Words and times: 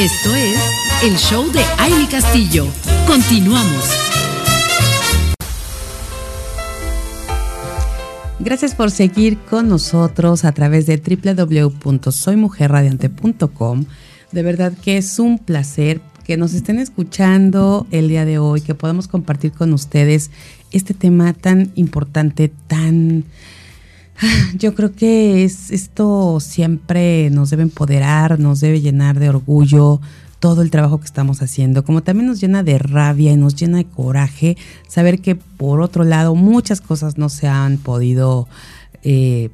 Esto 0.00 0.34
es 0.34 0.58
el 1.02 1.16
show 1.18 1.52
de 1.52 1.60
Aile 1.76 2.08
Castillo. 2.10 2.66
Continuamos. 3.06 3.84
Gracias 8.38 8.74
por 8.74 8.90
seguir 8.90 9.36
con 9.36 9.68
nosotros 9.68 10.46
a 10.46 10.52
través 10.52 10.86
de 10.86 10.96
www.soymujerradiante.com. 10.96 13.84
De 14.32 14.42
verdad 14.42 14.72
que 14.72 14.96
es 14.96 15.18
un 15.18 15.38
placer 15.38 16.00
que 16.24 16.38
nos 16.38 16.54
estén 16.54 16.78
escuchando 16.78 17.86
el 17.90 18.08
día 18.08 18.24
de 18.24 18.38
hoy, 18.38 18.62
que 18.62 18.74
podamos 18.74 19.06
compartir 19.06 19.52
con 19.52 19.74
ustedes 19.74 20.30
este 20.72 20.94
tema 20.94 21.34
tan 21.34 21.72
importante, 21.74 22.50
tan... 22.68 23.26
Yo 24.54 24.74
creo 24.74 24.94
que 24.94 25.44
es, 25.44 25.70
esto 25.70 26.40
siempre 26.40 27.30
nos 27.30 27.50
debe 27.50 27.62
empoderar, 27.62 28.38
nos 28.38 28.60
debe 28.60 28.80
llenar 28.80 29.18
de 29.18 29.28
orgullo 29.28 30.00
todo 30.38 30.62
el 30.62 30.70
trabajo 30.70 30.98
que 30.98 31.06
estamos 31.06 31.42
haciendo, 31.42 31.84
como 31.84 32.02
también 32.02 32.26
nos 32.26 32.40
llena 32.40 32.62
de 32.62 32.78
rabia 32.78 33.32
y 33.32 33.36
nos 33.36 33.56
llena 33.56 33.78
de 33.78 33.84
coraje 33.84 34.56
saber 34.88 35.20
que 35.20 35.36
por 35.36 35.82
otro 35.82 36.02
lado 36.04 36.34
muchas 36.34 36.80
cosas 36.80 37.18
no 37.18 37.28
se 37.28 37.46
han 37.46 37.76
podido 37.76 38.48
eh, 39.02 39.50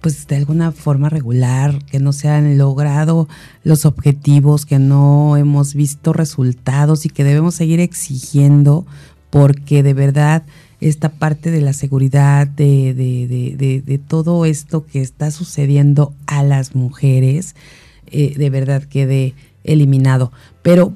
pues 0.00 0.26
de 0.26 0.36
alguna 0.36 0.72
forma 0.72 1.08
regular, 1.08 1.84
que 1.84 2.00
no 2.00 2.12
se 2.12 2.28
han 2.28 2.58
logrado 2.58 3.28
los 3.62 3.84
objetivos, 3.84 4.66
que 4.66 4.78
no 4.78 5.36
hemos 5.36 5.74
visto 5.74 6.12
resultados 6.12 7.06
y 7.06 7.08
que 7.08 7.24
debemos 7.24 7.54
seguir 7.54 7.78
exigiendo 7.78 8.84
porque 9.30 9.82
de 9.82 9.94
verdad 9.94 10.42
esta 10.82 11.10
parte 11.10 11.50
de 11.52 11.60
la 11.60 11.72
seguridad, 11.72 12.46
de, 12.46 12.92
de, 12.94 13.98
todo 13.98 14.44
esto 14.44 14.84
que 14.84 15.00
está 15.00 15.30
sucediendo 15.30 16.12
a 16.26 16.42
las 16.42 16.74
mujeres, 16.74 17.54
eh, 18.10 18.34
de 18.36 18.50
verdad 18.50 18.82
quede 18.82 19.34
eliminado. 19.62 20.32
Pero 20.62 20.92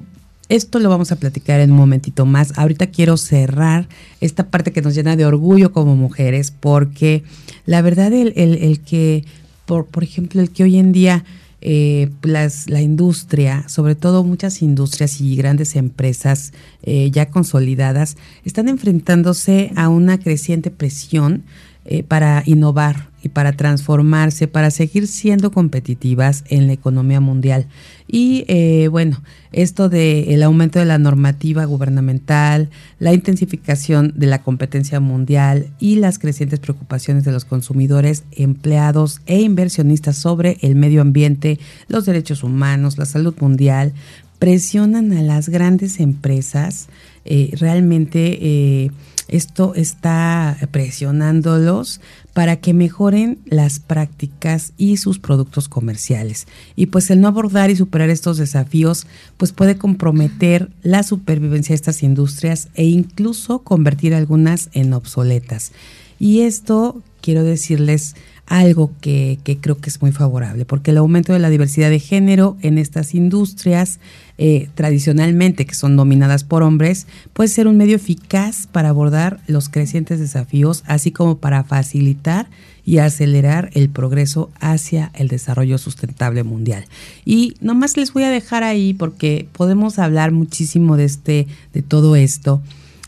esto 0.49 0.79
lo 0.79 0.89
vamos 0.89 1.13
a 1.13 1.15
platicar 1.15 1.61
en 1.61 1.71
un 1.71 1.77
momentito 1.77 2.25
más. 2.25 2.57
Ahorita 2.57 2.87
quiero 2.87 3.15
cerrar 3.15 3.87
esta 4.19 4.49
parte 4.49 4.73
que 4.73 4.81
nos 4.81 4.93
llena 4.93 5.15
de 5.15 5.25
orgullo 5.25 5.71
como 5.71 5.95
mujeres, 5.95 6.51
porque 6.51 7.23
la 7.65 7.81
verdad 7.81 8.11
el, 8.11 8.33
el, 8.35 8.81
que, 8.81 9.23
por, 9.65 9.85
por, 9.85 10.03
ejemplo, 10.03 10.41
el 10.41 10.51
que 10.51 10.63
hoy 10.63 10.77
en 10.79 10.91
día 10.91 11.23
eh, 11.59 12.11
las, 12.21 12.69
la 12.69 12.81
industria, 12.81 13.67
sobre 13.67 13.95
todo 13.95 14.23
muchas 14.23 14.61
industrias 14.61 15.19
y 15.21 15.35
grandes 15.35 15.75
empresas 15.75 16.53
eh, 16.83 17.09
ya 17.11 17.29
consolidadas, 17.29 18.15
están 18.45 18.69
enfrentándose 18.69 19.71
a 19.75 19.89
una 19.89 20.19
creciente 20.19 20.69
presión 20.69 21.43
eh, 21.85 22.03
para 22.03 22.43
innovar 22.45 23.09
y 23.23 23.29
para 23.29 23.53
transformarse, 23.53 24.47
para 24.47 24.71
seguir 24.71 25.07
siendo 25.07 25.51
competitivas 25.51 26.43
en 26.49 26.67
la 26.67 26.73
economía 26.73 27.21
mundial. 27.21 27.67
Y 28.07 28.45
eh, 28.47 28.87
bueno, 28.89 29.21
esto 29.51 29.89
del 29.89 30.29
el 30.29 30.43
aumento 30.43 30.79
de 30.79 30.85
la 30.85 30.97
normativa 30.97 31.65
gubernamental, 31.65 32.69
la 32.99 33.13
intensificación 33.13 34.13
de 34.15 34.27
la 34.27 34.41
competencia 34.41 34.99
mundial 34.99 35.67
y 35.79 35.97
las 35.97 36.17
crecientes 36.17 36.59
preocupaciones 36.59 37.25
de 37.25 37.33
los 37.33 37.43
consumidores, 37.43 38.23
empleados 38.31 39.21
e 39.25 39.41
inversionistas 39.41 40.17
sobre 40.17 40.57
el 40.61 40.75
medio 40.75 41.01
ambiente, 41.01 41.59
los 41.89 42.05
derechos 42.05 42.43
humanos, 42.43 42.97
la 42.97 43.05
salud 43.05 43.35
mundial, 43.39 43.93
presionan 44.39 45.11
a 45.13 45.21
las 45.21 45.49
grandes 45.49 45.99
empresas 45.99 46.87
eh, 47.27 47.51
realmente 47.57 48.91
esto 49.27 49.73
está 49.75 50.57
presionándolos 50.71 51.99
para 52.33 52.57
que 52.57 52.73
mejoren 52.73 53.39
las 53.45 53.79
prácticas 53.79 54.73
y 54.77 54.97
sus 54.97 55.19
productos 55.19 55.67
comerciales. 55.67 56.47
Y 56.75 56.87
pues 56.87 57.09
el 57.09 57.19
no 57.19 57.27
abordar 57.27 57.69
y 57.69 57.75
superar 57.75 58.09
estos 58.09 58.37
desafíos 58.37 59.05
pues 59.37 59.51
puede 59.51 59.77
comprometer 59.77 60.69
la 60.81 61.03
supervivencia 61.03 61.73
de 61.73 61.77
estas 61.77 62.03
industrias 62.03 62.69
e 62.75 62.85
incluso 62.85 63.59
convertir 63.59 64.13
algunas 64.13 64.69
en 64.73 64.93
obsoletas. 64.93 65.73
Y 66.19 66.41
esto 66.41 67.01
quiero 67.21 67.43
decirles 67.43 68.15
algo 68.47 68.91
que, 69.01 69.39
creo 69.61 69.77
que 69.77 69.89
es 69.89 70.01
muy 70.01 70.11
favorable, 70.11 70.65
porque 70.65 70.91
el 70.91 70.97
aumento 70.97 71.33
de 71.33 71.39
la 71.39 71.49
diversidad 71.49 71.89
de 71.89 71.99
género 71.99 72.57
en 72.61 72.77
estas 72.77 73.13
industrias 73.13 73.99
eh, 74.39 74.69
tradicionalmente 74.75 75.65
que 75.65 75.73
son 75.73 75.95
dominadas 75.95 76.43
por 76.43 76.61
hombres 76.61 77.07
puede 77.33 77.47
ser 77.47 77.67
un 77.67 77.75
medio 77.75 77.95
eficaz 77.95 78.67
para 78.67 78.89
abordar 78.89 79.39
los 79.47 79.67
crecientes 79.67 80.19
desafíos, 80.19 80.83
así 80.85 81.11
como 81.11 81.39
para 81.39 81.63
facilitar 81.63 82.47
y 82.85 82.99
acelerar 82.99 83.71
el 83.73 83.89
progreso 83.89 84.51
hacia 84.59 85.11
el 85.15 85.27
desarrollo 85.27 85.79
sustentable 85.79 86.43
mundial. 86.43 86.85
Y 87.25 87.55
nomás 87.61 87.97
les 87.97 88.13
voy 88.13 88.23
a 88.23 88.29
dejar 88.29 88.63
ahí 88.63 88.93
porque 88.93 89.47
podemos 89.53 89.97
hablar 89.97 90.31
muchísimo 90.31 90.97
de 90.97 91.05
este, 91.05 91.47
de 91.73 91.81
todo 91.81 92.15
esto, 92.15 92.61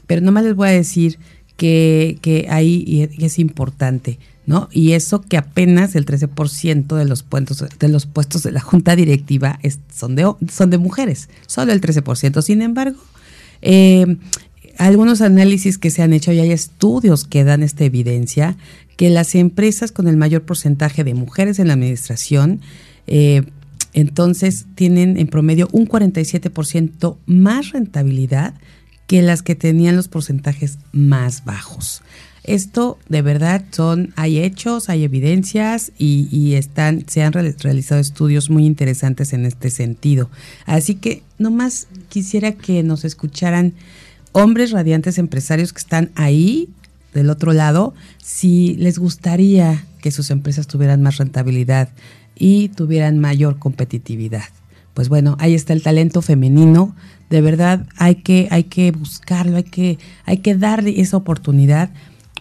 pero 0.07 0.21
nomás 0.21 0.45
les 0.45 0.55
voy 0.55 0.69
a 0.69 0.71
decir 0.71 1.19
que, 1.57 2.17
que 2.21 2.47
ahí 2.49 3.07
es 3.19 3.37
importante 3.37 4.17
Y 4.71 4.93
eso 4.93 5.21
que 5.21 5.37
apenas 5.37 5.95
el 5.95 6.05
13% 6.05 6.95
de 6.95 7.05
los, 7.05 7.23
puestos, 7.23 7.63
de 7.79 7.87
los 7.87 8.05
puestos 8.05 8.43
de 8.43 8.51
la 8.51 8.61
junta 8.61 8.95
directiva 8.95 9.59
son, 9.93 10.15
de, 10.15 10.31
son 10.51 10.69
de 10.69 10.77
mujeres, 10.77 11.29
solo 11.45 11.71
el 11.71 11.81
13%. 11.81 12.41
Sin 12.41 12.61
embargo, 12.61 12.97
eh, 13.61 14.17
algunos 14.77 15.21
análisis 15.21 15.77
que 15.77 15.91
se 15.91 16.01
han 16.01 16.13
hecho 16.13 16.31
y 16.31 16.39
hay 16.39 16.51
estudios 16.51 17.25
que 17.25 17.43
dan 17.43 17.63
esta 17.63 17.83
evidencia 17.83 18.57
que 18.95 19.09
las 19.09 19.35
empresas 19.35 19.91
con 19.91 20.07
el 20.07 20.17
mayor 20.17 20.43
porcentaje 20.43 21.03
de 21.03 21.13
mujeres 21.13 21.59
en 21.59 21.67
la 21.67 21.73
administración, 21.73 22.59
eh, 23.07 23.43
entonces 23.93 24.65
tienen 24.75 25.17
en 25.17 25.27
promedio 25.27 25.69
un 25.71 25.87
47% 25.87 27.17
más 27.25 27.71
rentabilidad 27.71 28.55
que 29.07 29.21
las 29.21 29.41
que 29.41 29.55
tenían 29.55 29.95
los 29.95 30.07
porcentajes 30.07 30.79
más 30.91 31.43
bajos. 31.43 32.01
Esto 32.43 32.97
de 33.09 33.21
verdad 33.21 33.63
son, 33.71 34.13
hay 34.15 34.39
hechos, 34.39 34.89
hay 34.89 35.03
evidencias 35.03 35.91
y, 35.97 36.53
están, 36.53 37.05
se 37.07 37.21
han 37.23 37.33
realizado 37.33 37.99
estudios 37.99 38.49
muy 38.49 38.65
interesantes 38.65 39.33
en 39.33 39.45
este 39.45 39.69
sentido. 39.69 40.29
Así 40.65 40.95
que 40.95 41.23
nomás 41.37 41.87
quisiera 42.09 42.53
que 42.53 42.81
nos 42.83 43.05
escucharan 43.05 43.73
hombres 44.31 44.71
radiantes 44.71 45.17
empresarios 45.17 45.73
que 45.73 45.79
están 45.79 46.11
ahí 46.15 46.69
del 47.13 47.29
otro 47.29 47.53
lado, 47.53 47.93
si 48.21 48.75
les 48.75 48.99
gustaría 48.99 49.83
que 50.01 50.11
sus 50.11 50.29
empresas 50.29 50.67
tuvieran 50.67 51.01
más 51.01 51.17
rentabilidad 51.17 51.89
y 52.35 52.69
tuvieran 52.69 53.19
mayor 53.19 53.59
competitividad. 53.59 54.45
Pues 54.93 55.09
bueno, 55.09 55.35
ahí 55.39 55.55
está 55.55 55.73
el 55.73 55.81
talento 55.83 56.21
femenino. 56.21 56.95
De 57.29 57.41
verdad 57.41 57.85
hay 57.97 58.15
que, 58.15 58.47
hay 58.51 58.65
que 58.65 58.91
buscarlo, 58.91 59.57
hay 59.57 59.63
que, 59.63 59.97
hay 60.25 60.37
que 60.37 60.55
darle 60.55 60.99
esa 60.99 61.17
oportunidad 61.17 61.89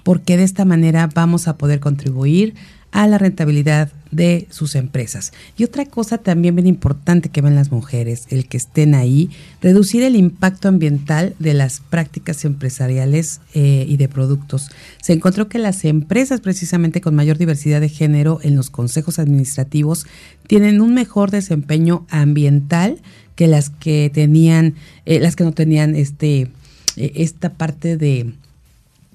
porque 0.08 0.38
de 0.38 0.44
esta 0.44 0.64
manera 0.64 1.06
vamos 1.14 1.48
a 1.48 1.58
poder 1.58 1.80
contribuir 1.80 2.54
a 2.92 3.06
la 3.06 3.19
rentabilidad 3.19 3.92
de 4.10 4.46
sus 4.48 4.74
empresas. 4.74 5.34
Y 5.58 5.64
otra 5.64 5.84
cosa 5.84 6.16
también 6.16 6.56
bien 6.56 6.66
importante 6.66 7.28
que 7.28 7.42
ven 7.42 7.54
las 7.54 7.70
mujeres, 7.70 8.24
el 8.30 8.48
que 8.48 8.56
estén 8.56 8.94
ahí, 8.94 9.28
reducir 9.60 10.02
el 10.02 10.16
impacto 10.16 10.66
ambiental 10.66 11.34
de 11.38 11.52
las 11.52 11.80
prácticas 11.80 12.46
empresariales 12.46 13.42
eh, 13.52 13.84
y 13.86 13.98
de 13.98 14.08
productos. 14.08 14.70
Se 15.02 15.12
encontró 15.12 15.50
que 15.50 15.58
las 15.58 15.84
empresas 15.84 16.40
precisamente 16.40 17.02
con 17.02 17.14
mayor 17.14 17.36
diversidad 17.36 17.82
de 17.82 17.90
género 17.90 18.38
en 18.42 18.56
los 18.56 18.70
consejos 18.70 19.19
administrativos 19.19 20.06
tienen 20.46 20.80
un 20.80 20.94
mejor 20.94 21.30
desempeño 21.30 22.06
ambiental 22.08 22.96
que 23.36 23.46
las 23.46 23.69
que 23.69 24.10
tenían, 24.14 24.75
eh, 25.04 25.20
las 25.20 25.36
que 25.36 25.44
no 25.44 25.52
tenían 25.52 25.94
este, 25.94 26.48
eh, 26.96 27.12
esta 27.16 27.52
parte 27.52 27.98
de 27.98 28.32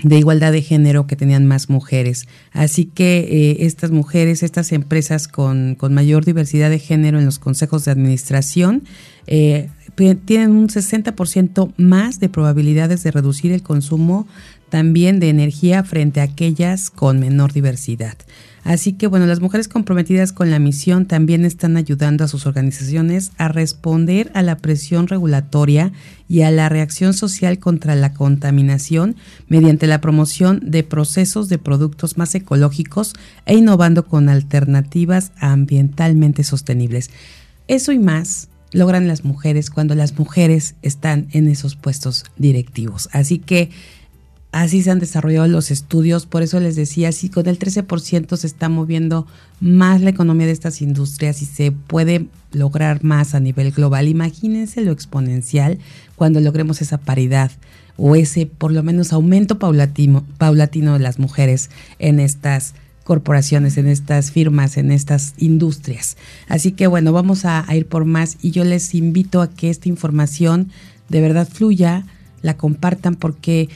de 0.03 0.18
igualdad 0.18 0.52
de 0.52 0.62
género 0.62 1.08
que 1.08 1.16
tenían 1.16 1.46
más 1.46 1.69
mujeres. 1.69 2.28
Así 2.52 2.86
que 2.86 3.19
eh, 3.19 3.66
estas 3.66 3.91
mujeres, 3.91 4.44
estas 4.44 4.72
empresas 4.72 5.28
con, 5.28 5.78
mayor 5.90 6.25
diversidad 6.25 6.69
de 6.69 6.80
género 6.80 7.19
en 7.19 7.25
los 7.25 7.40
consejos 7.40 7.86
de 7.86 7.91
administración, 7.91 8.83
eh, 9.28 9.69
tienen 10.25 10.51
un 10.51 10.69
60% 10.69 11.74
más 11.78 12.19
de 12.19 12.30
probabilidades 12.30 13.04
de 13.04 13.12
reducir 13.12 13.51
el 13.51 13.63
consumo 13.63 14.28
también 14.69 15.19
de 15.19 15.30
energía 15.30 15.83
frente 15.83 16.19
a 16.19 16.24
aquellas 16.24 16.89
con 16.89 17.19
menor 17.19 17.54
diversidad. 17.54 18.18
Así 18.63 18.94
que 18.94 19.07
bueno, 19.07 19.25
las 19.25 19.42
mujeres 19.42 19.68
comprometidas 19.68 20.31
con 20.31 20.50
la 20.50 20.57
misión 20.57 21.06
también 21.06 21.44
están 21.44 21.75
ayudando 21.75 22.24
a 22.24 22.30
sus 22.30 22.45
organizaciones 22.45 23.31
a 23.38 23.50
responder 23.50 24.31
a 24.33 24.42
la 24.42 24.57
presión 24.57 25.07
regulatoria 25.07 25.92
y 26.30 26.42
a 26.44 26.51
la 26.51 26.69
reacción 26.69 27.13
social 27.13 27.60
contra 27.60 27.95
la 27.95 28.13
contaminación 28.13 29.18
mediante 29.48 29.86
la 29.86 30.00
promoción 30.00 30.62
de 30.63 30.83
procesos 30.83 31.50
de 31.50 31.57
productos 31.57 32.18
más 32.18 32.33
ecológicos 32.36 33.13
e 33.45 33.56
innovando 33.56 34.07
con 34.07 34.30
alternativas 34.30 35.33
ambientalmente 35.38 36.45
sostenibles. 36.45 37.09
Eso 37.68 37.92
y 37.92 38.00
más 38.00 38.48
logran 38.71 39.07
las 39.07 39.25
mujeres 39.25 39.69
cuando 39.69 39.94
las 39.94 40.18
mujeres 40.18 40.75
están 40.81 41.27
en 41.31 41.48
esos 41.50 41.75
puestos 41.75 42.25
directivos. 42.38 43.09
Así 43.12 43.39
que 43.39 43.69
así 44.54 44.84
se 44.84 44.92
han 44.92 45.00
desarrollado 45.00 45.48
los 45.48 45.72
estudios, 45.72 46.28
por 46.28 46.44
eso 46.44 46.60
les 46.60 46.76
decía, 46.76 47.12
si 47.12 47.28
con 47.28 47.48
el 47.48 47.58
13% 47.58 48.38
se 48.38 48.48
está 48.48 48.70
moviendo 48.70 49.26
más 49.60 50.00
la 50.02 50.12
economía 50.12 50.46
de 50.46 50.54
estas 50.54 50.82
industrias 50.82 51.42
y 51.42 51.46
se 51.46 51.72
puede 51.72 52.28
lograr 52.52 53.04
más 53.04 53.34
a 53.34 53.40
nivel 53.40 53.72
global, 53.72 54.08
imagínense 54.08 54.82
lo 54.82 54.92
exponencial 54.92 55.80
cuando 56.16 56.40
logremos 56.40 56.82
esa 56.82 57.00
paridad 57.00 57.52
o 57.98 58.16
ese 58.16 58.46
por 58.46 58.72
lo 58.72 58.84
menos 58.84 59.12
aumento 59.12 59.58
paulatino, 59.58 60.24
paulatino 60.38 60.94
de 60.94 61.00
las 61.00 61.18
mujeres 61.18 61.72
en 61.98 62.20
estas 62.20 62.76
corporaciones, 63.04 63.78
en 63.78 63.88
estas 63.88 64.32
firmas, 64.32 64.78
en 64.78 64.92
estas 64.92 65.34
industrias. 65.38 66.16
Así 66.48 66.74
que 66.74 66.86
bueno, 66.86 67.12
vamos 67.12 67.44
a, 67.46 67.70
a 67.70 67.76
ir 67.76 67.88
por 67.88 68.06
más 68.06 68.38
y 68.42 68.52
yo 68.52 68.64
les 68.64 68.94
invito 68.94 69.42
a 69.42 69.50
que 69.50 69.72
esta 69.72 69.90
información 69.90 70.70
de 71.10 71.22
verdad 71.22 71.48
fluya, 71.52 72.06
la 72.42 72.58
compartan 72.58 73.16
porque 73.16 73.70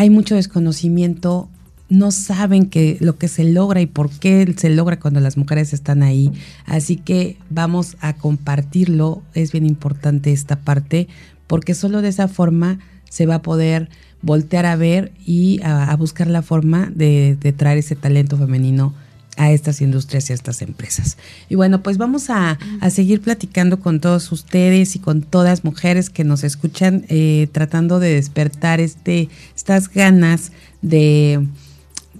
hay 0.00 0.08
mucho 0.08 0.34
desconocimiento, 0.34 1.50
no 1.90 2.10
saben 2.10 2.70
que 2.70 2.96
lo 3.00 3.18
que 3.18 3.28
se 3.28 3.44
logra 3.44 3.82
y 3.82 3.86
por 3.86 4.08
qué 4.08 4.50
se 4.56 4.70
logra 4.70 4.98
cuando 4.98 5.20
las 5.20 5.36
mujeres 5.36 5.74
están 5.74 6.02
ahí. 6.02 6.32
Así 6.64 6.96
que 6.96 7.36
vamos 7.50 7.98
a 8.00 8.14
compartirlo, 8.14 9.22
es 9.34 9.52
bien 9.52 9.66
importante 9.66 10.32
esta 10.32 10.56
parte, 10.56 11.06
porque 11.46 11.74
solo 11.74 12.00
de 12.00 12.08
esa 12.08 12.28
forma 12.28 12.78
se 13.10 13.26
va 13.26 13.34
a 13.34 13.42
poder 13.42 13.90
voltear 14.22 14.64
a 14.64 14.74
ver 14.74 15.12
y 15.26 15.60
a, 15.62 15.94
buscar 15.96 16.28
la 16.28 16.40
forma 16.40 16.90
de, 16.94 17.36
de 17.38 17.52
traer 17.52 17.76
ese 17.76 17.94
talento 17.94 18.38
femenino 18.38 18.94
a 19.40 19.50
estas 19.50 19.80
industrias 19.80 20.28
y 20.28 20.34
a 20.34 20.34
estas 20.34 20.60
empresas. 20.60 21.16
Y 21.48 21.54
bueno, 21.54 21.82
pues 21.82 21.96
vamos 21.96 22.28
a, 22.28 22.58
seguir 22.90 23.22
platicando 23.22 23.80
con 23.80 23.98
todos 23.98 24.30
ustedes 24.32 24.96
y 24.96 24.98
con 24.98 25.22
todas 25.22 25.64
mujeres 25.64 26.10
que 26.10 26.24
nos 26.24 26.44
escuchan, 26.44 27.06
eh, 27.08 27.48
tratando 27.50 28.00
de 28.00 28.14
despertar 28.14 28.80
este, 28.80 29.30
estas 29.56 29.88
ganas 29.88 30.52
de, 30.82 31.46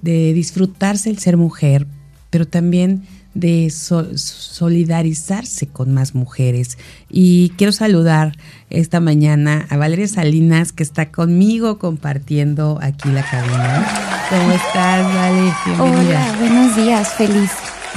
de 0.01 0.33
disfrutarse 0.33 1.11
el 1.11 1.19
ser 1.19 1.37
mujer, 1.37 1.87
pero 2.31 2.49
también 2.49 3.03
de 3.35 3.71
solidarizarse 3.71 5.67
con 5.69 5.93
más 5.95 6.15
mujeres. 6.15 6.79
Y 7.09 7.51
quiero 7.57 7.73
saludar 7.73 8.37
esta 8.71 9.01
mañana 9.01 9.67
a 9.71 9.77
Valeria 9.77 10.09
Salinas, 10.09 10.73
que 10.73 10.83
está 10.83 11.11
conmigo 11.11 11.79
compartiendo 11.79 12.79
aquí 12.83 13.09
la 13.11 13.23
cabina. 13.23 13.87
¿Cómo 14.29 14.53
estás, 14.53 15.15
Valeria? 15.15 15.57
Hola, 15.79 16.37
buenos 16.39 16.77
días. 16.77 17.15
Feliz, 17.15 17.51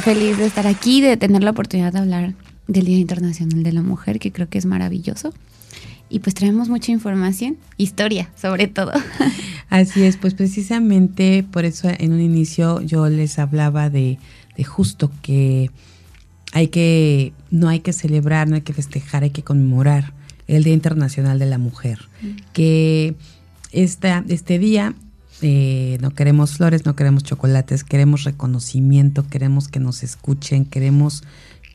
feliz 0.03 0.37
de 0.37 0.45
estar 0.45 0.67
aquí, 0.67 1.01
de 1.01 1.17
tener 1.17 1.43
la 1.43 1.51
oportunidad 1.51 1.93
de 1.93 1.99
hablar 1.99 2.33
del 2.67 2.85
Día 2.85 2.99
Internacional 2.99 3.63
de 3.63 3.71
la 3.71 3.81
Mujer, 3.81 4.19
que 4.19 4.31
creo 4.31 4.49
que 4.49 4.57
es 4.57 4.65
maravilloso. 4.65 5.33
Y 6.09 6.19
pues 6.19 6.35
traemos 6.35 6.69
mucha 6.69 6.91
información, 6.91 7.57
historia 7.77 8.29
sobre 8.39 8.67
todo. 8.67 8.91
Así 9.69 10.03
es, 10.03 10.17
pues 10.17 10.35
precisamente 10.35 11.43
por 11.49 11.65
eso 11.65 11.89
en 11.89 12.13
un 12.13 12.21
inicio 12.21 12.81
yo 12.81 13.09
les 13.09 13.39
hablaba 13.39 13.89
de 13.89 14.19
de 14.57 14.63
justo 14.63 15.11
que 15.21 15.71
hay 16.53 16.67
que, 16.67 17.33
no 17.49 17.67
hay 17.67 17.79
que 17.79 17.93
celebrar, 17.93 18.47
no 18.47 18.55
hay 18.55 18.61
que 18.61 18.73
festejar, 18.73 19.23
hay 19.23 19.31
que 19.31 19.43
conmemorar 19.43 20.13
el 20.47 20.63
Día 20.63 20.73
Internacional 20.73 21.39
de 21.39 21.47
la 21.47 21.57
Mujer. 21.57 21.99
Mm. 22.21 22.27
Que 22.53 23.15
esta, 23.71 24.23
este 24.27 24.59
día 24.59 24.93
eh, 25.41 25.97
no 25.99 26.11
queremos 26.11 26.53
flores, 26.53 26.85
no 26.85 26.95
queremos 26.95 27.23
chocolates, 27.23 27.83
queremos 27.83 28.23
reconocimiento, 28.23 29.27
queremos 29.27 29.67
que 29.67 29.79
nos 29.79 30.03
escuchen, 30.03 30.65
queremos 30.65 31.23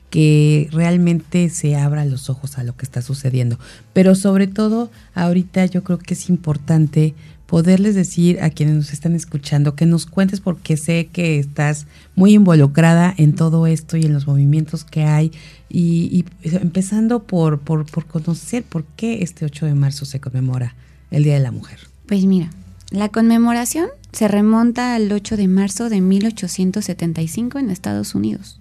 que 0.09 0.67
realmente 0.71 1.49
se 1.49 1.75
abra 1.75 2.03
los 2.05 2.29
ojos 2.29 2.57
a 2.57 2.63
lo 2.63 2.75
que 2.75 2.85
está 2.85 3.01
sucediendo. 3.01 3.59
Pero 3.93 4.15
sobre 4.15 4.47
todo, 4.47 4.89
ahorita 5.13 5.65
yo 5.67 5.83
creo 5.83 5.99
que 5.99 6.15
es 6.15 6.29
importante 6.29 7.13
poderles 7.49 7.95
decir 7.95 8.39
a 8.43 8.51
quienes 8.51 8.75
nos 8.75 8.93
están 8.93 9.15
escuchando 9.15 9.73
que 9.73 9.87
nos 9.87 10.05
cuentes 10.05 10.39
porque 10.39 10.77
sé 10.77 11.09
que 11.11 11.39
estás 11.39 11.87
muy 12.15 12.35
involucrada 12.35 13.11
en 13.17 13.33
todo 13.33 13.65
esto 13.65 13.97
y 13.97 14.03
en 14.03 14.13
los 14.13 14.27
movimientos 14.27 14.83
que 14.83 15.01
hay 15.01 15.31
y, 15.67 16.25
empezando 16.43 17.23
por, 17.23 17.59
por, 17.59 17.87
por, 17.87 18.05
conocer 18.05 18.61
por 18.61 18.83
qué 18.95 19.23
este 19.23 19.45
8 19.45 19.65
de 19.65 19.73
marzo 19.73 20.05
se 20.05 20.19
conmemora 20.19 20.75
el 21.09 21.23
Día 21.23 21.33
de 21.33 21.39
la 21.39 21.51
Mujer. 21.51 21.79
Pues 22.05 22.23
mira, 22.25 22.51
la 22.91 23.09
conmemoración 23.09 23.87
se 24.11 24.27
remonta 24.27 24.93
al 24.93 25.11
8 25.11 25.35
de 25.35 25.47
marzo 25.47 25.89
de 25.89 26.01
1875 26.01 27.57
en 27.57 27.71
Estados 27.71 28.13
Unidos. 28.13 28.59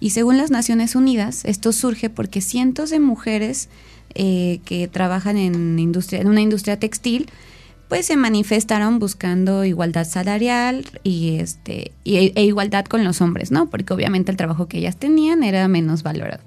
Y 0.00 0.10
según 0.10 0.36
las 0.36 0.50
Naciones 0.50 0.96
Unidas, 0.96 1.46
esto 1.46 1.72
surge 1.72 2.10
porque 2.10 2.42
cientos 2.42 2.90
de 2.90 3.00
mujeres 3.00 3.70
eh, 4.14 4.60
que 4.66 4.86
trabajan 4.86 5.38
en, 5.38 5.78
industria, 5.78 6.20
en 6.20 6.28
una 6.28 6.42
industria 6.42 6.78
textil 6.78 7.30
pues 7.92 8.06
se 8.06 8.16
manifestaron 8.16 8.98
buscando 8.98 9.66
igualdad 9.66 10.06
salarial 10.06 10.86
y 11.02 11.36
este 11.40 11.92
e, 12.06 12.42
igualdad 12.42 12.86
con 12.86 13.04
los 13.04 13.20
hombres, 13.20 13.50
¿no? 13.50 13.68
Porque 13.68 13.92
obviamente 13.92 14.30
el 14.30 14.38
trabajo 14.38 14.66
que 14.66 14.78
ellas 14.78 14.96
tenían 14.96 15.42
era 15.42 15.68
menos 15.68 16.02
valorado. 16.02 16.42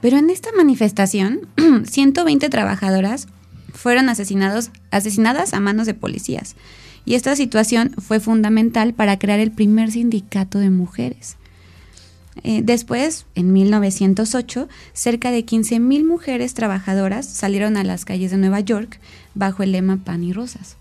Pero 0.00 0.18
en 0.18 0.28
esta 0.28 0.50
manifestación, 0.56 1.46
120 1.84 2.48
trabajadoras 2.48 3.28
fueron 3.72 4.08
asesinados, 4.08 4.70
asesinadas 4.90 5.54
a 5.54 5.60
manos 5.60 5.86
de 5.86 5.94
policías. 5.94 6.56
Y 7.04 7.14
esta 7.14 7.36
situación 7.36 7.94
fue 7.98 8.18
fundamental 8.18 8.92
para 8.92 9.20
crear 9.20 9.38
el 9.38 9.52
primer 9.52 9.92
sindicato 9.92 10.58
de 10.58 10.70
mujeres. 10.70 11.36
Eh, 12.42 12.60
después, 12.62 13.26
en 13.34 13.52
1908, 13.52 14.68
cerca 14.92 15.30
de 15.30 15.44
15.000 15.44 16.04
mujeres 16.04 16.54
trabajadoras 16.54 17.26
salieron 17.26 17.76
a 17.76 17.84
las 17.84 18.04
calles 18.04 18.30
de 18.30 18.36
Nueva 18.36 18.60
York 18.60 19.00
bajo 19.34 19.62
el 19.62 19.72
lema 19.72 19.96
Pan 19.96 20.22
y 20.22 20.32
Rosas, 20.32 20.76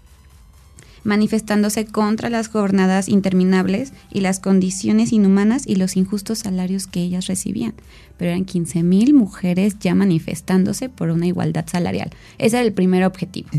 manifestándose 1.04 1.86
contra 1.86 2.30
las 2.30 2.50
jornadas 2.50 3.08
interminables 3.08 3.94
y 4.12 4.22
las 4.22 4.40
condiciones 4.40 5.14
inhumanas 5.14 5.66
y 5.66 5.76
los 5.76 5.96
injustos 5.96 6.40
salarios 6.40 6.88
que 6.88 7.02
ellas 7.02 7.28
recibían. 7.28 7.74
Pero 8.18 8.32
eran 8.32 8.46
15.000 8.46 9.14
mujeres 9.14 9.78
ya 9.80 9.96
manifestándose 9.96 10.90
por 10.90 11.10
una 11.10 11.28
igualdad 11.28 11.66
salarial. 11.68 12.12
Ese 12.38 12.58
era 12.58 12.66
el 12.66 12.74
primer 12.74 13.06
objetivo. 13.06 13.50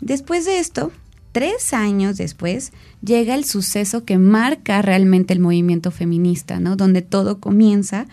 Después 0.00 0.44
de 0.44 0.58
esto, 0.58 0.92
tres 1.34 1.74
años 1.74 2.16
después, 2.16 2.72
llega 3.04 3.34
el 3.34 3.44
suceso 3.44 4.04
que 4.04 4.18
marca 4.18 4.80
realmente 4.82 5.34
el 5.34 5.40
movimiento 5.40 5.90
feminista, 5.90 6.60
¿no? 6.60 6.76
Donde 6.76 7.02
todo 7.02 7.40
comienza. 7.40 8.06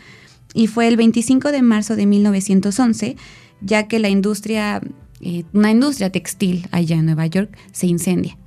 Y 0.56 0.66
fue 0.66 0.88
el 0.88 0.98
25 0.98 1.52
de 1.52 1.62
marzo 1.62 1.96
de 1.96 2.08
1911, 2.08 3.16
ya 3.62 3.88
que 3.88 4.00
la 4.00 4.10
industria, 4.10 4.82
eh, 5.22 5.44
una 5.54 5.70
industria 5.70 6.10
textil 6.10 6.68
allá 6.72 6.96
en 6.96 7.06
Nueva 7.06 7.28
York, 7.28 7.56
se 7.72 7.86
incendia. 7.86 8.40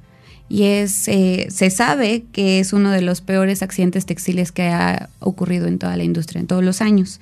Y 0.48 0.64
es, 0.64 1.06
eh, 1.06 1.46
se 1.50 1.70
sabe 1.70 2.24
que 2.32 2.58
es 2.58 2.72
uno 2.72 2.90
de 2.90 3.00
los 3.00 3.20
peores 3.20 3.62
accidentes 3.62 4.06
textiles 4.06 4.50
que 4.50 4.64
ha 4.64 5.08
ocurrido 5.20 5.68
en 5.68 5.78
toda 5.78 5.96
la 5.96 6.02
industria, 6.02 6.40
en 6.40 6.48
todos 6.48 6.64
los 6.64 6.80
años. 6.80 7.20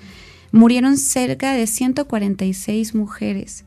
Murieron 0.53 0.97
cerca 0.97 1.53
de 1.53 1.67
146 1.67 2.95
mujeres. 2.95 3.65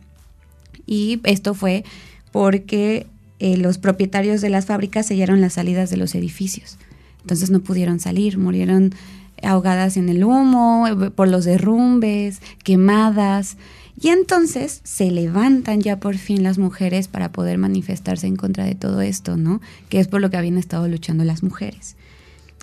Y 0.88 1.22
esto 1.24 1.54
fue 1.54 1.84
porque 2.32 3.06
eh, 3.40 3.58
los 3.58 3.78
propietarios 3.78 4.42
de 4.42 4.50
las 4.50 4.66
fábricas 4.66 5.08
sellaron 5.08 5.42
las 5.42 5.54
salidas 5.54 5.90
de 5.90 5.98
los 5.98 6.16
edificios. 6.16 6.78
Entonces 7.22 7.50
no 7.50 7.60
pudieron 7.60 8.00
salir, 8.00 8.38
murieron 8.38 8.94
ahogadas 9.44 9.98
en 9.98 10.10
el 10.10 10.24
humo, 10.24 10.88
eh, 10.88 11.12
por 11.12 11.28
los 11.28 11.46
derrumbes, 11.46 12.42
quemadas. 12.64 13.58
Y 14.00 14.10
entonces 14.10 14.82
se 14.84 15.10
levantan 15.10 15.82
ya 15.82 16.00
por 16.00 16.18
fin 16.18 16.44
las 16.44 16.58
mujeres 16.58 17.08
para 17.08 17.32
poder 17.32 17.58
manifestarse 17.58 18.28
en 18.28 18.36
contra 18.36 18.66
de 18.66 18.76
todo 18.76 19.02
esto, 19.02 19.38
¿no? 19.38 19.62
Que 19.90 20.00
es 20.00 20.08
por 20.08 20.22
lo 20.22 20.30
que 20.30 20.38
habían 20.38 20.58
estado 20.58 20.88
luchando 20.88 21.24
las 21.24 21.44
mujeres. 21.44 21.96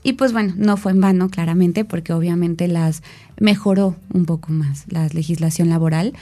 Y 0.02 0.14
pues 0.14 0.32
bueno, 0.32 0.54
no 0.56 0.76
fue 0.76 0.92
en 0.92 1.00
vano, 1.00 1.28
claramente, 1.28 1.84
porque 1.84 2.12
obviamente 2.12 2.66
las 2.68 3.02
mejoró 3.38 3.96
un 4.12 4.26
poco 4.26 4.52
más 4.52 4.84
la 4.88 5.06
legislación 5.08 5.68
laboral, 5.68 6.12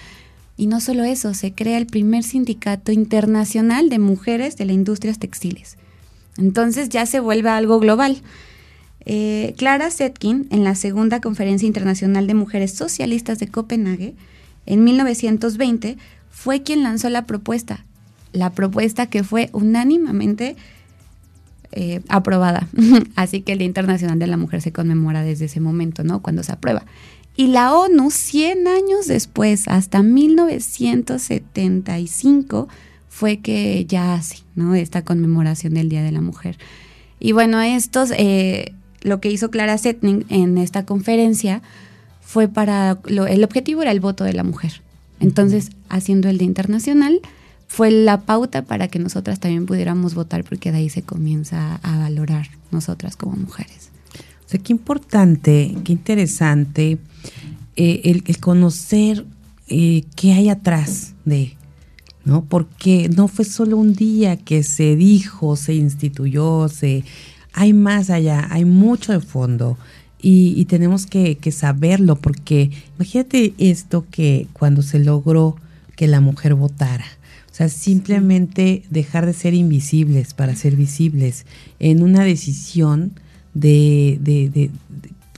y 0.60 0.66
no 0.66 0.78
solo 0.78 1.04
eso, 1.04 1.32
se 1.32 1.54
crea 1.54 1.78
el 1.78 1.86
primer 1.86 2.22
sindicato 2.22 2.92
internacional 2.92 3.88
de 3.88 3.98
mujeres 3.98 4.58
de 4.58 4.66
las 4.66 4.74
industrias 4.74 5.18
textiles. 5.18 5.78
Entonces 6.36 6.90
ya 6.90 7.06
se 7.06 7.18
vuelve 7.18 7.48
algo 7.48 7.80
global. 7.80 8.18
Eh, 9.06 9.54
Clara 9.56 9.90
Zetkin, 9.90 10.48
en 10.50 10.62
la 10.62 10.74
segunda 10.74 11.22
Conferencia 11.22 11.66
Internacional 11.66 12.26
de 12.26 12.34
Mujeres 12.34 12.72
Socialistas 12.72 13.38
de 13.38 13.48
Copenhague, 13.48 14.14
en 14.66 14.84
1920, 14.84 15.96
fue 16.30 16.62
quien 16.62 16.82
lanzó 16.82 17.08
la 17.08 17.24
propuesta. 17.24 17.86
La 18.34 18.50
propuesta 18.50 19.06
que 19.06 19.24
fue 19.24 19.48
unánimamente 19.54 20.56
eh, 21.72 22.02
aprobada. 22.10 22.68
Así 23.16 23.40
que 23.40 23.52
el 23.52 23.60
Día 23.60 23.66
Internacional 23.66 24.18
de 24.18 24.26
la 24.26 24.36
Mujer 24.36 24.60
se 24.60 24.72
conmemora 24.72 25.22
desde 25.22 25.46
ese 25.46 25.60
momento, 25.60 26.04
¿no? 26.04 26.20
Cuando 26.20 26.42
se 26.42 26.52
aprueba. 26.52 26.84
Y 27.36 27.48
la 27.48 27.74
ONU, 27.74 28.10
100 28.10 28.68
años 28.68 29.06
después, 29.06 29.68
hasta 29.68 30.02
1975, 30.02 32.68
fue 33.08 33.38
que 33.38 33.86
ya 33.86 34.14
hace 34.14 34.38
¿no? 34.54 34.74
esta 34.74 35.02
conmemoración 35.02 35.74
del 35.74 35.88
Día 35.88 36.02
de 36.02 36.12
la 36.12 36.20
Mujer. 36.20 36.58
Y 37.18 37.32
bueno, 37.32 37.60
estos, 37.60 38.12
eh, 38.16 38.74
lo 39.02 39.20
que 39.20 39.30
hizo 39.30 39.50
Clara 39.50 39.78
Zetkin 39.78 40.26
en 40.28 40.58
esta 40.58 40.86
conferencia 40.86 41.62
fue 42.20 42.46
para, 42.48 42.98
el 43.06 43.44
objetivo 43.44 43.82
era 43.82 43.90
el 43.90 44.00
voto 44.00 44.24
de 44.24 44.32
la 44.32 44.44
mujer. 44.44 44.80
Entonces, 45.18 45.70
haciendo 45.88 46.28
el 46.28 46.38
Día 46.38 46.46
Internacional, 46.46 47.20
fue 47.66 47.90
la 47.90 48.20
pauta 48.22 48.62
para 48.62 48.88
que 48.88 48.98
nosotras 48.98 49.38
también 49.38 49.66
pudiéramos 49.66 50.14
votar, 50.14 50.44
porque 50.44 50.72
de 50.72 50.78
ahí 50.78 50.88
se 50.88 51.02
comienza 51.02 51.76
a 51.82 51.98
valorar 51.98 52.48
nosotras 52.70 53.16
como 53.16 53.36
mujeres. 53.36 53.90
O 54.46 54.48
sea, 54.48 54.60
qué 54.60 54.72
importante, 54.72 55.76
qué 55.84 55.92
interesante 55.92 56.98
eh, 57.76 58.02
el, 58.04 58.38
conocer 58.38 59.24
eh, 59.68 60.04
qué 60.16 60.32
hay 60.32 60.48
atrás 60.48 61.14
de, 61.24 61.56
¿no? 62.24 62.44
Porque 62.44 63.08
no 63.08 63.28
fue 63.28 63.44
solo 63.44 63.76
un 63.76 63.94
día 63.94 64.36
que 64.36 64.62
se 64.62 64.96
dijo, 64.96 65.56
se 65.56 65.74
instituyó, 65.74 66.68
se 66.68 67.04
hay 67.52 67.72
más 67.72 68.10
allá, 68.10 68.48
hay 68.50 68.64
mucho 68.64 69.12
de 69.12 69.20
fondo. 69.20 69.78
Y, 70.22 70.66
tenemos 70.66 71.06
que, 71.06 71.38
saberlo, 71.50 72.16
porque 72.16 72.70
imagínate 72.96 73.54
esto 73.56 74.04
que 74.10 74.48
cuando 74.52 74.82
se 74.82 74.98
logró 74.98 75.56
que 75.96 76.08
la 76.08 76.20
mujer 76.20 76.54
votara, 76.54 77.06
o 77.50 77.54
sea, 77.54 77.70
simplemente 77.70 78.82
dejar 78.90 79.24
de 79.24 79.32
ser 79.32 79.54
invisibles 79.54 80.34
para 80.34 80.54
ser 80.56 80.76
visibles 80.76 81.46
en 81.78 82.02
una 82.02 82.22
decisión 82.22 83.12
de, 83.54 84.18
de, 84.20 84.70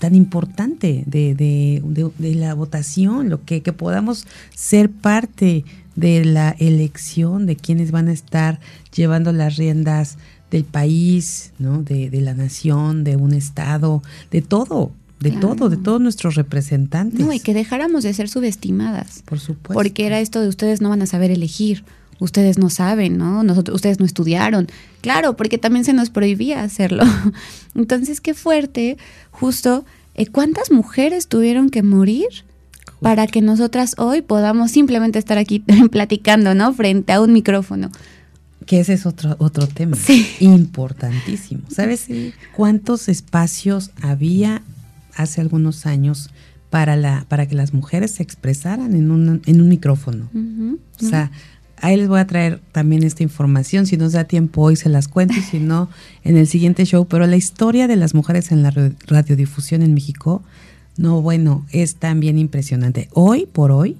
tan 0.02 0.16
importante 0.16 1.04
de, 1.06 1.80
la 2.18 2.54
votación, 2.54 3.30
lo 3.30 3.44
que, 3.44 3.62
que 3.62 3.72
podamos 3.72 4.26
ser 4.52 4.90
parte 4.90 5.64
de 5.94 6.24
la 6.24 6.56
elección 6.58 7.46
de 7.46 7.54
quienes 7.54 7.92
van 7.92 8.08
a 8.08 8.12
estar 8.12 8.58
llevando 8.92 9.32
las 9.32 9.54
riendas 9.54 10.18
del 10.50 10.64
país, 10.64 11.52
¿no? 11.60 11.84
de, 11.84 12.10
la 12.20 12.34
nación, 12.34 13.04
de 13.04 13.14
un 13.14 13.32
estado, 13.32 14.02
de 14.32 14.42
todo, 14.42 14.90
de 15.20 15.30
todo, 15.30 15.68
de 15.68 15.76
todos 15.76 16.00
nuestros 16.00 16.34
representantes. 16.34 17.20
No, 17.20 17.32
y 17.32 17.38
que 17.38 17.54
dejáramos 17.54 18.02
de 18.02 18.12
ser 18.12 18.28
subestimadas. 18.28 19.22
Por 19.24 19.38
supuesto. 19.38 19.74
Porque 19.74 20.04
era 20.04 20.18
esto 20.18 20.40
de 20.40 20.48
ustedes 20.48 20.80
no 20.80 20.88
van 20.88 21.02
a 21.02 21.06
saber 21.06 21.30
elegir, 21.30 21.84
ustedes 22.22 22.58
no 22.58 22.70
saben, 22.70 23.18
¿no? 23.18 23.42
Nosotros, 23.42 23.74
ustedes 23.74 23.98
no 23.98 24.06
estudiaron. 24.06 24.68
Claro, 25.00 25.36
porque 25.36 25.58
también 25.58 25.84
se 25.84 25.92
nos 25.92 26.10
prohibía 26.10 26.62
hacerlo. 26.62 27.04
Entonces, 27.74 28.20
qué 28.20 28.34
fuerte, 28.34 28.96
justo, 29.30 29.84
eh, 30.14 30.26
¿cuántas 30.26 30.70
mujeres 30.70 31.28
tuvieron 31.28 31.70
que 31.70 31.82
morir? 31.82 32.28
para 33.00 33.26
que 33.26 33.42
nosotras 33.42 33.96
hoy 33.98 34.22
podamos 34.22 34.70
simplemente 34.70 35.18
estar 35.18 35.36
aquí 35.36 35.58
platicando, 35.90 36.54
¿no? 36.54 36.72
Frente 36.72 37.12
a 37.12 37.20
un 37.20 37.32
micrófono. 37.32 37.90
Que 38.64 38.78
ese 38.78 38.92
es 38.92 39.06
otro, 39.06 39.34
otro 39.40 39.66
tema 39.66 39.96
sí. 39.96 40.24
importantísimo. 40.38 41.62
¿Sabes 41.68 42.06
cuántos 42.54 43.08
espacios 43.08 43.90
había 44.00 44.62
hace 45.16 45.40
algunos 45.40 45.84
años 45.84 46.30
para, 46.70 46.94
la, 46.96 47.26
para 47.28 47.46
que 47.46 47.56
las 47.56 47.74
mujeres 47.74 48.12
se 48.12 48.22
expresaran 48.22 48.94
en 48.94 49.10
un, 49.10 49.42
en 49.44 49.60
un 49.60 49.68
micrófono? 49.68 50.30
O 50.32 51.04
sea, 51.04 51.32
ahí 51.82 51.96
les 51.96 52.08
voy 52.08 52.20
a 52.20 52.26
traer 52.26 52.60
también 52.72 53.02
esta 53.02 53.22
información. 53.22 53.86
Si 53.86 53.96
nos 53.96 54.12
da 54.12 54.24
tiempo 54.24 54.62
hoy 54.62 54.76
se 54.76 54.88
las 54.88 55.08
cuento 55.08 55.34
y 55.36 55.42
si 55.42 55.58
no, 55.58 55.90
en 56.24 56.38
el 56.38 56.46
siguiente 56.46 56.86
show. 56.86 57.06
Pero 57.06 57.26
la 57.26 57.36
historia 57.36 57.86
de 57.88 57.96
las 57.96 58.14
mujeres 58.14 58.52
en 58.52 58.62
la 58.62 58.72
radiodifusión 59.06 59.82
en 59.82 59.92
México, 59.92 60.42
no, 60.96 61.20
bueno, 61.20 61.66
es 61.70 61.96
también 61.96 62.38
impresionante. 62.38 63.08
Hoy 63.12 63.46
por 63.46 63.72
hoy 63.72 63.96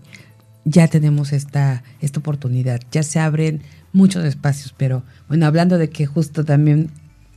ya 0.64 0.88
tenemos 0.88 1.32
esta, 1.32 1.82
esta 2.00 2.20
oportunidad. 2.20 2.80
Ya 2.92 3.02
se 3.02 3.18
abren 3.18 3.62
muchos 3.92 4.24
espacios, 4.24 4.74
pero 4.76 5.02
bueno, 5.28 5.46
hablando 5.46 5.76
de 5.76 5.90
que 5.90 6.06
justo 6.06 6.44
también 6.44 6.90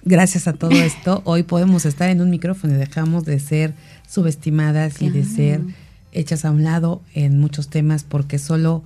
gracias 0.03 0.47
a 0.47 0.53
todo 0.53 0.71
esto, 0.71 1.21
hoy 1.25 1.43
podemos 1.43 1.85
estar 1.85 2.09
en 2.09 2.21
un 2.21 2.29
micrófono 2.29 2.75
y 2.75 2.77
dejamos 2.77 3.25
de 3.25 3.39
ser 3.39 3.73
subestimadas 4.07 5.01
y 5.01 5.09
de 5.09 5.25
ser 5.25 5.61
hechas 6.11 6.45
a 6.45 6.51
un 6.51 6.63
lado 6.63 7.01
en 7.15 7.39
muchos 7.39 7.67
temas 7.69 8.03
porque 8.03 8.37
solo 8.37 8.83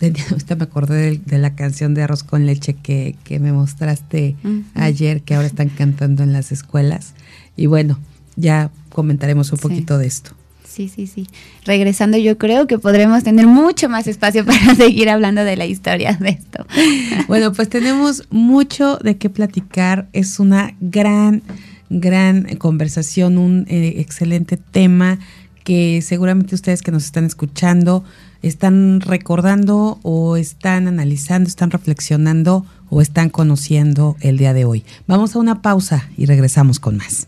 ahorita 0.30 0.56
me 0.56 0.64
acordé 0.64 1.18
de, 1.18 1.38
la 1.38 1.54
canción 1.54 1.94
de 1.94 2.02
Arroz 2.02 2.22
con 2.22 2.46
Leche 2.46 2.74
que, 2.74 3.16
que 3.24 3.38
me 3.40 3.52
mostraste 3.52 4.36
ayer, 4.74 5.22
que 5.22 5.34
ahora 5.34 5.46
están 5.46 5.68
cantando 5.68 6.22
en 6.22 6.32
las 6.32 6.52
escuelas. 6.52 7.14
Y 7.56 7.66
bueno, 7.66 7.98
ya 8.36 8.70
comentaremos 8.90 9.52
un 9.52 9.58
poquito 9.58 9.98
de 9.98 10.06
esto. 10.06 10.32
Sí, 10.68 10.88
sí, 10.88 11.08
sí. 11.08 11.26
Regresando, 11.64 12.18
yo 12.18 12.38
creo 12.38 12.68
que 12.68 12.78
podremos 12.78 13.24
tener 13.24 13.48
mucho 13.48 13.88
más 13.88 14.06
espacio 14.06 14.44
para 14.46 14.76
seguir 14.76 15.10
hablando 15.10 15.42
de 15.42 15.56
la 15.56 15.66
historia 15.66 16.14
de 16.14 16.30
esto. 16.30 16.66
Bueno, 17.26 17.52
pues 17.52 17.68
tenemos 17.68 18.22
mucho 18.30 18.96
de 18.98 19.18
qué 19.18 19.28
platicar. 19.28 20.08
Es 20.12 20.38
una 20.38 20.74
gran, 20.80 21.42
gran 21.90 22.44
conversación, 22.56 23.38
un 23.38 23.66
eh, 23.68 23.94
excelente 23.98 24.56
tema 24.56 25.18
que 25.64 26.00
seguramente 26.00 26.54
ustedes 26.54 26.80
que 26.80 26.92
nos 26.92 27.04
están 27.04 27.24
escuchando 27.24 28.04
están 28.42 29.00
recordando 29.00 29.98
o 30.02 30.36
están 30.36 30.88
analizando, 30.88 31.48
están 31.48 31.70
reflexionando 31.70 32.64
o 32.90 33.00
están 33.00 33.28
conociendo 33.30 34.16
el 34.20 34.38
día 34.38 34.54
de 34.54 34.64
hoy. 34.64 34.84
Vamos 35.06 35.34
a 35.34 35.38
una 35.38 35.62
pausa 35.62 36.08
y 36.16 36.26
regresamos 36.26 36.80
con 36.80 36.96
más. 36.96 37.26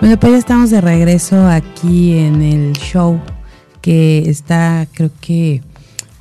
Bueno, 0.00 0.18
pues 0.20 0.32
ya 0.32 0.38
estamos 0.38 0.70
de 0.70 0.80
regreso 0.80 1.48
aquí 1.48 2.16
en 2.16 2.40
el 2.40 2.72
show 2.74 3.20
que 3.80 4.30
está 4.30 4.86
creo 4.92 5.10
que 5.20 5.60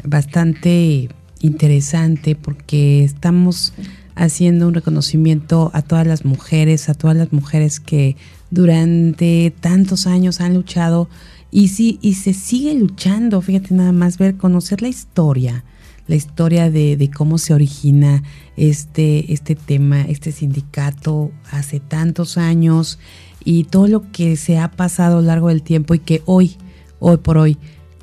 bastante 0.04 1.10
interesante 1.42 2.36
porque 2.36 3.04
estamos 3.04 3.74
haciendo 4.18 4.68
un 4.68 4.74
reconocimiento 4.74 5.72
a 5.74 5.84
todas 5.84 6.06
las 6.06 6.26
mujeres, 6.26 6.90
a 6.90 6.96
todas 6.96 7.16
las 7.16 7.32
mujeres 7.32 7.80
que 7.80 8.18
durante 8.50 9.54
tantos 9.60 10.08
años 10.08 10.42
han 10.42 10.56
luchado 10.56 11.08
y 11.52 11.70
sí 11.70 12.00
y 12.02 12.16
se 12.16 12.34
sigue 12.34 12.74
luchando, 12.74 13.42
fíjate 13.42 13.74
nada 13.74 13.92
más 13.92 14.18
ver 14.18 14.36
conocer 14.36 14.82
la 14.82 14.88
historia, 14.88 15.64
la 16.08 16.16
historia 16.16 16.72
de, 16.72 17.10
cómo 17.16 17.38
se 17.38 17.54
origina 17.54 18.24
este 18.58 19.32
este 19.34 19.56
tema, 19.56 20.02
este 20.02 20.32
sindicato 20.32 21.32
hace 21.52 21.80
tantos 21.80 22.38
años 22.38 23.00
y 23.46 23.66
todo 23.66 23.88
lo 23.88 24.12
que 24.12 24.36
se 24.36 24.58
ha 24.58 24.72
pasado 24.72 25.20
a 25.20 25.22
lo 25.22 25.28
largo 25.28 25.50
del 25.50 25.62
tiempo 25.62 25.94
y 25.94 26.00
que 26.00 26.24
hoy, 26.26 26.58
hoy 27.00 27.18
por 27.18 27.38
hoy, 27.38 27.58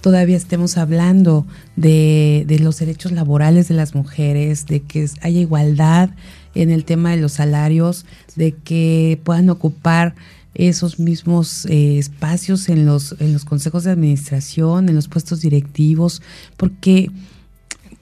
todavía 0.04 0.36
estemos 0.36 0.76
hablando 0.76 1.46
de, 1.76 2.44
los 2.60 2.78
derechos 2.78 3.10
laborales 3.10 3.68
de 3.68 3.74
las 3.74 3.94
mujeres, 3.94 4.66
de 4.66 4.80
que 4.80 5.08
haya 5.22 5.40
igualdad 5.40 6.10
en 6.54 6.70
el 6.70 6.84
tema 6.84 7.12
de 7.12 7.16
los 7.16 7.32
salarios, 7.32 8.04
de 8.36 8.52
que 8.52 9.18
puedan 9.24 9.48
ocupar 9.48 10.14
esos 10.52 10.98
mismos 10.98 11.64
eh, 11.70 11.96
espacios 11.96 12.68
en 12.68 12.84
los, 12.84 13.16
en 13.18 13.32
los 13.32 13.46
consejos 13.46 13.84
de 13.84 13.92
administración, 13.92 14.90
en 14.90 14.94
los 14.94 15.08
puestos 15.08 15.40
directivos, 15.40 16.20
porque 16.58 17.10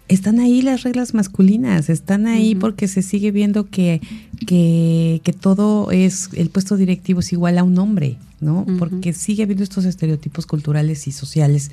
están 0.09 0.41
ahí 0.41 0.61
las 0.61 0.83
reglas 0.83 1.15
masculinas, 1.15 1.89
están 1.89 2.27
ahí 2.27 2.57
porque 2.57 2.89
se 2.89 3.03
sigue 3.03 3.31
viendo 3.31 3.71
que, 3.71 4.01
que, 4.45 5.37
todo 5.41 5.93
es, 5.93 6.31
el 6.33 6.51
puesto 6.51 6.77
directivo 6.77 7.21
es 7.21 7.33
igual 7.33 7.59
a 7.59 7.63
un 7.63 7.79
hombre, 7.79 8.19
¿no? 8.43 8.67
Porque 8.79 9.13
sigue 9.13 9.45
habiendo 9.45 9.65
estos 9.65 9.85
estereotipos 9.85 10.47
culturales 10.47 11.07
y 11.07 11.13
sociales 11.13 11.71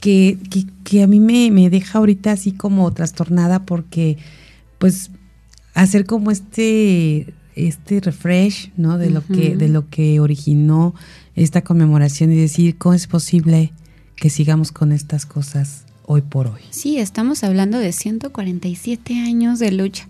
que, 0.00 0.38
que, 0.84 1.02
a 1.02 1.06
mí 1.06 1.18
me, 1.18 1.50
me, 1.50 1.70
deja 1.70 1.98
ahorita 1.98 2.32
así 2.32 2.52
como 2.52 2.92
trastornada 2.92 3.66
porque, 3.66 4.18
pues, 4.78 5.10
hacer 5.74 6.06
como 6.06 6.30
este, 6.30 7.34
este 7.56 8.00
refresh, 8.00 8.70
¿no? 8.76 8.98
De 8.98 9.10
lo 9.10 9.26
que, 9.26 9.56
de 9.56 9.68
lo 9.68 9.88
que 9.88 10.20
originó 10.20 10.94
esta 11.34 11.62
conmemoración 11.62 12.32
y 12.32 12.36
decir, 12.36 12.78
¿cómo 12.78 12.94
es 12.94 13.06
posible 13.06 13.72
que 14.14 14.30
sigamos 14.30 14.70
con 14.72 14.92
estas 14.92 15.26
cosas? 15.26 15.84
hoy 16.12 16.22
por 16.22 16.48
hoy. 16.48 16.60
Sí, 16.70 16.98
estamos 16.98 17.44
hablando 17.44 17.78
de 17.78 17.92
147 17.92 19.14
años 19.20 19.60
de 19.60 19.70
lucha, 19.70 20.08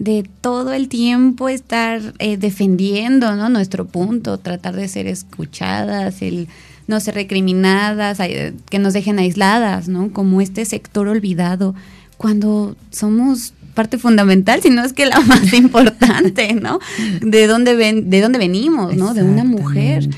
de 0.00 0.24
todo 0.40 0.72
el 0.72 0.88
tiempo 0.88 1.50
estar 1.50 2.14
eh, 2.18 2.38
defendiendo 2.38 3.36
¿no? 3.36 3.50
nuestro 3.50 3.86
punto, 3.86 4.38
tratar 4.38 4.74
de 4.74 4.88
ser 4.88 5.06
escuchadas, 5.06 6.22
el 6.22 6.48
no 6.86 6.98
ser 7.00 7.14
recriminadas, 7.14 8.18
que 8.18 8.78
nos 8.78 8.94
dejen 8.94 9.18
aisladas, 9.20 9.88
¿no? 9.88 10.12
Como 10.12 10.40
este 10.40 10.64
sector 10.64 11.06
olvidado, 11.06 11.74
cuando 12.16 12.76
somos 12.90 13.52
parte 13.74 13.98
fundamental, 13.98 14.60
si 14.62 14.70
no 14.70 14.82
es 14.82 14.92
que 14.92 15.06
la 15.06 15.20
más 15.26 15.52
importante, 15.52 16.54
¿no? 16.54 16.80
De 17.20 17.46
dónde 17.46 17.76
ven, 17.76 18.10
de 18.10 18.22
dónde 18.22 18.38
venimos, 18.38 18.96
¿no? 18.96 19.14
De 19.14 19.22
una 19.22 19.44
mujer. 19.44 20.08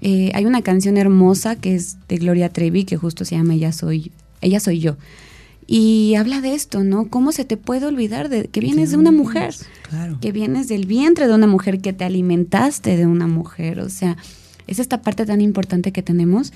Eh, 0.00 0.32
hay 0.34 0.46
una 0.46 0.62
canción 0.62 0.98
hermosa 0.98 1.56
que 1.56 1.76
es 1.76 1.96
de 2.08 2.16
Gloria 2.16 2.50
Trevi, 2.50 2.84
que 2.84 2.96
justo 2.96 3.24
se 3.24 3.36
llama 3.36 3.54
Ella 3.54 3.72
soy 3.72 4.12
ella 4.40 4.60
soy 4.60 4.80
yo. 4.80 4.96
Y 5.70 6.14
habla 6.14 6.40
de 6.40 6.54
esto, 6.54 6.82
¿no? 6.82 7.08
¿Cómo 7.10 7.30
se 7.30 7.44
te 7.44 7.58
puede 7.58 7.84
olvidar 7.84 8.30
de 8.30 8.46
que 8.46 8.60
vienes 8.60 8.90
de 8.90 8.96
una 8.96 9.12
mujer? 9.12 9.54
Claro. 9.90 10.18
Que 10.18 10.32
vienes 10.32 10.66
del 10.66 10.86
vientre 10.86 11.28
de 11.28 11.34
una 11.34 11.46
mujer, 11.46 11.82
que 11.82 11.92
te 11.92 12.04
alimentaste 12.04 12.96
de 12.96 13.06
una 13.06 13.26
mujer. 13.26 13.80
O 13.80 13.90
sea, 13.90 14.16
es 14.66 14.78
esta 14.78 15.02
parte 15.02 15.26
tan 15.26 15.42
importante 15.42 15.92
que 15.92 16.02
tenemos. 16.02 16.54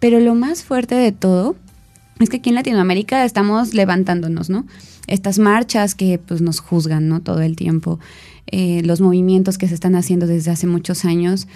Pero 0.00 0.18
lo 0.18 0.34
más 0.34 0.64
fuerte 0.64 0.94
de 0.94 1.12
todo 1.12 1.56
es 2.20 2.30
que 2.30 2.38
aquí 2.38 2.48
en 2.48 2.54
Latinoamérica 2.54 3.26
estamos 3.26 3.74
levantándonos, 3.74 4.48
¿no? 4.48 4.64
Estas 5.06 5.38
marchas 5.38 5.94
que 5.94 6.18
pues 6.18 6.40
nos 6.40 6.60
juzgan, 6.60 7.06
¿no? 7.06 7.20
Todo 7.20 7.42
el 7.42 7.54
tiempo. 7.54 8.00
Eh, 8.46 8.80
los 8.82 9.02
movimientos 9.02 9.58
que 9.58 9.68
se 9.68 9.74
están 9.74 9.94
haciendo 9.94 10.26
desde 10.26 10.52
hace 10.52 10.66
muchos 10.66 11.04
años 11.04 11.48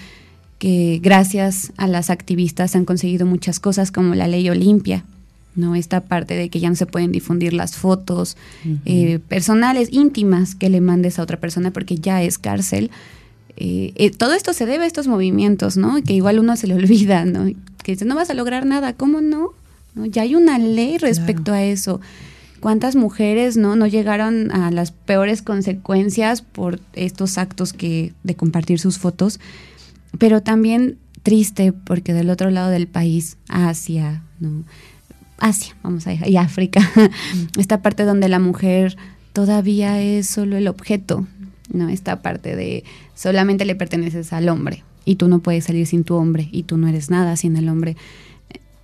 que 0.59 1.01
gracias 1.03 1.73
a 1.79 1.89
las 1.89 2.11
activistas 2.11 2.77
han 2.77 2.85
conseguido 2.85 3.25
muchas 3.25 3.61
cosas 3.61 3.91
como 3.91 4.15
la 4.15 4.29
ley 4.29 4.49
Olimpia, 4.51 5.05
¿no? 5.55 5.75
Esta 5.75 6.01
parte 6.01 6.35
de 6.35 6.49
que 6.49 6.61
ya 6.61 6.69
no 6.69 6.77
se 6.77 6.87
pueden 6.87 7.13
difundir 7.13 7.53
las 7.53 7.77
fotos 7.77 8.37
eh, 8.85 9.19
personales, 9.29 9.89
íntimas 9.93 10.55
que 10.55 10.71
le 10.71 10.81
mandes 10.81 11.19
a 11.19 11.23
otra 11.23 11.39
persona 11.39 11.71
porque 11.71 11.97
ya 11.97 12.23
es 12.23 12.39
cárcel. 12.39 12.91
Eh, 13.57 13.93
eh, 13.97 14.11
todo 14.11 14.35
esto 14.35 14.53
se 14.53 14.67
debe 14.67 14.85
a 14.85 14.87
estos 14.87 15.07
movimientos, 15.07 15.77
¿no? 15.77 16.03
Que 16.03 16.15
igual 16.15 16.39
uno 16.39 16.57
se 16.57 16.67
le 16.67 16.75
olvida, 16.83 17.25
¿no? 17.25 17.45
Que 17.83 17.93
dice, 17.93 18.05
no 18.05 18.15
vas 18.15 18.31
a 18.31 18.35
lograr 18.35 18.67
nada, 18.67 18.95
¿cómo 18.95 19.21
no? 19.21 19.51
¿No? 19.95 20.07
Ya 20.07 20.23
hay 20.23 20.35
una 20.35 20.59
ley 20.59 20.99
respecto 20.99 21.53
a 21.53 21.63
eso. 21.63 22.01
¿Cuántas 22.61 22.95
mujeres 22.95 23.57
no, 23.57 23.75
no 23.75 23.87
llegaron 23.89 24.53
a 24.53 24.71
las 24.71 24.93
peores 24.93 25.43
consecuencias 25.43 26.43
por 26.43 26.81
estos 26.93 27.37
actos 27.37 27.73
que, 27.73 28.15
de 28.23 28.37
compartir 28.37 28.79
sus 28.79 28.99
fotos? 28.99 29.41
Pero 30.17 30.43
también 30.43 30.97
triste 31.23 31.73
porque 31.73 32.15
del 32.15 32.31
otro 32.31 32.51
lado 32.51 32.71
del 32.71 32.87
país, 32.87 33.37
Asia, 33.49 34.23
¿no? 34.41 34.65
Asia, 35.43 35.77
vamos 35.83 36.07
a 36.07 36.11
decir, 36.11 36.29
y 36.29 36.37
África, 36.37 36.89
esta 37.59 37.83
parte 37.83 38.05
donde 38.05 38.29
la 38.29 38.39
mujer 38.39 38.97
todavía 39.33 40.01
es 40.01 40.29
solo 40.29 40.57
el 40.57 40.69
objeto, 40.69 41.27
¿no? 41.73 41.89
Esta 41.89 42.23
parte 42.23 42.55
de 42.55 42.85
solamente 43.15 43.65
le 43.65 43.75
perteneces 43.75 44.33
al 44.33 44.49
hombre 44.49 44.85
y 45.05 45.17
tú 45.17 45.29
no 45.29 45.41
puedes 45.41 45.65
salir 45.65 45.87
sin 45.87 46.05
tu 46.05 46.15
hombre 46.15 46.49
y 46.53 46.63
tú 46.63 46.77
no 46.77 46.87
eres 46.89 47.11
nada 47.11 47.37
sin 47.37 47.57
el 47.57 47.69
hombre. 47.69 47.97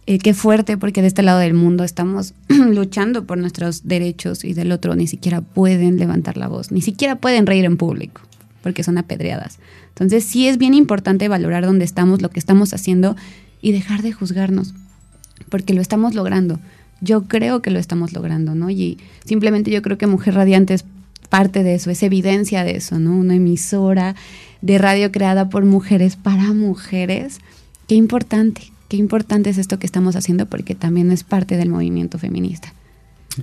Eh, 0.06 0.18
qué 0.18 0.34
fuerte 0.34 0.76
porque 0.76 1.00
de 1.00 1.08
este 1.08 1.22
lado 1.22 1.38
del 1.38 1.54
mundo 1.54 1.84
estamos 1.84 2.34
luchando 2.48 3.24
por 3.24 3.38
nuestros 3.38 3.86
derechos 3.86 4.44
y 4.44 4.54
del 4.54 4.72
otro 4.72 4.96
ni 4.96 5.06
siquiera 5.06 5.42
pueden 5.42 5.98
levantar 5.98 6.36
la 6.36 6.48
voz, 6.48 6.72
ni 6.72 6.80
siquiera 6.80 7.16
pueden 7.16 7.46
reír 7.46 7.66
en 7.66 7.76
público 7.76 8.22
porque 8.62 8.82
son 8.82 8.98
apedreadas. 8.98 9.58
Entonces 9.90 10.24
sí 10.24 10.48
es 10.48 10.58
bien 10.58 10.74
importante 10.74 11.28
valorar 11.28 11.64
dónde 11.64 11.84
estamos, 11.84 12.20
lo 12.20 12.30
que 12.30 12.40
estamos 12.40 12.74
haciendo 12.74 13.16
y 13.62 13.72
dejar 13.72 14.02
de 14.02 14.12
juzgarnos, 14.12 14.74
porque 15.48 15.74
lo 15.74 15.80
estamos 15.80 16.14
logrando. 16.14 16.60
Yo 17.00 17.24
creo 17.24 17.62
que 17.62 17.70
lo 17.70 17.78
estamos 17.78 18.12
logrando, 18.12 18.54
¿no? 18.54 18.70
Y 18.70 18.98
simplemente 19.24 19.70
yo 19.70 19.82
creo 19.82 19.98
que 19.98 20.06
Mujer 20.06 20.34
Radiante 20.34 20.74
es 20.74 20.84
parte 21.28 21.62
de 21.62 21.74
eso, 21.74 21.90
es 21.90 22.02
evidencia 22.02 22.64
de 22.64 22.76
eso, 22.76 22.98
¿no? 22.98 23.16
Una 23.16 23.36
emisora 23.36 24.16
de 24.60 24.78
radio 24.78 25.12
creada 25.12 25.48
por 25.48 25.64
mujeres 25.64 26.16
para 26.16 26.52
mujeres. 26.52 27.38
Qué 27.86 27.94
importante, 27.94 28.72
qué 28.88 28.96
importante 28.96 29.50
es 29.50 29.58
esto 29.58 29.78
que 29.78 29.86
estamos 29.86 30.16
haciendo 30.16 30.46
porque 30.46 30.74
también 30.74 31.12
es 31.12 31.24
parte 31.24 31.56
del 31.56 31.68
movimiento 31.68 32.18
feminista. 32.18 32.72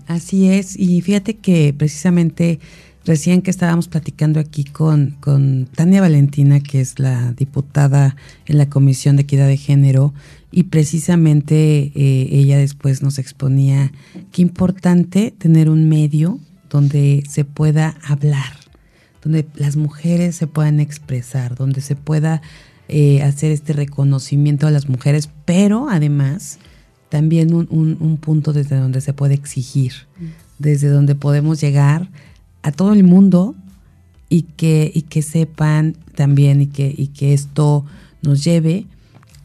Así 0.08 0.50
es, 0.50 0.78
y 0.78 1.02
fíjate 1.02 1.38
que 1.38 1.74
precisamente 1.78 2.60
recién 3.06 3.42
que 3.42 3.52
estábamos 3.52 3.88
platicando 3.88 4.40
aquí 4.40 4.64
con, 4.64 5.16
con 5.20 5.68
Tania 5.68 6.02
Valentina, 6.02 6.60
que 6.60 6.82
es 6.82 7.00
la 7.00 7.32
diputada 7.34 8.16
en 8.46 8.58
la 8.58 8.68
Comisión 8.68 9.16
de 9.16 9.22
Equidad 9.22 9.48
de 9.48 9.58
Género, 9.58 10.14
y 10.56 10.64
precisamente 10.64 11.92
eh, 11.96 12.30
ella 12.32 12.58
después 12.58 13.04
nos 13.04 13.20
exponía 13.20 13.92
qué 14.32 14.42
importante 14.42 15.32
tener 15.38 15.70
un 15.70 15.90
medio 15.90 16.40
donde 16.70 17.26
se 17.30 17.44
pueda 17.44 17.98
hablar, 18.02 18.56
donde 19.22 19.46
las 19.56 19.76
mujeres 19.76 20.38
se 20.38 20.48
puedan 20.48 20.80
expresar, 20.80 21.56
donde 21.56 21.82
se 21.82 21.98
pueda 21.98 22.42
eh, 22.88 23.22
hacer 23.22 23.52
este 23.52 23.74
reconocimiento 23.74 24.66
a 24.66 24.72
las 24.72 24.88
mujeres, 24.88 25.30
pero 25.44 25.90
además 25.90 26.58
también 27.10 27.54
un, 27.54 28.18
punto 28.22 28.54
desde 28.54 28.78
donde 28.78 29.02
se 29.02 29.12
puede 29.12 29.34
exigir, 29.34 29.92
desde 30.58 30.88
donde 30.88 31.16
podemos 31.16 31.60
llegar 31.60 32.10
a 32.62 32.72
todo 32.72 32.94
el 32.94 33.04
mundo 33.04 33.56
y 34.30 34.44
que, 34.44 34.90
y 34.96 35.02
que 35.02 35.22
sepan 35.22 35.98
también 36.16 36.62
y 36.62 36.68
que, 36.68 36.96
y 36.98 37.08
que 37.08 37.34
esto 37.34 37.86
nos 38.22 38.42
lleve 38.42 38.86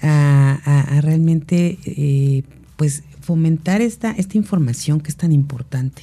a, 0.02 1.00
realmente 1.02 1.78
eh, 1.85 2.42
pues 2.76 3.02
fomentar 3.21 3.80
esta, 3.80 4.11
esta 4.12 4.37
información 4.37 5.00
que 5.00 5.09
es 5.09 5.16
tan 5.16 5.33
importante. 5.33 6.02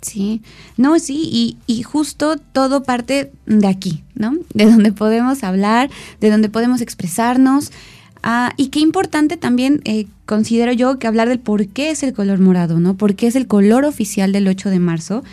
Sí, 0.00 0.42
no, 0.76 0.98
sí, 0.98 1.28
y, 1.32 1.56
y, 1.66 1.84
justo 1.84 2.36
todo 2.36 2.82
parte 2.82 3.30
de 3.46 3.68
aquí, 3.68 4.02
¿no? 4.16 4.36
De 4.52 4.64
donde 4.64 4.92
podemos 4.92 5.44
hablar, 5.44 5.90
de 6.20 6.28
donde 6.28 6.48
podemos 6.48 6.80
expresarnos. 6.80 7.70
Ah, 8.24 8.52
y 8.56 8.68
qué 8.68 8.80
importante 8.80 9.36
también 9.36 9.80
eh, 9.84 10.06
considero 10.26 10.72
yo 10.72 10.98
que 10.98 11.06
hablar 11.06 11.28
del 11.28 11.40
por 11.40 11.66
qué 11.68 11.90
es 11.90 12.02
el 12.02 12.12
color 12.12 12.40
morado, 12.40 12.80
¿no? 12.80 12.96
Por 12.96 13.14
qué 13.14 13.26
es 13.28 13.36
el 13.36 13.46
color 13.46 13.84
oficial 13.84 14.32
del 14.32 14.48
8 14.48 14.70
de 14.70 14.78
marzo 14.78 15.24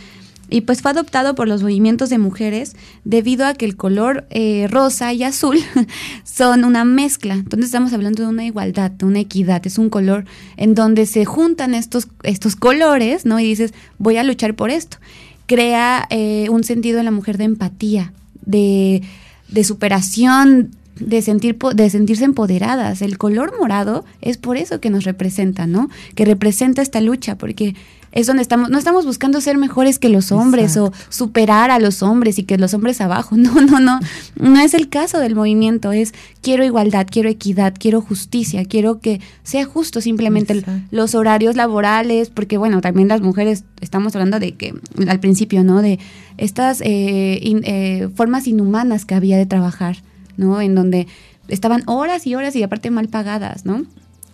y 0.49 0.61
pues 0.61 0.81
fue 0.81 0.91
adoptado 0.91 1.35
por 1.35 1.47
los 1.47 1.61
movimientos 1.61 2.09
de 2.09 2.17
mujeres 2.17 2.75
debido 3.03 3.45
a 3.45 3.53
que 3.53 3.65
el 3.65 3.75
color 3.75 4.27
eh, 4.29 4.67
rosa 4.69 5.13
y 5.13 5.23
azul 5.23 5.57
son 6.23 6.63
una 6.65 6.85
mezcla. 6.85 7.35
Entonces 7.35 7.65
estamos 7.67 7.93
hablando 7.93 8.23
de 8.23 8.29
una 8.29 8.45
igualdad, 8.45 8.91
de 8.91 9.05
una 9.05 9.19
equidad. 9.19 9.65
Es 9.65 9.77
un 9.77 9.89
color 9.89 10.25
en 10.57 10.75
donde 10.75 11.05
se 11.05 11.25
juntan 11.25 11.73
estos, 11.73 12.07
estos 12.23 12.55
colores, 12.55 13.25
¿no? 13.25 13.39
Y 13.39 13.43
dices, 13.43 13.73
voy 13.97 14.17
a 14.17 14.23
luchar 14.23 14.55
por 14.55 14.69
esto. 14.69 14.97
Crea 15.45 16.07
eh, 16.09 16.47
un 16.49 16.63
sentido 16.63 16.99
en 16.99 17.05
la 17.05 17.11
mujer 17.11 17.37
de 17.37 17.43
empatía, 17.45 18.13
de, 18.45 19.01
de 19.49 19.63
superación, 19.63 20.71
de, 20.99 21.21
sentir, 21.21 21.57
de 21.57 21.89
sentirse 21.89 22.25
empoderadas. 22.25 23.01
El 23.01 23.17
color 23.17 23.53
morado 23.59 24.05
es 24.21 24.37
por 24.37 24.57
eso 24.57 24.79
que 24.79 24.89
nos 24.89 25.03
representa, 25.05 25.67
¿no? 25.67 25.89
Que 26.15 26.25
representa 26.25 26.81
esta 26.81 27.01
lucha, 27.01 27.37
porque 27.37 27.75
es 28.11 28.27
donde 28.27 28.41
estamos, 28.41 28.69
no 28.69 28.77
estamos 28.77 29.05
buscando 29.05 29.41
ser 29.41 29.57
mejores 29.57 29.99
que 29.99 30.09
los 30.09 30.31
hombres 30.31 30.77
o 30.77 30.91
superar 31.09 31.71
a 31.71 31.79
los 31.79 32.01
hombres 32.01 32.39
y 32.39 32.43
que 32.43 32.57
los 32.57 32.73
hombres 32.73 33.01
abajo. 33.01 33.35
No, 33.49 33.61
no, 33.61 33.79
no. 33.79 33.99
No 34.35 34.59
es 34.59 34.73
el 34.73 34.89
caso 34.89 35.17
del 35.19 35.33
movimiento. 35.33 35.91
Es 35.91 36.13
quiero 36.41 36.65
igualdad, 36.65 37.07
quiero 37.09 37.29
equidad, 37.29 37.73
quiero 37.77 38.01
justicia, 38.01 38.65
quiero 38.65 38.99
que 38.99 39.21
sea 39.43 39.65
justo 39.65 40.01
simplemente 40.01 40.61
los 40.91 41.15
horarios 41.15 41.55
laborales, 41.55 42.29
porque 42.29 42.57
bueno, 42.57 42.81
también 42.81 43.07
las 43.07 43.21
mujeres, 43.21 43.63
estamos 43.81 44.15
hablando 44.15 44.39
de 44.39 44.51
que 44.53 44.73
al 45.07 45.19
principio, 45.19 45.63
¿no? 45.63 45.81
De 45.81 45.99
estas 46.37 46.81
eh, 46.81 47.39
eh, 47.41 48.09
formas 48.15 48.45
inhumanas 48.47 49.05
que 49.05 49.15
había 49.15 49.37
de 49.37 49.45
trabajar, 49.45 49.97
¿no? 50.37 50.59
En 50.61 50.75
donde 50.75 51.07
estaban 51.47 51.83
horas 51.85 52.27
y 52.27 52.35
horas 52.35 52.55
y 52.55 52.63
aparte 52.63 52.91
mal 52.91 53.07
pagadas, 53.07 53.65
¿no? 53.65 53.85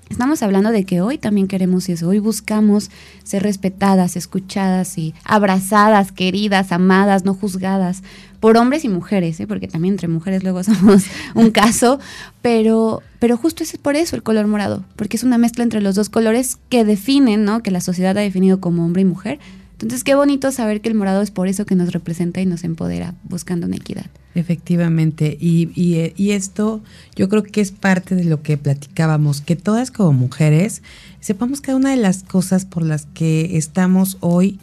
Estamos 0.10 0.44
hablando 0.44 0.72
de 0.72 0.86
que 0.86 1.02
hoy 1.02 1.18
también 1.18 1.48
queremos 1.48 1.90
eso, 1.90 2.08
hoy 2.08 2.20
buscamos 2.20 2.92
ser 3.24 3.42
respetadas, 3.44 4.16
escuchadas 4.16 4.98
y 4.98 5.16
abrazadas, 5.24 6.12
queridas, 6.12 6.72
amadas, 6.72 7.26
no 7.26 7.34
juzgadas 7.34 8.04
por 8.40 8.56
hombres 8.58 8.86
y 8.86 8.90
mujeres, 8.90 9.40
¿eh? 9.40 9.48
porque 9.48 9.68
también 9.68 9.96
entre 9.96 10.08
mujeres 10.08 10.44
luego 10.44 10.64
somos 10.64 11.06
un 11.34 11.50
caso, 11.50 12.00
pero, 12.42 13.02
pero 13.20 13.36
justo 13.36 13.64
es 13.64 13.78
por 13.78 13.96
eso 13.96 14.16
el 14.16 14.24
color 14.24 14.46
morado, 14.46 14.86
porque 14.96 15.18
es 15.18 15.24
una 15.24 15.40
mezcla 15.40 15.64
entre 15.64 15.82
los 15.82 15.96
dos 15.96 16.10
colores 16.10 16.60
que 16.70 16.86
definen, 16.86 17.44
¿no? 17.44 17.64
que 17.64 17.72
la 17.72 17.82
sociedad 17.82 18.18
ha 18.18 18.22
definido 18.22 18.62
como 18.62 18.86
hombre 18.86 19.02
y 19.02 19.06
mujer, 19.06 19.40
entonces, 19.76 20.06
qué 20.06 20.16
bonito 20.16 20.52
saber 20.54 20.80
que 20.80 20.88
el 20.88 20.96
morado 20.96 21.22
es 21.22 21.32
por 21.32 21.50
eso 21.50 21.66
que 21.66 21.76
nos 21.76 21.92
representa 21.92 22.40
y 22.40 22.46
nos 22.46 22.64
empodera, 22.64 23.14
buscando 23.24 23.68
una 23.68 23.76
equidad. 23.76 24.06
Efectivamente, 24.36 25.38
y, 25.40 25.70
y, 25.76 26.32
esto 26.32 26.84
yo 27.16 27.30
creo 27.30 27.42
que 27.42 27.62
es 27.62 27.72
parte 27.72 28.16
de 28.16 28.26
lo 28.26 28.42
que 28.42 28.58
platicábamos, 28.58 29.40
que 29.40 29.56
todas 29.56 29.92
como 29.92 30.12
mujeres 30.12 30.82
sepamos 31.22 31.62
cada 31.62 31.78
una 31.78 31.92
de 31.92 31.96
las 31.96 32.24
cosas 32.24 32.66
por 32.66 32.84
las 32.84 33.06
que 33.06 33.56
estamos 33.56 34.18
hoy 34.20 34.60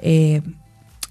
eh, 0.00 0.42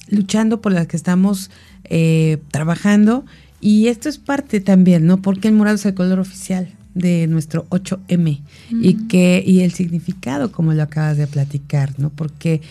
luchando, 0.10 0.62
por 0.62 0.74
las 0.74 0.86
que 0.86 0.96
estamos 0.96 1.50
eh, 1.86 2.38
trabajando, 2.52 3.26
y 3.60 3.88
esto 3.88 4.10
es 4.10 4.20
parte 4.20 4.60
también, 4.60 5.08
¿no? 5.08 5.20
Porque 5.20 5.48
el 5.48 5.56
morado 5.56 5.78
es 5.78 5.86
el 5.88 5.96
color 5.96 6.20
oficial 6.20 6.70
de 6.94 7.26
nuestro 7.26 7.66
8M 7.70 8.42
y 8.70 8.94
que 9.08 9.44
y 9.44 9.62
el 9.62 9.72
significado 9.74 10.52
como 10.52 10.74
lo 10.74 10.84
acabas 10.84 11.18
de 11.18 11.26
platicar, 11.26 11.98
¿no? 11.98 12.12
Porque 12.12 12.62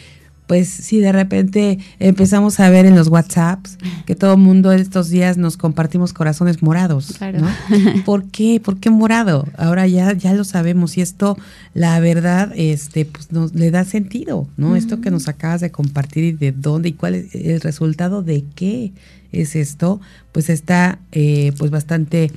pues 0.52 0.68
si 0.68 0.98
de 0.98 1.12
repente 1.12 1.78
empezamos 1.98 2.60
a 2.60 2.68
ver 2.68 2.84
en 2.84 2.94
los 2.94 3.08
WhatsApps 3.08 3.78
que 4.04 4.14
todo 4.14 4.34
el 4.34 4.38
mundo 4.38 4.70
estos 4.72 5.08
días 5.08 5.38
nos 5.38 5.56
compartimos 5.56 6.12
corazones 6.12 6.62
morados, 6.62 7.18
¿no? 7.22 7.48
¿Por 8.04 8.24
qué? 8.24 8.60
¿Por 8.62 8.78
qué 8.78 8.90
morado? 8.90 9.48
Ahora 9.56 9.86
ya 9.86 10.12
ya 10.12 10.34
lo 10.34 10.44
sabemos 10.44 10.98
y 10.98 11.00
esto 11.00 11.38
la 11.72 11.98
verdad 12.00 12.52
este 12.54 13.06
pues 13.06 13.32
nos 13.32 13.54
le 13.54 13.70
da 13.70 13.86
sentido, 13.86 14.46
¿no? 14.58 14.76
Esto 14.76 15.00
que 15.00 15.10
nos 15.10 15.26
acabas 15.26 15.62
de 15.62 15.70
compartir 15.70 16.24
y 16.24 16.32
de 16.32 16.52
dónde 16.52 16.90
y 16.90 16.92
cuál 16.92 17.14
es 17.14 17.34
el 17.34 17.62
resultado 17.62 18.22
de 18.22 18.44
qué 18.54 18.92
es 19.32 19.56
esto, 19.56 20.02
pues 20.32 20.50
está 20.50 20.98
eh, 21.12 21.54
pues 21.56 21.70
bastante 21.70 22.30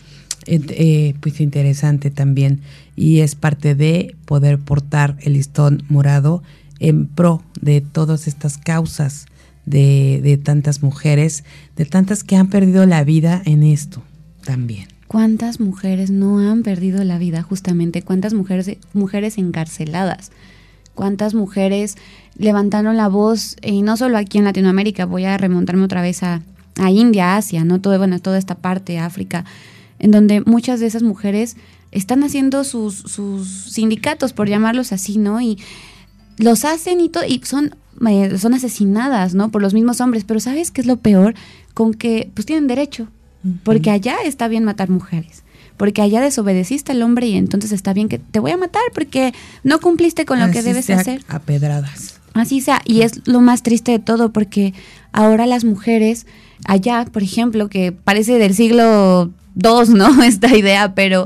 eh, 0.47 1.15
pues 1.19 1.41
interesante 1.41 2.11
también 2.11 2.61
y 2.95 3.19
es 3.19 3.35
parte 3.35 3.75
de 3.75 4.15
poder 4.23 4.57
portar 4.57 5.17
el 5.19 5.33
listón 5.33 5.83
morado 5.89 6.43
en 6.79 7.07
pro 7.07 7.41
de 7.61 7.81
todas 7.81 8.27
estas 8.27 8.57
causas 8.57 9.25
de, 9.65 10.19
de 10.23 10.37
tantas 10.37 10.83
mujeres, 10.83 11.43
de 11.75 11.85
tantas 11.85 12.23
que 12.23 12.35
han 12.35 12.49
perdido 12.49 12.85
la 12.85 13.03
vida 13.03 13.41
en 13.45 13.63
esto 13.63 14.03
también. 14.43 14.87
¿Cuántas 15.07 15.59
mujeres 15.59 16.09
no 16.09 16.39
han 16.39 16.63
perdido 16.63 17.03
la 17.03 17.17
vida 17.17 17.41
justamente? 17.43 18.01
¿Cuántas 18.01 18.33
mujeres, 18.33 18.77
mujeres 18.93 19.37
encarceladas? 19.37 20.31
¿Cuántas 20.93 21.33
mujeres 21.33 21.95
levantaron 22.37 22.97
la 22.97 23.07
voz? 23.07 23.55
Y 23.61 23.81
no 23.81 23.97
solo 23.97 24.17
aquí 24.17 24.39
en 24.39 24.45
Latinoamérica, 24.45 25.05
voy 25.05 25.25
a 25.25 25.37
remontarme 25.37 25.83
otra 25.83 26.01
vez 26.01 26.23
a, 26.23 26.41
a 26.77 26.91
India, 26.91 27.37
Asia, 27.37 27.63
¿no? 27.63 27.81
Todo, 27.81 27.97
bueno, 27.97 28.19
toda 28.19 28.37
esta 28.37 28.55
parte, 28.55 28.97
África, 28.97 29.45
en 29.99 30.11
donde 30.11 30.41
muchas 30.41 30.79
de 30.79 30.87
esas 30.87 31.03
mujeres 31.03 31.55
están 31.91 32.23
haciendo 32.23 32.63
sus, 32.63 32.95
sus 32.95 33.47
sindicatos, 33.71 34.33
por 34.33 34.49
llamarlos 34.49 34.91
así, 34.91 35.17
¿no? 35.17 35.39
Y 35.39 35.59
los 36.37 36.65
hacen 36.65 36.99
y, 36.99 37.11
y 37.27 37.41
son, 37.43 37.75
eh, 38.07 38.37
son 38.37 38.53
asesinadas, 38.53 39.33
¿no? 39.33 39.49
Por 39.49 39.61
los 39.61 39.73
mismos 39.73 40.01
hombres, 40.01 40.23
pero 40.25 40.39
¿sabes 40.39 40.71
qué 40.71 40.81
es 40.81 40.87
lo 40.87 40.97
peor? 40.97 41.35
Con 41.73 41.93
que 41.93 42.29
pues 42.33 42.45
tienen 42.45 42.67
derecho, 42.67 43.07
porque 43.63 43.91
allá 43.91 44.17
está 44.23 44.47
bien 44.47 44.63
matar 44.63 44.89
mujeres 44.89 45.43
porque 45.77 46.01
allá 46.01 46.21
desobedeciste 46.21 46.93
al 46.93 47.01
hombre 47.01 47.27
y 47.27 47.35
entonces 47.35 47.71
está 47.71 47.93
bien 47.93 48.07
que 48.07 48.19
te 48.19 48.39
voy 48.39 48.51
a 48.51 48.57
matar 48.57 48.83
porque 48.93 49.33
no 49.63 49.79
cumpliste 49.79 50.25
con 50.25 50.39
lo 50.39 50.49
que 50.51 50.61
debes 50.61 50.89
hacer. 50.89 51.21
A 51.27 51.39
pedradas. 51.39 52.21
Así 52.33 52.61
sea, 52.61 52.81
y 52.85 53.01
es 53.01 53.27
lo 53.27 53.41
más 53.41 53.63
triste 53.63 53.91
de 53.91 53.99
todo 53.99 54.31
porque 54.31 54.73
ahora 55.11 55.45
las 55.45 55.63
mujeres 55.63 56.25
allá, 56.65 57.05
por 57.05 57.23
ejemplo, 57.23 57.69
que 57.69 57.91
parece 57.91 58.37
del 58.37 58.53
siglo 58.53 59.31
II, 59.55 59.93
¿no? 59.93 60.23
Esta 60.23 60.55
idea, 60.55 60.95
pero 60.95 61.25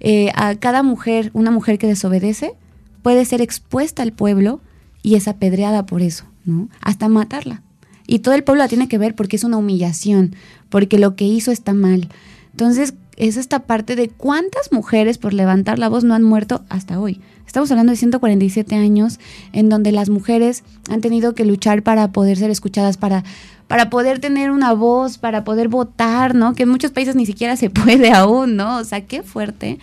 eh, 0.00 0.30
a 0.34 0.54
cada 0.56 0.82
mujer, 0.82 1.30
una 1.32 1.50
mujer 1.50 1.78
que 1.78 1.86
desobedece, 1.86 2.54
puede 3.02 3.24
ser 3.24 3.40
expuesta 3.40 4.02
al 4.02 4.12
pueblo 4.12 4.60
y 5.02 5.16
es 5.16 5.28
apedreada 5.28 5.84
por 5.86 6.02
eso, 6.02 6.24
¿no? 6.44 6.68
Hasta 6.80 7.08
matarla. 7.08 7.62
Y 8.06 8.20
todo 8.20 8.34
el 8.34 8.44
pueblo 8.44 8.62
la 8.62 8.68
tiene 8.68 8.88
que 8.88 8.98
ver 8.98 9.14
porque 9.14 9.36
es 9.36 9.44
una 9.44 9.58
humillación, 9.58 10.34
porque 10.68 10.98
lo 10.98 11.16
que 11.16 11.24
hizo 11.24 11.50
está 11.52 11.74
mal. 11.74 12.08
Entonces, 12.50 12.94
es 13.16 13.36
esta 13.36 13.60
parte 13.60 13.96
de 13.96 14.08
cuántas 14.08 14.72
mujeres 14.72 15.18
por 15.18 15.34
levantar 15.34 15.78
la 15.78 15.88
voz 15.88 16.04
no 16.04 16.14
han 16.14 16.22
muerto 16.22 16.64
hasta 16.68 16.98
hoy. 16.98 17.20
Estamos 17.46 17.70
hablando 17.70 17.90
de 17.90 17.96
147 17.96 18.74
años 18.74 19.20
en 19.52 19.68
donde 19.68 19.92
las 19.92 20.08
mujeres 20.08 20.64
han 20.90 21.00
tenido 21.00 21.34
que 21.34 21.44
luchar 21.44 21.82
para 21.82 22.10
poder 22.12 22.38
ser 22.38 22.50
escuchadas, 22.50 22.96
para, 22.96 23.24
para 23.68 23.90
poder 23.90 24.18
tener 24.18 24.50
una 24.50 24.72
voz, 24.72 25.18
para 25.18 25.44
poder 25.44 25.68
votar, 25.68 26.34
¿no? 26.34 26.54
Que 26.54 26.62
en 26.62 26.70
muchos 26.70 26.92
países 26.92 27.14
ni 27.14 27.26
siquiera 27.26 27.56
se 27.56 27.70
puede 27.70 28.12
aún, 28.12 28.56
¿no? 28.56 28.78
O 28.78 28.84
sea, 28.84 29.06
qué 29.06 29.22
fuerte 29.22 29.78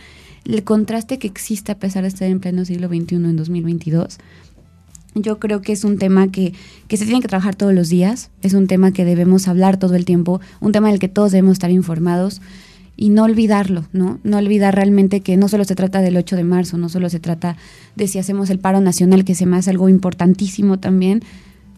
el 0.50 0.64
contraste 0.64 1.20
que 1.20 1.28
existe 1.28 1.72
a 1.72 1.80
pesar 1.80 2.04
de 2.04 2.10
estar 2.10 2.28
en 2.28 2.40
pleno 2.40 2.66
siglo 2.66 2.88
XXI 2.88 3.16
en 3.16 3.36
2022. 3.36 4.18
Yo 5.16 5.40
creo 5.40 5.62
que 5.62 5.74
es 5.74 5.84
un 5.84 5.98
tema 5.98 6.32
que, 6.32 6.54
que 6.88 6.98
se 6.98 7.06
tiene 7.06 7.22
que 7.22 7.28
trabajar 7.28 7.56
todos 7.56 7.74
los 7.74 7.90
días, 7.90 8.30
es 8.42 8.54
un 8.54 8.68
tema 8.68 8.92
que 8.92 9.06
debemos 9.06 9.48
hablar 9.48 9.78
todo 9.78 9.96
el 9.96 10.06
tiempo, 10.06 10.40
un 10.60 10.72
tema 10.72 10.90
del 10.90 11.00
que 11.00 11.08
todos 11.08 11.32
debemos 11.32 11.54
estar 11.54 11.72
informados 11.72 12.42
y 12.96 13.10
no 13.10 13.24
olvidarlo, 13.24 13.86
¿no? 13.94 14.20
No 14.24 14.38
olvidar 14.38 14.76
realmente 14.76 15.22
que 15.22 15.38
no 15.38 15.48
solo 15.48 15.64
se 15.64 15.74
trata 15.74 16.02
del 16.02 16.18
8 16.18 16.36
de 16.36 16.44
marzo, 16.44 16.78
no 16.78 16.90
solo 16.90 17.10
se 17.10 17.20
trata 17.20 17.56
de 17.96 18.08
si 18.08 18.20
hacemos 18.20 18.50
el 18.50 18.60
paro 18.60 18.82
nacional, 18.82 19.24
que 19.24 19.36
se 19.36 19.46
me 19.46 19.58
hace 19.58 19.70
algo 19.70 19.88
importantísimo 19.88 20.80
también, 20.80 21.22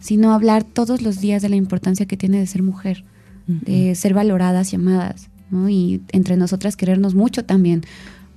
sino 0.00 0.34
hablar 0.34 0.64
todos 0.64 1.00
los 1.00 1.20
días 1.20 1.40
de 1.40 1.48
la 1.48 1.56
importancia 1.56 2.06
que 2.06 2.16
tiene 2.16 2.38
de 2.38 2.46
ser 2.46 2.62
mujer, 2.62 3.04
de 3.46 3.94
ser 3.94 4.14
valoradas 4.14 4.72
y 4.72 4.76
amadas, 4.76 5.30
¿no? 5.50 5.68
Y 5.68 6.02
entre 6.10 6.36
nosotras 6.36 6.76
querernos 6.76 7.14
mucho 7.14 7.44
también, 7.44 7.82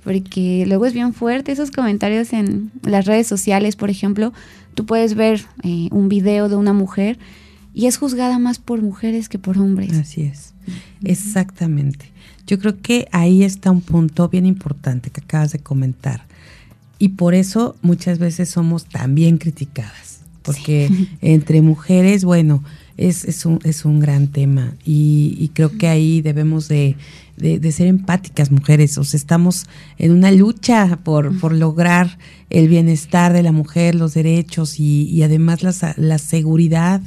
porque 0.06 0.64
luego 0.68 0.86
es 0.86 0.92
bien 0.92 1.12
fuerte 1.12 1.50
esos 1.50 1.72
comentarios 1.72 2.32
en 2.32 2.70
las 2.84 3.06
redes 3.06 3.26
sociales, 3.26 3.74
por 3.74 3.90
ejemplo, 3.90 4.32
tú 4.76 4.86
puedes 4.86 5.16
ver 5.16 5.44
eh, 5.64 5.88
un 5.90 6.08
video 6.08 6.48
de 6.48 6.54
una 6.54 6.72
mujer 6.72 7.18
y 7.74 7.86
es 7.86 7.96
juzgada 7.96 8.38
más 8.38 8.60
por 8.60 8.80
mujeres 8.82 9.28
que 9.28 9.40
por 9.40 9.58
hombres. 9.58 9.92
Así 9.94 10.22
es, 10.22 10.54
exactamente. 11.02 12.12
Yo 12.46 12.60
creo 12.60 12.80
que 12.80 13.08
ahí 13.10 13.42
está 13.42 13.72
un 13.72 13.80
punto 13.80 14.28
bien 14.28 14.46
importante 14.46 15.10
que 15.10 15.22
acabas 15.22 15.50
de 15.50 15.58
comentar. 15.58 16.24
Y 17.00 17.08
por 17.08 17.34
eso 17.34 17.74
muchas 17.82 18.20
veces 18.20 18.48
somos 18.48 18.84
también 18.84 19.38
criticadas. 19.38 20.20
Porque 20.42 20.88
entre 21.20 21.62
mujeres, 21.62 22.24
bueno, 22.24 22.62
es, 22.96 23.24
es, 23.24 23.44
un, 23.44 23.58
es 23.64 23.84
un 23.84 23.98
gran 23.98 24.28
tema. 24.28 24.74
Y, 24.84 25.50
creo 25.52 25.76
que 25.76 25.88
ahí 25.88 26.20
debemos 26.20 26.68
de, 26.68 26.94
ser 27.36 27.86
empáticas, 27.86 28.50
mujeres. 28.50 28.98
O 28.98 29.04
sea, 29.04 29.18
estamos 29.18 29.66
en 29.98 30.12
una 30.12 30.30
lucha 30.30 30.98
por, 31.02 31.38
por 31.38 31.52
lograr 31.52 32.18
el 32.50 32.68
bienestar 32.68 33.32
de 33.32 33.42
la 33.42 33.52
mujer, 33.52 33.94
los 33.94 34.14
derechos 34.14 34.78
y, 34.78 35.04
y 35.04 35.22
además 35.22 35.62
la, 35.62 35.94
la 35.96 36.18
seguridad 36.18 37.00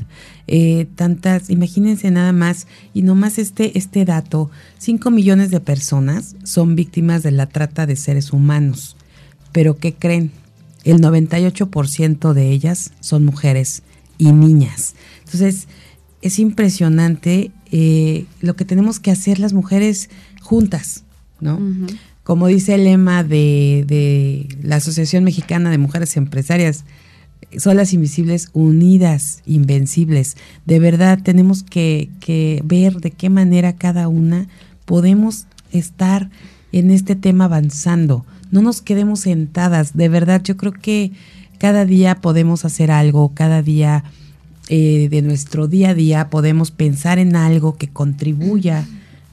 eh, 0.52 0.88
tantas, 0.96 1.52
imagínense 1.52 2.10
nada 2.10 2.32
más, 2.32 2.66
y 2.96 3.04
no 3.04 3.14
más 3.14 3.38
este, 3.38 3.78
este 3.78 4.04
dato, 4.04 4.50
5 4.80 5.12
millones 5.12 5.52
de 5.52 5.60
personas 5.60 6.36
son 6.44 6.76
víctimas 6.76 7.22
de 7.22 7.30
la 7.30 7.46
trata 7.46 7.86
de 7.86 7.96
seres 7.96 8.34
humanos, 8.34 8.98
pero 9.52 9.78
¿qué 9.78 9.94
creen? 9.94 10.32
El 10.86 11.02
98% 11.02 12.34
de 12.34 12.50
ellas 12.50 12.94
son 13.00 13.26
mujeres 13.26 13.84
y 14.18 14.32
niñas. 14.32 14.96
Entonces, 15.20 15.68
es 16.24 16.40
impresionante 16.40 17.52
eh, 17.72 18.26
lo 18.42 18.56
que 18.56 18.66
tenemos 18.66 19.00
que 19.00 19.12
hacer 19.12 19.40
las 19.40 19.54
mujeres 19.54 20.10
juntas, 20.42 21.04
¿no? 21.40 21.60
Como 22.24 22.48
dice 22.48 22.76
el 22.76 22.84
lema 22.84 23.24
de, 23.24 23.86
de 23.88 24.48
la 24.62 24.78
Asociación 24.78 25.24
Mexicana 25.24 25.72
de 25.72 25.78
Mujeres 25.78 26.16
Empresarias, 26.18 26.86
son 27.58 27.78
las 27.78 27.94
invisibles 27.94 28.50
unidas, 28.54 29.42
invencibles. 29.46 30.38
De 30.66 30.80
verdad 30.80 31.20
tenemos 31.24 31.64
que, 31.64 32.10
ver 32.64 32.98
de 32.98 33.12
qué 33.12 33.30
manera 33.30 33.74
cada 33.74 34.08
una 34.08 34.48
podemos 34.86 35.48
estar 35.72 36.30
en 36.72 36.92
este 36.92 37.16
tema 37.16 37.46
avanzando. 37.46 38.26
No 38.52 38.62
nos 38.62 38.82
quedemos 38.82 39.22
sentadas. 39.22 39.96
De 39.96 40.10
verdad, 40.10 40.42
yo 40.44 40.58
creo 40.58 40.74
que 40.74 41.12
cada 41.58 41.86
día 41.86 42.16
podemos 42.22 42.66
hacer 42.66 42.92
algo, 42.92 43.34
cada 43.34 43.62
día 43.62 44.04
eh, 44.70 45.08
de 45.10 45.22
nuestro 45.22 45.68
día 45.68 45.90
a 45.90 45.94
día 45.94 46.30
podemos 46.30 46.72
pensar 46.72 47.20
en 47.20 47.36
algo 47.36 47.76
que 47.76 47.90
contribuya 47.90 48.88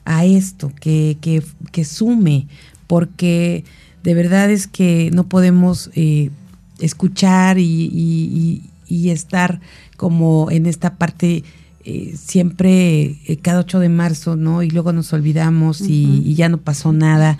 a 0.05 0.25
esto, 0.25 0.72
que, 0.81 1.18
que, 1.20 1.42
que 1.72 1.85
sume, 1.85 2.46
porque 2.87 3.64
de 4.07 4.14
verdad 4.14 4.51
es 4.53 4.68
que 4.68 5.11
no 5.12 5.25
podemos 5.25 5.90
eh, 5.96 6.31
escuchar 6.79 7.59
y, 7.59 8.62
estar 8.88 9.61
como 9.96 10.49
en 10.53 10.66
esta 10.66 10.94
parte 10.94 11.42
eh, 11.85 12.14
siempre 12.16 13.16
eh, 13.27 13.38
cada 13.42 13.61
8 13.61 13.81
de 13.81 13.88
marzo, 13.88 14.37
¿no? 14.37 14.62
Y 14.62 14.70
luego 14.70 14.92
nos 14.92 15.12
olvidamos 15.12 15.81
y, 15.81 16.35
ya 16.35 16.49
no 16.49 16.59
pasó 16.59 16.92
nada. 16.92 17.37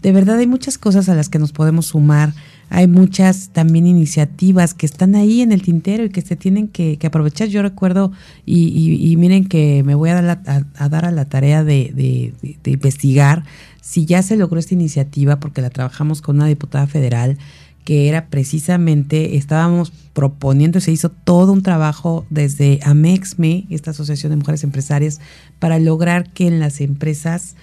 De 0.00 0.12
verdad 0.12 0.38
hay 0.38 0.46
muchas 0.46 0.78
cosas 0.78 1.10
a 1.10 1.14
las 1.14 1.28
que 1.28 1.38
nos 1.38 1.52
podemos 1.52 1.88
sumar. 1.88 2.32
Hay 2.68 2.88
muchas 2.88 3.50
también 3.50 3.86
iniciativas 3.86 4.74
que 4.74 4.86
están 4.86 5.14
ahí 5.14 5.40
en 5.40 5.52
el 5.52 5.62
tintero 5.62 6.04
y 6.04 6.10
que 6.10 6.20
se 6.20 6.36
tienen 6.36 6.68
que, 6.68 6.98
aprovechar. 7.04 7.48
Yo 7.48 7.62
recuerdo, 7.62 8.12
y, 8.44 9.14
miren 9.18 9.46
que 9.46 9.82
me 9.84 9.94
voy 9.94 10.10
a 10.10 10.20
dar, 10.20 10.42
a, 10.74 10.88
dar 10.88 11.04
a 11.04 11.12
la 11.12 11.26
tarea 11.26 11.62
de, 11.62 12.32
de 12.62 12.70
investigar 12.70 13.44
si 13.86 14.04
ya 14.04 14.20
se 14.22 14.36
logró 14.36 14.58
esta 14.58 14.74
iniciativa, 14.74 15.38
porque 15.38 15.62
la 15.62 15.70
trabajamos 15.70 16.20
con 16.20 16.36
una 16.36 16.48
diputada 16.48 16.88
federal 16.88 17.38
que 17.86 18.08
era 18.08 18.26
precisamente, 18.26 19.36
estábamos 19.36 19.92
proponiendo, 20.12 20.80
se 20.80 20.90
hizo 20.90 21.08
todo 21.08 21.52
un 21.52 21.62
trabajo 21.62 22.26
desde 22.30 22.80
AMEXME, 22.82 23.68
esta 23.70 23.92
Asociación 23.92 24.30
de 24.30 24.36
Mujeres 24.38 24.64
Empresarias, 24.64 25.20
para 25.60 25.78
lograr 25.78 26.32
que 26.32 26.48
en 26.48 26.58
las 26.58 26.80
empresas 26.80 27.54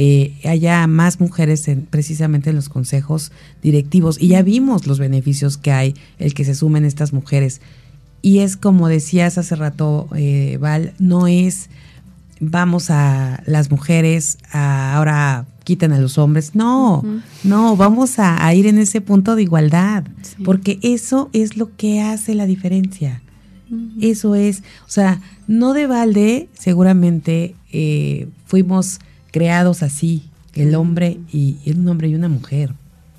eh, 0.00 0.36
haya 0.44 0.86
más 0.86 1.18
mujeres 1.18 1.66
en, 1.66 1.82
precisamente 1.82 2.50
en 2.50 2.56
los 2.56 2.68
consejos 2.68 3.32
directivos. 3.64 4.22
Y 4.22 4.28
ya 4.28 4.42
vimos 4.42 4.86
los 4.86 5.00
beneficios 5.00 5.56
que 5.58 5.72
hay 5.72 5.94
el 6.20 6.34
que 6.34 6.44
se 6.44 6.54
sumen 6.54 6.84
estas 6.84 7.12
mujeres. 7.12 7.60
Y 8.22 8.38
es 8.38 8.56
como 8.56 8.86
decías 8.86 9.38
hace 9.38 9.56
rato, 9.56 10.08
eh, 10.14 10.56
Val, 10.60 10.94
no 11.00 11.26
es 11.26 11.68
vamos 12.38 12.90
a 12.90 13.42
las 13.46 13.72
mujeres 13.72 14.38
a 14.52 14.94
ahora 14.94 15.46
quitan 15.64 15.90
a 15.90 15.98
los 15.98 16.16
hombres. 16.16 16.54
No, 16.54 17.02
no, 17.42 17.76
vamos 17.76 18.20
a, 18.20 18.54
ir 18.54 18.68
en 18.68 18.78
ese 18.78 19.00
punto 19.00 19.34
de 19.34 19.42
igualdad, 19.42 20.04
porque 20.44 20.78
eso 20.82 21.28
es 21.32 21.56
lo 21.56 21.74
que 21.76 22.00
hace 22.02 22.36
la 22.36 22.46
diferencia. 22.46 23.20
Eso 24.00 24.36
es, 24.36 24.62
o 24.86 24.90
sea, 24.90 25.20
no 25.48 25.74
de 25.74 25.88
balde, 25.88 26.48
seguramente 26.56 27.56
eh, 27.72 28.28
fuimos 28.46 29.00
creados 29.30 29.82
así, 29.82 30.22
el 30.54 30.74
hombre 30.74 31.18
y 31.32 31.58
un 31.66 31.88
hombre 31.88 32.08
y 32.08 32.14
una 32.14 32.28
mujer, 32.28 32.74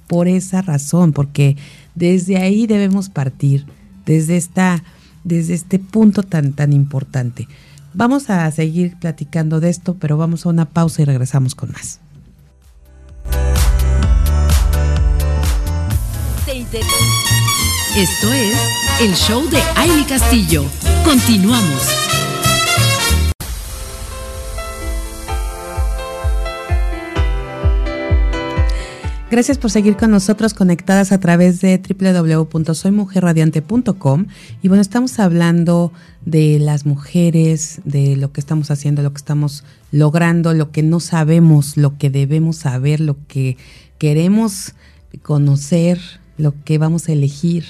por 0.08 0.28
esa 0.28 0.62
razón, 0.62 1.14
porque 1.14 1.56
desde 1.96 2.38
ahí 2.38 2.68
debemos 2.68 3.10
partir, 3.10 3.66
desde 4.06 4.38
esta, 4.38 4.84
desde 5.24 5.54
este 5.54 5.80
punto 5.80 6.24
tan, 6.24 6.54
tan 6.54 6.74
importante. 6.74 7.48
Vamos 7.94 8.30
a 8.30 8.50
seguir 8.52 8.96
platicando 8.98 9.60
de 9.60 9.70
esto, 9.70 9.96
pero 10.00 10.18
vamos 10.18 10.46
a 10.46 10.50
una 10.50 10.66
pausa 10.66 11.02
y 11.02 11.06
regresamos 11.06 11.56
con 11.56 11.72
más. 11.72 12.00
Esto 17.96 18.34
es 18.34 18.58
el 19.02 19.16
show 19.16 19.50
de 19.50 19.62
Aile 19.76 20.06
Castillo. 20.06 20.64
Continuamos. 21.04 22.09
Gracias 29.32 29.60
por 29.60 29.70
seguir 29.70 29.96
con 29.96 30.10
nosotros 30.10 30.56
conectadas 30.56 31.12
a 31.12 31.20
través 31.20 31.62
de 31.62 31.78
www.soymujerradiante.com. 31.78 34.26
Y 34.64 34.70
bueno, 34.70 34.82
estamos 34.82 35.20
hablando 35.20 35.94
de 36.26 36.58
las 36.58 36.88
mujeres, 36.88 37.80
de 37.86 38.16
lo 38.16 38.32
que 38.32 38.40
estamos 38.40 38.72
haciendo, 38.72 39.04
lo 39.04 39.14
que 39.14 39.20
estamos 39.20 39.64
logrando, 39.92 40.56
lo 40.56 40.72
que 40.72 40.82
no 40.82 41.00
sabemos, 41.00 41.78
lo 41.78 41.96
que 42.00 42.10
debemos 42.10 42.58
saber, 42.58 43.02
lo 43.02 43.18
que 43.28 43.56
queremos 44.00 44.74
conocer, 45.22 46.00
lo 46.38 46.56
que 46.64 46.80
vamos 46.80 47.08
a 47.08 47.12
elegir 47.12 47.66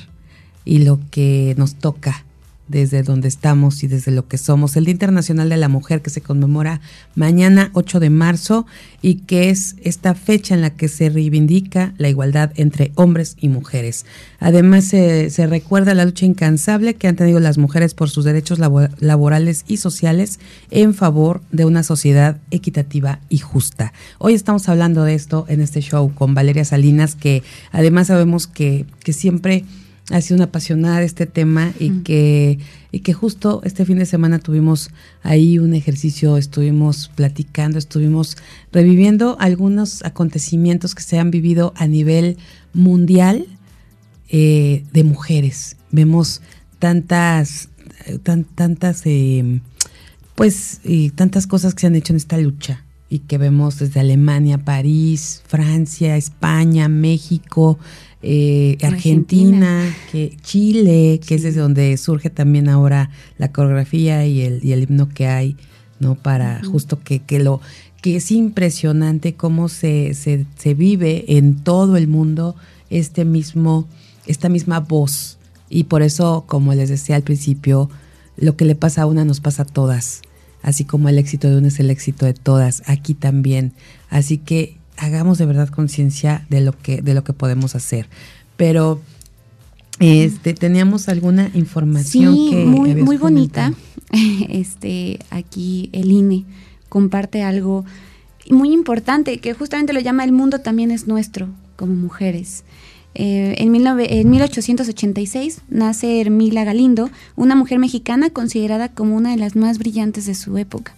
y 0.63 0.79
lo 0.79 1.01
que 1.11 1.55
nos 1.57 1.75
toca 1.75 2.23
desde 2.69 3.03
donde 3.03 3.27
estamos 3.27 3.83
y 3.83 3.87
desde 3.87 4.11
lo 4.11 4.27
que 4.27 4.37
somos. 4.37 4.77
El 4.77 4.85
Día 4.85 4.93
Internacional 4.93 5.49
de 5.49 5.57
la 5.57 5.67
Mujer 5.67 6.01
que 6.01 6.09
se 6.09 6.21
conmemora 6.21 6.79
mañana 7.15 7.71
8 7.73 7.99
de 7.99 8.09
marzo 8.09 8.65
y 9.01 9.15
que 9.15 9.49
es 9.49 9.75
esta 9.83 10.13
fecha 10.15 10.55
en 10.55 10.61
la 10.61 10.69
que 10.69 10.87
se 10.87 11.09
reivindica 11.09 11.93
la 11.97 12.09
igualdad 12.09 12.51
entre 12.55 12.91
hombres 12.95 13.35
y 13.39 13.49
mujeres. 13.49 14.05
Además 14.39 14.85
se, 14.85 15.29
recuerda 15.47 15.93
la 15.93 16.05
lucha 16.05 16.25
incansable 16.25 16.93
que 16.93 17.07
han 17.07 17.15
tenido 17.15 17.39
las 17.39 17.57
mujeres 17.57 17.93
por 17.93 18.09
sus 18.09 18.23
derechos 18.23 18.59
laborales 18.59 19.65
y 19.67 19.77
sociales 19.77 20.39
en 20.69 20.93
favor 20.93 21.41
de 21.51 21.65
una 21.65 21.83
sociedad 21.83 22.37
equitativa 22.51 23.19
y 23.29 23.39
justa. 23.39 23.93
Hoy 24.19 24.35
estamos 24.35 24.69
hablando 24.69 25.03
de 25.03 25.15
esto 25.15 25.45
en 25.49 25.61
este 25.61 25.81
show 25.81 26.13
con 26.13 26.35
Valeria 26.35 26.65
Salinas 26.65 27.15
que 27.15 27.43
además 27.71 28.07
sabemos 28.07 28.47
que, 28.47 28.85
que 29.03 29.13
siempre 29.13 29.65
ha 30.11 30.21
sido 30.21 30.37
una 30.37 30.45
apasionada 30.45 30.99
de 30.99 31.05
este 31.05 31.25
tema 31.25 31.71
y 31.79 32.01
que 32.01 32.59
y 32.91 33.01
que 33.01 33.13
justo 33.13 33.61
este 33.63 33.85
fin 33.85 33.99
de 33.99 34.05
semana 34.05 34.39
tuvimos 34.39 34.89
ahí 35.21 35.59
un 35.59 35.75
ejercicio, 35.75 36.37
estuvimos 36.37 37.11
platicando, 37.13 37.77
estuvimos 37.77 38.37
reviviendo 38.71 39.37
algunos 39.39 40.03
acontecimientos 40.03 40.95
que 40.95 41.03
se 41.03 41.19
han 41.19 41.29
vivido 41.29 41.73
a 41.75 41.85
nivel 41.85 42.37
mundial 42.73 43.45
eh, 44.29 44.83
de 44.91 45.03
mujeres. 45.03 45.77
Vemos 45.91 46.41
tantas, 46.79 47.69
tantas, 48.23 49.01
eh, 49.05 49.61
pues, 50.33 50.81
y 50.83 51.11
tantas 51.11 51.45
cosas 51.45 51.75
que 51.75 51.81
se 51.81 51.87
han 51.87 51.95
hecho 51.95 52.13
en 52.13 52.17
esta 52.17 52.37
lucha 52.39 52.83
y 53.09 53.19
que 53.19 53.37
vemos 53.37 53.79
desde 53.79 53.99
Alemania, 53.99 54.59
París, 54.59 55.41
Francia, 55.47 56.15
España, 56.15 56.87
México, 56.87 57.79
eh, 58.21 58.77
Argentina, 58.83 59.83
que 60.11 60.37
Chile, 60.41 61.19
que 61.25 61.35
es 61.35 61.43
desde 61.43 61.61
donde 61.61 61.97
surge 61.97 62.29
también 62.29 62.69
ahora 62.69 63.09
la 63.37 63.51
coreografía 63.51 64.25
y 64.25 64.41
el, 64.41 64.63
y 64.63 64.73
el 64.73 64.83
himno 64.83 65.09
que 65.09 65.27
hay, 65.27 65.57
¿no? 65.99 66.15
Para 66.15 66.61
justo 66.63 66.99
que, 67.01 67.19
que 67.19 67.39
lo 67.39 67.61
que 68.01 68.17
es 68.17 68.31
impresionante 68.31 69.35
cómo 69.35 69.67
se, 69.69 70.13
se, 70.13 70.45
se, 70.57 70.73
vive 70.73 71.37
en 71.37 71.63
todo 71.63 71.97
el 71.97 72.07
mundo 72.07 72.55
este 72.89 73.25
mismo, 73.25 73.87
esta 74.25 74.49
misma 74.49 74.79
voz. 74.79 75.37
Y 75.69 75.85
por 75.85 76.01
eso, 76.01 76.45
como 76.47 76.73
les 76.73 76.89
decía 76.89 77.15
al 77.15 77.23
principio, 77.23 77.89
lo 78.37 78.55
que 78.55 78.65
le 78.65 78.75
pasa 78.75 79.01
a 79.01 79.05
una 79.05 79.25
nos 79.25 79.41
pasa 79.41 79.63
a 79.63 79.65
todas. 79.65 80.21
Así 80.61 80.83
como 80.83 81.09
el 81.09 81.17
éxito 81.17 81.49
de 81.49 81.57
una 81.57 81.69
es 81.69 81.79
el 81.79 81.89
éxito 81.89 82.25
de 82.25 82.33
todas, 82.33 82.83
aquí 82.85 83.13
también. 83.13 83.73
Así 84.09 84.37
que 84.37 84.77
hagamos 84.97 85.37
de 85.37 85.45
verdad 85.45 85.69
conciencia 85.69 86.45
de 86.49 86.61
lo 86.61 86.73
que 86.73 87.01
de 87.01 87.13
lo 87.13 87.23
que 87.23 87.33
podemos 87.33 87.75
hacer. 87.75 88.07
Pero 88.57 89.01
este 89.99 90.53
teníamos 90.53 91.09
alguna 91.09 91.49
información 91.53 92.49
que 92.49 92.65
muy 92.65 92.95
muy 92.95 93.17
bonita. 93.17 93.73
Este 94.49 95.19
aquí 95.29 95.91
el 95.93 96.09
INE 96.09 96.43
comparte 96.89 97.43
algo 97.43 97.85
muy 98.49 98.73
importante 98.73 99.37
que 99.37 99.53
justamente 99.53 99.93
lo 99.93 99.99
llama 99.99 100.23
el 100.23 100.31
mundo 100.31 100.61
también 100.61 100.89
es 100.89 101.05
nuestro 101.05 101.49
como 101.75 101.93
mujeres. 101.93 102.63
Eh, 103.21 103.55
en, 103.57 103.75
en 103.75 104.29
1886 104.29 105.61
nace 105.67 106.21
Hermila 106.21 106.63
Galindo, 106.63 107.09
una 107.35 107.53
mujer 107.53 107.77
mexicana 107.77 108.29
considerada 108.29 108.87
como 108.87 109.17
una 109.17 109.31
de 109.31 109.35
las 109.35 109.57
más 109.57 109.77
brillantes 109.77 110.25
de 110.25 110.35
su 110.35 110.57
época. 110.57 110.95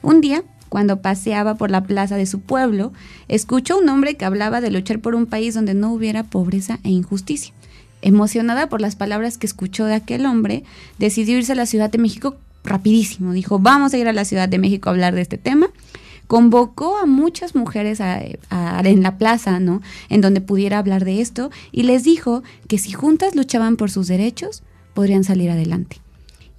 Un 0.00 0.22
día 0.22 0.42
cuando 0.70 1.02
paseaba 1.02 1.56
por 1.56 1.70
la 1.70 1.82
plaza 1.82 2.16
de 2.16 2.24
su 2.24 2.40
pueblo, 2.40 2.94
escuchó 3.28 3.76
un 3.76 3.88
hombre 3.90 4.14
que 4.14 4.24
hablaba 4.24 4.62
de 4.62 4.70
luchar 4.70 5.00
por 5.00 5.14
un 5.14 5.26
país 5.26 5.52
donde 5.52 5.74
no 5.74 5.92
hubiera 5.92 6.24
pobreza 6.24 6.78
e 6.84 6.88
injusticia. 6.88 7.52
Emocionada 8.00 8.70
por 8.70 8.80
las 8.80 8.96
palabras 8.96 9.36
que 9.36 9.46
escuchó 9.46 9.84
de 9.84 9.94
aquel 9.94 10.24
hombre, 10.24 10.64
decidió 10.98 11.36
irse 11.36 11.52
a 11.52 11.56
la 11.56 11.66
Ciudad 11.66 11.90
de 11.90 11.98
México 11.98 12.36
rapidísimo. 12.64 13.32
Dijo, 13.32 13.58
vamos 13.58 13.92
a 13.92 13.98
ir 13.98 14.08
a 14.08 14.14
la 14.14 14.24
Ciudad 14.24 14.48
de 14.48 14.58
México 14.58 14.88
a 14.88 14.92
hablar 14.92 15.14
de 15.14 15.20
este 15.20 15.36
tema. 15.36 15.68
Convocó 16.28 16.96
a 16.98 17.06
muchas 17.06 17.56
mujeres 17.56 17.98
en 18.00 19.02
la 19.02 19.18
plaza, 19.18 19.58
¿no? 19.58 19.82
En 20.08 20.20
donde 20.20 20.40
pudiera 20.40 20.78
hablar 20.78 21.04
de 21.04 21.20
esto 21.20 21.50
y 21.72 21.82
les 21.82 22.04
dijo 22.04 22.44
que 22.68 22.78
si 22.78 22.92
juntas 22.92 23.34
luchaban 23.34 23.76
por 23.76 23.90
sus 23.90 24.06
derechos, 24.06 24.62
podrían 24.94 25.24
salir 25.24 25.50
adelante. 25.50 25.96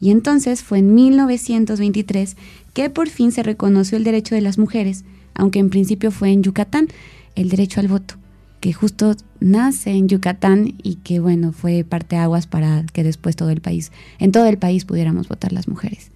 Y 0.01 0.11
entonces 0.11 0.63
fue 0.63 0.79
en 0.79 0.95
1923 0.95 2.35
que 2.73 2.89
por 2.89 3.09
fin 3.09 3.31
se 3.31 3.43
reconoció 3.43 3.97
el 3.97 4.03
derecho 4.03 4.33
de 4.33 4.41
las 4.41 4.57
mujeres, 4.57 5.05
aunque 5.35 5.59
en 5.59 5.69
principio 5.69 6.09
fue 6.11 6.31
en 6.31 6.41
Yucatán, 6.41 6.87
el 7.35 7.49
derecho 7.49 7.79
al 7.79 7.89
voto, 7.89 8.15
que 8.61 8.73
justo 8.73 9.15
nace 9.39 9.91
en 9.91 10.07
Yucatán 10.07 10.73
y 10.81 10.95
que 10.95 11.19
bueno, 11.19 11.51
fue 11.51 11.83
parte 11.83 12.15
aguas 12.15 12.47
para 12.47 12.85
que 12.91 13.03
después 13.03 13.35
todo 13.35 13.49
el 13.49 13.61
país, 13.61 13.91
en 14.17 14.31
todo 14.31 14.47
el 14.47 14.57
país 14.57 14.85
pudiéramos 14.85 15.27
votar 15.27 15.51
las 15.53 15.67
mujeres. 15.67 16.11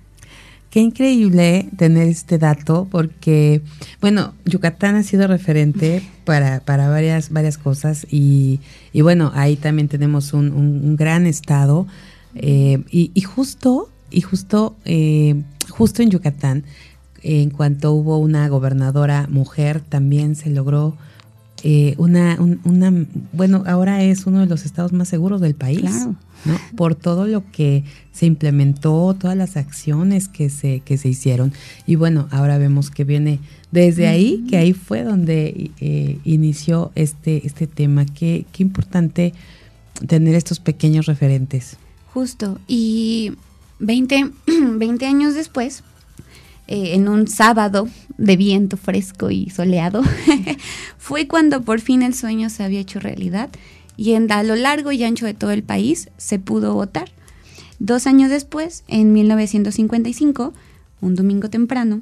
Qué 0.74 0.80
increíble 0.80 1.70
tener 1.78 2.08
este 2.08 2.40
dato 2.40 2.88
porque, 2.90 3.62
bueno, 4.02 4.34
Yucatán 4.46 4.96
ha 4.96 5.04
sido 5.04 5.28
referente 5.28 6.02
para, 6.26 6.62
para 6.62 6.90
varias, 6.90 7.30
varias 7.30 7.60
cosas 7.60 8.08
y, 8.10 8.60
y 8.92 9.02
bueno, 9.02 9.32
ahí 9.36 9.56
también 9.56 9.88
tenemos 9.88 10.34
un, 10.34 10.52
un, 10.52 10.96
gran 10.96 11.28
estado 11.28 11.86
eh, 12.34 12.84
y, 12.90 13.12
y, 13.14 13.22
justo, 13.22 13.92
y 14.10 14.22
justo 14.22 14.76
eh, 14.86 15.44
justo 15.70 16.02
en 16.02 16.10
Yucatán, 16.10 16.64
en 17.22 17.52
cuanto 17.52 17.92
hubo 17.92 18.18
una 18.18 18.48
gobernadora 18.48 19.28
mujer, 19.30 19.80
también 19.80 20.36
se 20.36 20.50
logró 20.50 20.98
eh, 21.66 21.96
una, 21.98 22.38
una, 22.66 22.94
bueno, 23.32 23.64
ahora 23.66 24.04
es 24.04 24.26
uno 24.26 24.42
de 24.42 24.48
los 24.48 24.66
estados 24.66 24.92
más 24.92 25.08
seguros 25.08 25.40
del 25.40 25.56
país, 25.56 25.82
¿no? 26.44 26.60
Por 26.76 26.94
todo 26.94 27.26
lo 27.26 27.50
que 27.52 27.86
se 28.12 28.26
implementó, 28.26 29.16
todas 29.18 29.38
las 29.38 29.56
acciones 29.56 30.28
que 30.28 30.50
se, 30.50 30.82
que 30.82 30.98
se 30.98 31.08
hicieron. 31.08 31.54
Y 31.88 31.96
bueno, 31.96 32.28
ahora 32.32 32.58
vemos 32.58 32.92
que 32.92 33.06
viene 33.06 33.40
desde 33.72 34.08
ahí, 34.08 34.44
que 34.50 34.58
ahí 34.58 34.74
fue 34.74 35.04
donde 35.04 35.72
eh, 35.80 36.20
inició 36.26 36.92
este, 36.96 37.48
este 37.48 37.66
tema. 37.66 38.06
Qué, 38.06 38.46
qué 38.52 38.62
importante 38.62 39.34
tener 40.06 40.36
estos 40.36 40.60
pequeños 40.60 41.06
referentes. 41.06 41.78
Justo, 42.14 42.60
y 42.68 43.32
20, 43.80 44.32
20 44.76 45.06
años 45.08 45.34
después, 45.34 45.84
eh, 46.68 46.94
en 46.94 47.08
un 47.08 47.28
sábado 47.28 47.88
de 48.18 48.38
viento 48.38 48.78
fresco 48.78 49.30
y 49.32 49.50
soleado, 49.50 50.02
fue 50.98 51.28
cuando 51.28 51.62
por 51.62 51.82
fin 51.82 52.04
el 52.04 52.14
sueño 52.14 52.50
se 52.50 52.64
había 52.64 52.80
hecho 52.80 53.00
realidad 53.00 53.50
y 53.98 54.14
en, 54.14 54.32
a 54.32 54.44
lo 54.44 54.56
largo 54.56 54.92
y 54.92 55.04
ancho 55.04 55.26
de 55.26 55.34
todo 55.34 55.52
el 55.52 55.64
país 55.64 56.10
se 56.18 56.40
pudo 56.40 56.74
votar. 56.74 57.12
Dos 57.80 58.08
años 58.08 58.30
después, 58.30 58.84
en 58.88 59.12
1955, 59.14 60.54
un 61.02 61.16
domingo 61.16 61.50
temprano, 61.50 62.02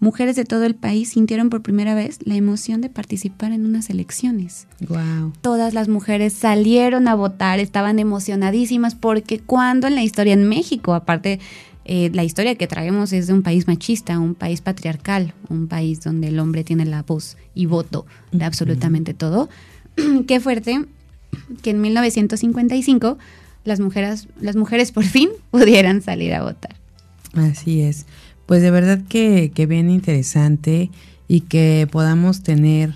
mujeres 0.00 0.36
de 0.36 0.44
todo 0.44 0.64
el 0.64 0.74
país 0.74 1.10
sintieron 1.10 1.50
por 1.50 1.62
primera 1.62 1.94
vez 1.94 2.18
la 2.24 2.34
emoción 2.34 2.80
de 2.80 2.90
participar 2.90 3.52
en 3.52 3.64
unas 3.64 3.90
elecciones. 3.90 4.66
Wow. 4.86 5.32
Todas 5.40 5.72
las 5.72 5.88
mujeres 5.88 6.32
salieron 6.34 7.08
a 7.08 7.14
votar, 7.14 7.58
estaban 7.58 7.98
emocionadísimas 7.98 8.94
porque 8.94 9.38
cuando 9.38 9.86
en 9.86 9.94
la 9.94 10.02
historia 10.02 10.34
en 10.34 10.48
México, 10.48 10.94
aparte 10.94 11.40
eh, 11.84 12.10
la 12.14 12.24
historia 12.24 12.54
que 12.54 12.66
traemos 12.66 13.12
es 13.12 13.26
de 13.26 13.32
un 13.34 13.42
país 13.42 13.66
machista, 13.66 14.18
un 14.18 14.34
país 14.34 14.60
patriarcal, 14.60 15.34
un 15.48 15.68
país 15.68 16.00
donde 16.00 16.28
el 16.28 16.38
hombre 16.38 16.64
tiene 16.64 16.86
la 16.86 17.02
voz 17.02 17.36
y 17.54 17.66
voto 17.66 18.06
de 18.32 18.44
absolutamente 18.44 19.12
todo. 19.12 19.48
Qué 20.26 20.40
fuerte 20.40 20.84
que 21.62 21.70
en 21.70 21.80
1955 21.80 23.18
las 23.64 23.80
mujeres, 23.80 24.28
las 24.40 24.56
mujeres 24.56 24.92
por 24.92 25.04
fin 25.04 25.28
pudieran 25.50 26.02
salir 26.02 26.32
a 26.34 26.42
votar. 26.42 26.74
Así 27.34 27.82
es. 27.82 28.06
Pues 28.46 28.62
de 28.62 28.70
verdad 28.70 29.00
que, 29.08 29.50
que 29.54 29.66
bien 29.66 29.90
interesante 29.90 30.90
y 31.28 31.42
que 31.42 31.88
podamos 31.90 32.42
tener 32.42 32.94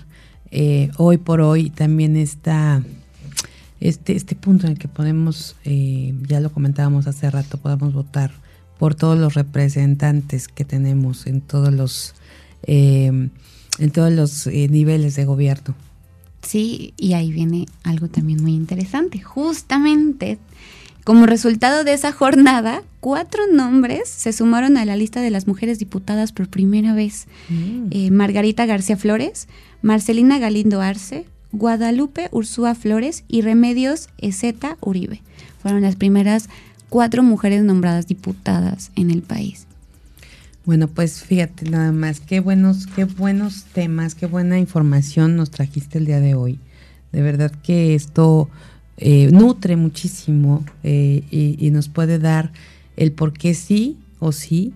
eh, 0.51 0.89
hoy 0.97 1.17
por 1.17 1.41
hoy 1.41 1.69
también 1.69 2.15
esta, 2.15 2.83
este, 3.79 4.15
este 4.15 4.35
punto 4.35 4.65
en 4.65 4.73
el 4.73 4.79
que 4.79 4.87
podemos, 4.87 5.55
eh, 5.65 6.13
ya 6.27 6.39
lo 6.39 6.51
comentábamos 6.51 7.07
hace 7.07 7.29
rato, 7.29 7.57
podamos 7.57 7.93
votar 7.93 8.31
por 8.79 8.95
todos 8.95 9.19
los 9.19 9.35
representantes 9.35 10.47
que 10.47 10.65
tenemos 10.65 11.27
en 11.27 11.41
todos 11.41 11.71
los, 11.71 12.15
eh, 12.63 13.07
en 13.07 13.91
todos 13.91 14.11
los 14.11 14.47
niveles 14.47 15.15
de 15.15 15.25
gobierno. 15.25 15.75
Sí, 16.41 16.93
y 16.97 17.13
ahí 17.13 17.31
viene 17.31 17.65
algo 17.83 18.07
también 18.07 18.41
muy 18.41 18.55
interesante. 18.55 19.21
Justamente 19.21 20.39
como 21.09 21.25
resultado 21.25 21.83
de 21.83 21.93
esa 21.93 22.11
jornada, 22.11 22.83
cuatro 22.99 23.43
nombres 23.51 24.09
se 24.09 24.31
sumaron 24.31 24.77
a 24.77 24.85
la 24.85 24.95
lista 24.95 25.21
de 25.21 25.31
las 25.31 25.47
mujeres 25.47 25.79
diputadas 25.79 26.31
por 26.31 26.49
primera 26.49 26.93
vez. 26.93 27.25
Mm. 27.49 27.87
Eh, 27.89 28.11
Margarita 28.11 28.67
García 28.67 28.95
Flores, 28.95 29.47
Marcelina 29.81 30.37
Galindo 30.37 30.81
Arce, 30.81 31.25
Guadalupe 31.51 32.29
Ursúa 32.31 32.75
Flores 32.75 33.23
y 33.27 33.41
Remedios 33.41 34.09
Ezeta 34.19 34.77
Uribe. 34.81 35.23
Fueron 35.63 35.81
las 35.81 35.95
primeras 35.95 36.47
cuatro 36.89 37.23
mujeres 37.23 37.63
nombradas 37.63 38.07
diputadas 38.07 38.91
en 38.95 39.11
el 39.11 39.21
país. 39.21 39.65
Bueno, 40.65 40.87
pues 40.87 41.23
fíjate 41.23 41.69
nada 41.69 41.91
más, 41.91 42.19
qué 42.19 42.41
buenos, 42.41 42.85
qué 42.85 43.05
buenos 43.05 43.63
temas, 43.73 44.13
qué 44.13 44.25
buena 44.25 44.59
información 44.59 45.35
nos 45.35 45.49
trajiste 45.49 45.97
el 45.97 46.05
día 46.05 46.19
de 46.19 46.35
hoy. 46.35 46.59
De 47.11 47.21
verdad 47.21 47.51
que 47.63 47.95
esto 47.95 48.49
eh, 48.97 49.31
nutre 49.31 49.77
muchísimo 49.77 50.63
eh, 50.83 51.23
y, 51.31 51.71
nos 51.71 51.87
puede 51.87 52.19
dar 52.19 52.51
el 52.97 53.13
por 53.13 53.33
qué 53.33 53.53
sí 53.53 53.97
o 54.19 54.31
sí, 54.31 54.73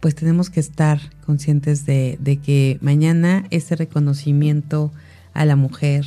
pues 0.00 0.14
tenemos 0.14 0.50
que 0.50 0.60
estar 0.60 1.00
conscientes 1.24 1.86
de, 1.86 2.18
de 2.20 2.38
que 2.38 2.78
mañana 2.80 3.46
ese 3.50 3.76
reconocimiento 3.76 4.90
a 5.34 5.44
la 5.44 5.54
mujer 5.54 6.04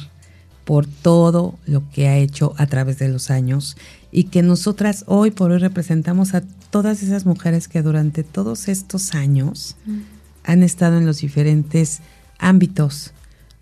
por 0.66 0.88
todo 0.88 1.58
lo 1.66 1.90
que 1.90 2.08
ha 2.08 2.18
hecho 2.18 2.54
a 2.58 2.66
través 2.66 3.00
de 3.00 3.08
los 3.08 3.30
años 3.30 3.78
y 4.12 4.26
que 4.26 4.42
nosotras 4.42 5.04
hoy 5.08 5.32
por 5.32 5.52
hoy 5.52 5.60
representamos 5.60 6.34
a 6.34 6.42
todas 6.70 7.04
esas 7.04 7.26
mujeres 7.26 7.68
que 7.68 7.82
durante 7.82 8.24
todos 8.24 8.68
estos 8.68 9.14
años 9.14 9.76
mm. 9.86 10.00
han 10.44 10.64
estado 10.64 10.98
en 10.98 11.06
los 11.06 11.20
diferentes 11.20 12.02
ámbitos 12.40 13.14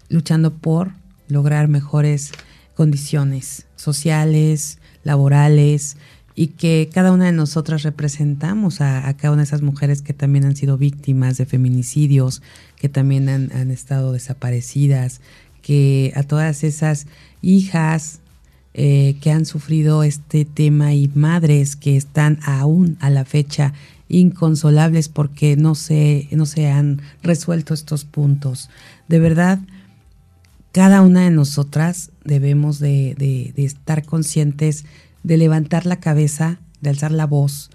luchando 0.10 0.54
por 0.54 0.92
lograr 1.28 1.68
mejores 1.68 2.32
condiciones 2.76 3.66
sociales, 3.76 4.78
laborales, 5.04 5.98
y 6.36 6.50
que 6.50 6.88
cada 6.94 7.12
una 7.12 7.26
de 7.26 7.32
nosotras 7.32 7.82
representamos 7.82 8.80
a, 8.80 9.12
cada 9.18 9.34
una 9.34 9.42
de 9.42 9.48
esas 9.48 9.64
mujeres 9.64 10.04
que 10.04 10.14
también 10.14 10.46
han 10.46 10.56
sido 10.56 10.78
víctimas 10.78 11.38
de 11.38 11.48
feminicidios, 11.48 12.44
que 12.76 12.90
también 12.90 13.28
han, 13.28 13.72
estado 13.72 14.14
desaparecidas, 14.14 15.20
que 15.64 16.14
a 16.16 16.22
todas 16.22 16.64
esas 16.64 17.08
hijas 17.42 18.20
eh, 18.80 19.18
que 19.22 19.32
han 19.32 19.48
sufrido 19.48 20.04
este 20.04 20.46
tema 20.46 20.94
y 20.94 21.10
madres 21.16 21.76
que 21.76 21.98
están 21.98 22.40
aún 22.44 22.96
a 23.00 23.10
la 23.10 23.26
fecha 23.26 23.74
inconsolables 24.08 25.10
porque 25.10 25.58
no 25.58 25.74
se, 25.76 26.28
no 26.32 26.46
se 26.46 26.68
han 26.68 27.02
resuelto 27.24 27.74
estos 27.74 28.06
puntos. 28.06 28.70
De 29.08 29.20
verdad, 29.20 29.60
cada 30.72 31.02
una 31.02 31.24
de 31.24 31.32
nosotras 31.32 32.12
debemos 32.24 32.78
de, 32.78 33.52
estar 33.58 34.06
conscientes 34.06 34.86
de 35.24 35.38
levantar 35.38 35.88
la 35.88 36.00
cabeza, 36.00 36.60
de 36.82 36.92
alzar 36.92 37.12
la 37.12 37.26
voz 37.26 37.72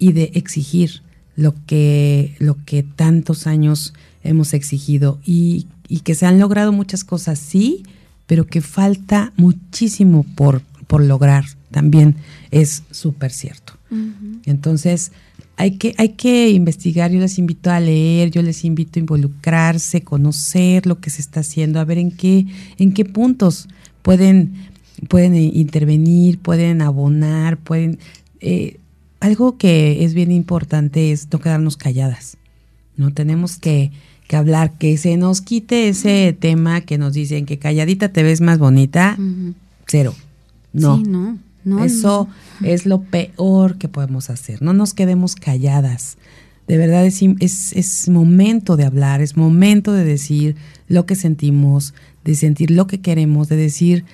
y 0.00 0.10
de 0.10 0.32
exigir 0.34 1.02
lo 1.36 1.54
que, 1.66 2.34
lo 2.40 2.56
que 2.64 2.82
tantos 2.82 3.46
años 3.46 3.94
hemos 4.24 4.54
exigido 4.54 5.20
y, 5.24 5.68
que 6.02 6.16
se 6.16 6.26
han 6.26 6.40
logrado 6.40 6.72
muchas 6.72 7.04
cosas, 7.04 7.38
sí, 7.38 7.84
pero 8.32 8.46
que 8.46 8.62
falta 8.62 9.30
muchísimo 9.36 10.24
por, 10.34 10.62
por 10.86 11.04
lograr 11.04 11.44
también 11.70 12.16
es 12.50 12.82
súper 12.90 13.30
cierto. 13.30 13.74
Entonces, 14.46 15.12
hay 15.58 15.72
que, 15.72 15.94
hay 15.98 16.14
que 16.14 16.48
investigar, 16.48 17.10
yo 17.10 17.20
les 17.20 17.38
invito 17.38 17.70
a 17.70 17.78
leer, 17.78 18.30
yo 18.30 18.40
les 18.40 18.64
invito 18.64 18.98
a 18.98 19.00
involucrarse, 19.00 20.00
conocer 20.00 20.86
lo 20.86 20.98
que 20.98 21.10
se 21.10 21.20
está 21.20 21.40
haciendo, 21.40 21.78
a 21.78 21.84
ver 21.84 21.98
en 21.98 22.10
qué, 22.10 22.46
en 22.78 22.94
qué 22.94 23.04
puntos 23.04 23.68
pueden, 24.00 24.54
pueden 25.10 25.34
intervenir, 25.34 26.38
pueden 26.38 26.80
abonar, 26.80 27.58
pueden... 27.58 27.98
Eh, 28.40 28.78
algo 29.20 29.58
que 29.58 30.06
es 30.06 30.14
bien 30.14 30.32
importante 30.32 31.12
es 31.12 31.28
no 31.30 31.38
quedarnos 31.38 31.76
calladas, 31.76 32.38
¿no? 32.96 33.12
Tenemos 33.12 33.58
que, 33.58 33.90
que, 34.26 34.36
hablar, 34.36 34.72
que 34.78 34.96
se 34.96 35.16
nos 35.16 35.40
quite 35.40 35.88
ese 35.88 36.36
tema 36.38 36.80
que 36.82 36.98
nos 36.98 37.12
dicen 37.12 37.46
que 37.46 37.58
calladita 37.58 38.10
te 38.10 38.22
ves 38.22 38.40
más 38.40 38.58
bonita, 38.58 39.16
cero. 39.86 40.14
No. 40.72 40.96
Sí, 40.96 41.02
no. 41.04 41.38
Eso 41.84 42.28
es 42.64 42.86
lo 42.86 43.02
peor 43.02 43.78
que 43.78 43.88
podemos 43.88 44.30
hacer. 44.30 44.62
No 44.62 44.72
nos 44.72 44.94
quedemos 44.94 45.36
calladas. 45.36 46.16
De 46.66 46.76
verdad 46.76 47.04
es, 47.04 47.22
es, 47.22 48.08
momento 48.08 48.76
de 48.76 48.84
hablar, 48.84 49.20
es 49.20 49.36
momento 49.36 49.92
de 49.92 50.04
decir 50.04 50.56
lo 50.88 51.06
que 51.06 51.14
sentimos, 51.14 51.94
de 52.24 52.34
sentir 52.34 52.70
lo 52.70 52.86
que 52.86 53.00
queremos, 53.00 53.48
de 53.48 53.56
decir 53.56 54.04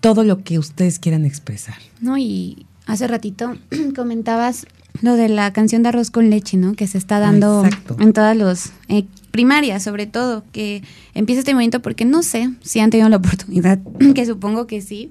todo 0.00 0.24
lo 0.24 0.42
que 0.42 0.58
ustedes 0.58 0.98
quieran 0.98 1.24
expresar. 1.24 1.76
No, 2.00 2.18
y 2.18 2.66
hace 2.86 3.06
ratito 3.06 3.56
comentabas 3.96 4.66
lo 5.02 5.14
de 5.14 5.28
la 5.28 5.52
canción 5.52 5.82
de 5.82 5.90
arroz 5.90 6.10
con 6.10 6.30
leche, 6.30 6.56
¿no? 6.56 6.74
Que 6.74 6.86
se 6.86 6.98
está 6.98 7.20
dando 7.20 7.64
en 7.98 8.12
todas 8.12 8.36
las 8.36 8.72
eh, 8.88 9.04
primarias, 9.30 9.82
sobre 9.82 10.06
todo, 10.06 10.44
que 10.52 10.82
empieza 11.14 11.40
este 11.40 11.54
momento 11.54 11.80
porque 11.80 12.04
no 12.04 12.22
sé 12.22 12.50
si 12.62 12.80
han 12.80 12.90
tenido 12.90 13.08
la 13.08 13.16
oportunidad, 13.16 13.78
que 14.14 14.26
supongo 14.26 14.66
que 14.66 14.80
sí, 14.80 15.10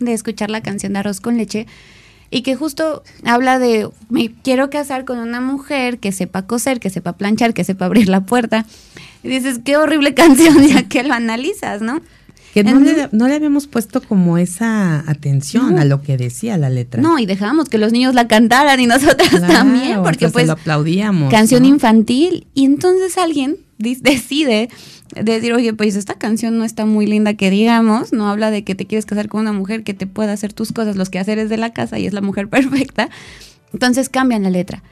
de 0.00 0.12
escuchar 0.12 0.50
la 0.50 0.62
canción 0.62 0.92
de 0.92 0.98
Arroz 0.98 1.20
con 1.20 1.36
Leche 1.36 1.66
y 2.30 2.42
que 2.42 2.56
justo 2.56 3.02
habla 3.24 3.58
de 3.58 3.88
me 4.08 4.32
quiero 4.42 4.68
casar 4.68 5.04
con 5.04 5.18
una 5.18 5.40
mujer 5.40 5.98
que 5.98 6.12
sepa 6.12 6.42
coser, 6.42 6.80
que 6.80 6.90
sepa 6.90 7.14
planchar, 7.14 7.54
que 7.54 7.64
sepa 7.64 7.86
abrir 7.86 8.08
la 8.08 8.22
puerta. 8.22 8.66
Y 9.22 9.28
dices, 9.28 9.60
qué 9.64 9.76
horrible 9.76 10.14
canción 10.14 10.66
ya 10.66 10.82
que 10.82 11.02
lo 11.02 11.14
analizas, 11.14 11.80
¿no? 11.82 12.00
Que 12.56 12.64
no, 12.64 12.80
le, 12.80 13.10
no 13.12 13.28
le, 13.28 13.34
habíamos 13.34 13.66
puesto 13.66 14.00
como 14.00 14.38
esa 14.38 15.00
atención 15.10 15.78
a 15.78 15.84
lo 15.84 16.00
que 16.00 16.16
decía 16.16 16.56
la 16.56 16.70
letra. 16.70 17.02
No, 17.02 17.18
y 17.18 17.26
dejábamos 17.26 17.68
que 17.68 17.76
los 17.76 17.92
niños 17.92 18.14
la 18.14 18.28
cantaran 18.28 18.80
y 18.80 18.86
nosotras 18.86 19.46
también, 19.46 20.02
porque 20.02 20.30
pues 20.30 20.46
lo 20.46 20.54
aplaudíamos. 20.54 21.30
Canción 21.30 21.66
infantil. 21.66 22.46
Y 22.54 22.64
entonces 22.64 23.18
alguien 23.18 23.58
decide 23.76 24.70
decir, 25.14 25.52
oye, 25.52 25.74
pues 25.74 25.96
esta 25.96 26.14
canción 26.14 26.56
no 26.56 26.64
está 26.64 26.86
muy 26.86 27.06
linda 27.06 27.34
que 27.34 27.50
digamos, 27.50 28.14
no 28.14 28.26
habla 28.26 28.50
de 28.50 28.64
que 28.64 28.74
te 28.74 28.86
quieres 28.86 29.04
casar 29.04 29.28
con 29.28 29.42
una 29.42 29.52
mujer 29.52 29.82
que 29.82 29.92
te 29.92 30.06
pueda 30.06 30.32
hacer 30.32 30.54
tus 30.54 30.72
cosas, 30.72 30.96
los 30.96 31.10
quehaceres 31.10 31.50
de 31.50 31.58
la 31.58 31.74
casa 31.74 31.98
y 31.98 32.06
es 32.06 32.14
la 32.14 32.22
mujer 32.22 32.48
perfecta. 32.48 33.10
Entonces 33.74 34.08
cambian 34.08 34.44
la 34.44 34.48
letra 34.48 34.82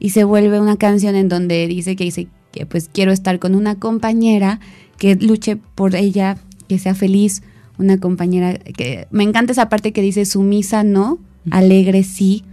y 0.00 0.10
se 0.10 0.24
vuelve 0.24 0.60
una 0.60 0.76
canción 0.76 1.14
en 1.14 1.28
donde 1.28 1.68
dice 1.68 1.94
que 1.94 2.02
dice 2.02 2.26
que 2.50 2.66
pues 2.66 2.90
quiero 2.92 3.12
estar 3.12 3.38
con 3.38 3.54
una 3.54 3.76
compañera 3.76 4.58
que 4.98 5.14
luche 5.14 5.56
por 5.56 5.94
ella, 5.94 6.36
que 6.72 6.78
sea 6.78 6.94
feliz, 6.94 7.42
una 7.76 7.98
compañera 7.98 8.54
que 8.54 9.06
me 9.10 9.24
encanta 9.24 9.52
esa 9.52 9.68
parte 9.68 9.92
que 9.92 10.00
dice 10.00 10.24
sumisa 10.24 10.84
no, 10.84 11.18
alegre 11.50 12.02
sí, 12.02 12.44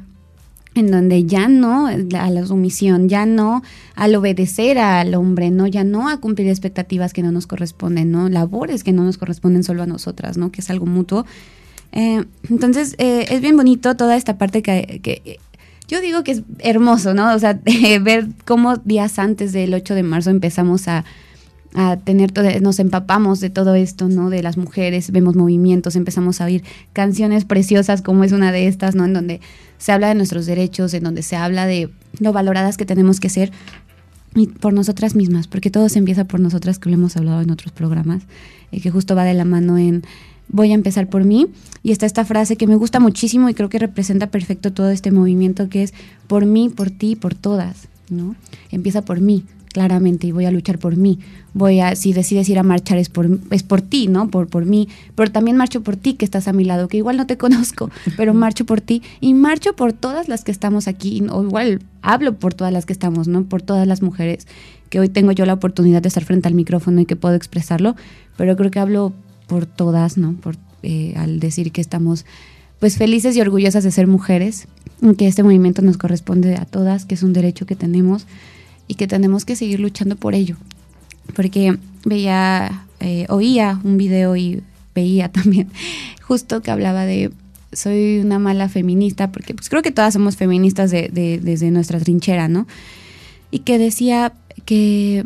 en 0.75 0.91
donde 0.91 1.23
ya 1.23 1.47
no 1.47 1.87
a 1.87 2.29
la 2.29 2.45
sumisión, 2.45 3.07
ya 3.07 3.25
no 3.25 3.63
al 3.95 4.13
obedecer 4.15 4.77
al 4.77 5.15
hombre, 5.15 5.51
no, 5.51 5.67
ya 5.67 5.85
no 5.85 6.09
a 6.09 6.17
cumplir 6.17 6.49
expectativas 6.49 7.13
que 7.13 7.23
no 7.23 7.31
nos 7.31 7.47
corresponden, 7.47 8.11
no, 8.11 8.27
labores 8.27 8.83
que 8.83 8.91
no 8.91 9.05
nos 9.05 9.17
corresponden 9.17 9.63
solo 9.63 9.83
a 9.83 9.85
nosotras, 9.85 10.35
no, 10.35 10.51
que 10.51 10.59
es 10.59 10.69
algo 10.69 10.85
mutuo. 10.85 11.25
Eh, 11.93 12.25
entonces 12.49 12.95
eh, 12.97 13.25
es 13.29 13.39
bien 13.39 13.55
bonito 13.55 13.95
toda 13.95 14.17
esta 14.17 14.37
parte 14.37 14.61
que, 14.61 15.39
yo 15.87 16.01
digo 16.01 16.25
que 16.25 16.31
es 16.31 16.43
hermoso, 16.59 17.13
¿no? 17.13 17.33
O 17.33 17.39
sea, 17.39 17.57
ver 18.01 18.27
cómo 18.43 18.75
días 18.75 19.17
antes 19.17 19.53
del 19.53 19.73
8 19.73 19.95
de 19.95 20.03
marzo 20.03 20.29
empezamos 20.29 20.89
a, 20.89 21.05
a 21.73 21.97
tener 21.97 22.31
todo, 22.31 22.47
nos 22.61 22.79
empapamos 22.79 23.39
de 23.39 23.49
todo 23.49 23.75
esto, 23.75 24.09
¿no? 24.09 24.29
De 24.29 24.41
las 24.41 24.57
mujeres, 24.57 25.11
vemos 25.11 25.35
movimientos, 25.35 25.95
empezamos 25.95 26.41
a 26.41 26.45
oír 26.45 26.63
canciones 26.93 27.45
preciosas 27.45 28.01
como 28.01 28.23
es 28.23 28.31
una 28.31 28.51
de 28.51 28.67
estas, 28.67 28.95
¿no? 28.95 29.05
En 29.05 29.13
donde 29.13 29.39
se 29.77 29.91
habla 29.91 30.07
de 30.07 30.15
nuestros 30.15 30.45
derechos, 30.45 30.93
en 30.93 31.03
donde 31.03 31.21
se 31.21 31.35
habla 31.35 31.65
de 31.65 31.89
lo 32.19 32.33
valoradas 32.33 32.77
que 32.77 32.85
tenemos 32.85 33.19
que 33.19 33.29
ser 33.29 33.51
y 34.35 34.47
por 34.47 34.73
nosotras 34.73 35.15
mismas, 35.15 35.47
porque 35.47 35.71
todo 35.71 35.89
se 35.89 35.99
empieza 35.99 36.25
por 36.25 36.39
nosotras, 36.39 36.79
que 36.79 36.89
lo 36.89 36.95
hemos 36.95 37.17
hablado 37.17 37.41
en 37.41 37.49
otros 37.51 37.71
programas, 37.71 38.23
y 38.71 38.81
que 38.81 38.91
justo 38.91 39.15
va 39.15 39.23
de 39.23 39.33
la 39.33 39.45
mano 39.45 39.77
en 39.77 40.03
voy 40.49 40.71
a 40.71 40.75
empezar 40.75 41.07
por 41.07 41.23
mí. 41.23 41.47
Y 41.83 41.91
está 41.91 42.05
esta 42.05 42.25
frase 42.25 42.57
que 42.57 42.67
me 42.67 42.75
gusta 42.75 42.99
muchísimo 42.99 43.49
y 43.49 43.53
creo 43.53 43.69
que 43.69 43.79
representa 43.79 44.27
perfecto 44.27 44.73
todo 44.73 44.89
este 44.89 45.11
movimiento 45.11 45.69
que 45.69 45.83
es 45.83 45.93
por 46.27 46.45
mí, 46.45 46.69
por 46.69 46.91
ti, 46.91 47.15
por 47.15 47.35
todas, 47.35 47.87
¿no? 48.09 48.35
Empieza 48.71 49.03
por 49.03 49.21
mí, 49.21 49.45
claramente 49.69 50.27
y 50.27 50.31
voy 50.31 50.45
a 50.45 50.51
luchar 50.51 50.79
por 50.79 50.97
mí. 50.97 51.19
Voy 51.53 51.79
a, 51.79 51.95
si 51.95 52.13
decides 52.13 52.49
ir 52.49 52.59
a 52.59 52.63
marchar 52.63 52.97
es 52.97 53.09
por, 53.09 53.29
es 53.51 53.63
por 53.63 53.81
ti, 53.81 54.07
¿no? 54.07 54.29
Por, 54.29 54.47
por 54.47 54.65
mí. 54.65 54.87
Pero 55.15 55.31
también 55.31 55.57
marcho 55.57 55.81
por 55.81 55.95
ti 55.95 56.13
que 56.13 56.25
estás 56.25 56.47
a 56.47 56.53
mi 56.53 56.63
lado, 56.63 56.87
que 56.87 56.97
igual 56.97 57.17
no 57.17 57.27
te 57.27 57.37
conozco, 57.39 57.89
pero 58.17 58.33
marcho 58.33 58.65
por 58.65 58.81
ti 58.81 59.01
y 59.21 59.33
marcho 59.33 59.75
por 59.75 59.93
todas 59.93 60.27
las 60.27 60.43
que 60.43 60.51
estamos 60.51 60.87
aquí, 60.87 61.23
o 61.31 61.43
igual 61.43 61.81
hablo 62.01 62.35
por 62.35 62.53
todas 62.53 62.73
las 62.73 62.85
que 62.85 62.93
estamos, 62.93 63.27
¿no? 63.27 63.43
Por 63.43 63.61
todas 63.61 63.87
las 63.87 64.01
mujeres 64.01 64.47
que 64.89 64.99
hoy 64.99 65.09
tengo 65.09 65.31
yo 65.31 65.45
la 65.45 65.53
oportunidad 65.53 66.01
de 66.01 66.07
estar 66.07 66.25
frente 66.25 66.47
al 66.47 66.55
micrófono 66.55 67.01
y 67.01 67.05
que 67.05 67.15
puedo 67.15 67.35
expresarlo, 67.35 67.95
pero 68.37 68.55
creo 68.57 68.71
que 68.71 68.79
hablo 68.79 69.13
por 69.47 69.65
todas, 69.65 70.17
¿no? 70.17 70.33
Por, 70.33 70.55
eh, 70.83 71.13
al 71.17 71.39
decir 71.39 71.71
que 71.71 71.81
estamos 71.81 72.25
pues 72.79 72.97
felices 72.97 73.35
y 73.35 73.41
orgullosas 73.41 73.83
de 73.83 73.91
ser 73.91 74.07
mujeres, 74.07 74.67
que 75.17 75.27
este 75.27 75.43
movimiento 75.43 75.81
nos 75.81 75.97
corresponde 75.97 76.55
a 76.55 76.65
todas, 76.65 77.05
que 77.05 77.15
es 77.15 77.23
un 77.23 77.33
derecho 77.33 77.65
que 77.65 77.75
tenemos 77.75 78.25
y 78.89 78.95
que 78.95 79.07
tenemos 79.07 79.45
que 79.45 79.55
seguir 79.55 79.79
luchando 79.79 80.17
por 80.17 80.35
ello. 80.35 80.57
Porque 81.35 81.77
veía, 82.03 82.85
eh, 82.99 83.25
oía 83.29 83.79
un 83.85 83.97
video 83.97 84.35
y 84.35 84.61
veía 84.93 85.29
también 85.31 85.69
justo 86.21 86.61
que 86.61 86.71
hablaba 86.71 87.05
de 87.05 87.31
soy 87.71 88.19
una 88.19 88.39
mala 88.39 88.67
feminista, 88.67 89.31
porque 89.31 89.53
pues 89.53 89.69
creo 89.69 89.83
que 89.83 89.91
todas 89.91 90.13
somos 90.13 90.35
feministas 90.35 90.89
de, 90.89 91.39
desde 91.41 91.69
nuestra 91.69 91.99
trinchera, 91.99 92.47
¿no? 92.47 92.67
Y 93.51 93.59
que 93.59 93.77
decía 93.77 94.33
que 94.65 95.25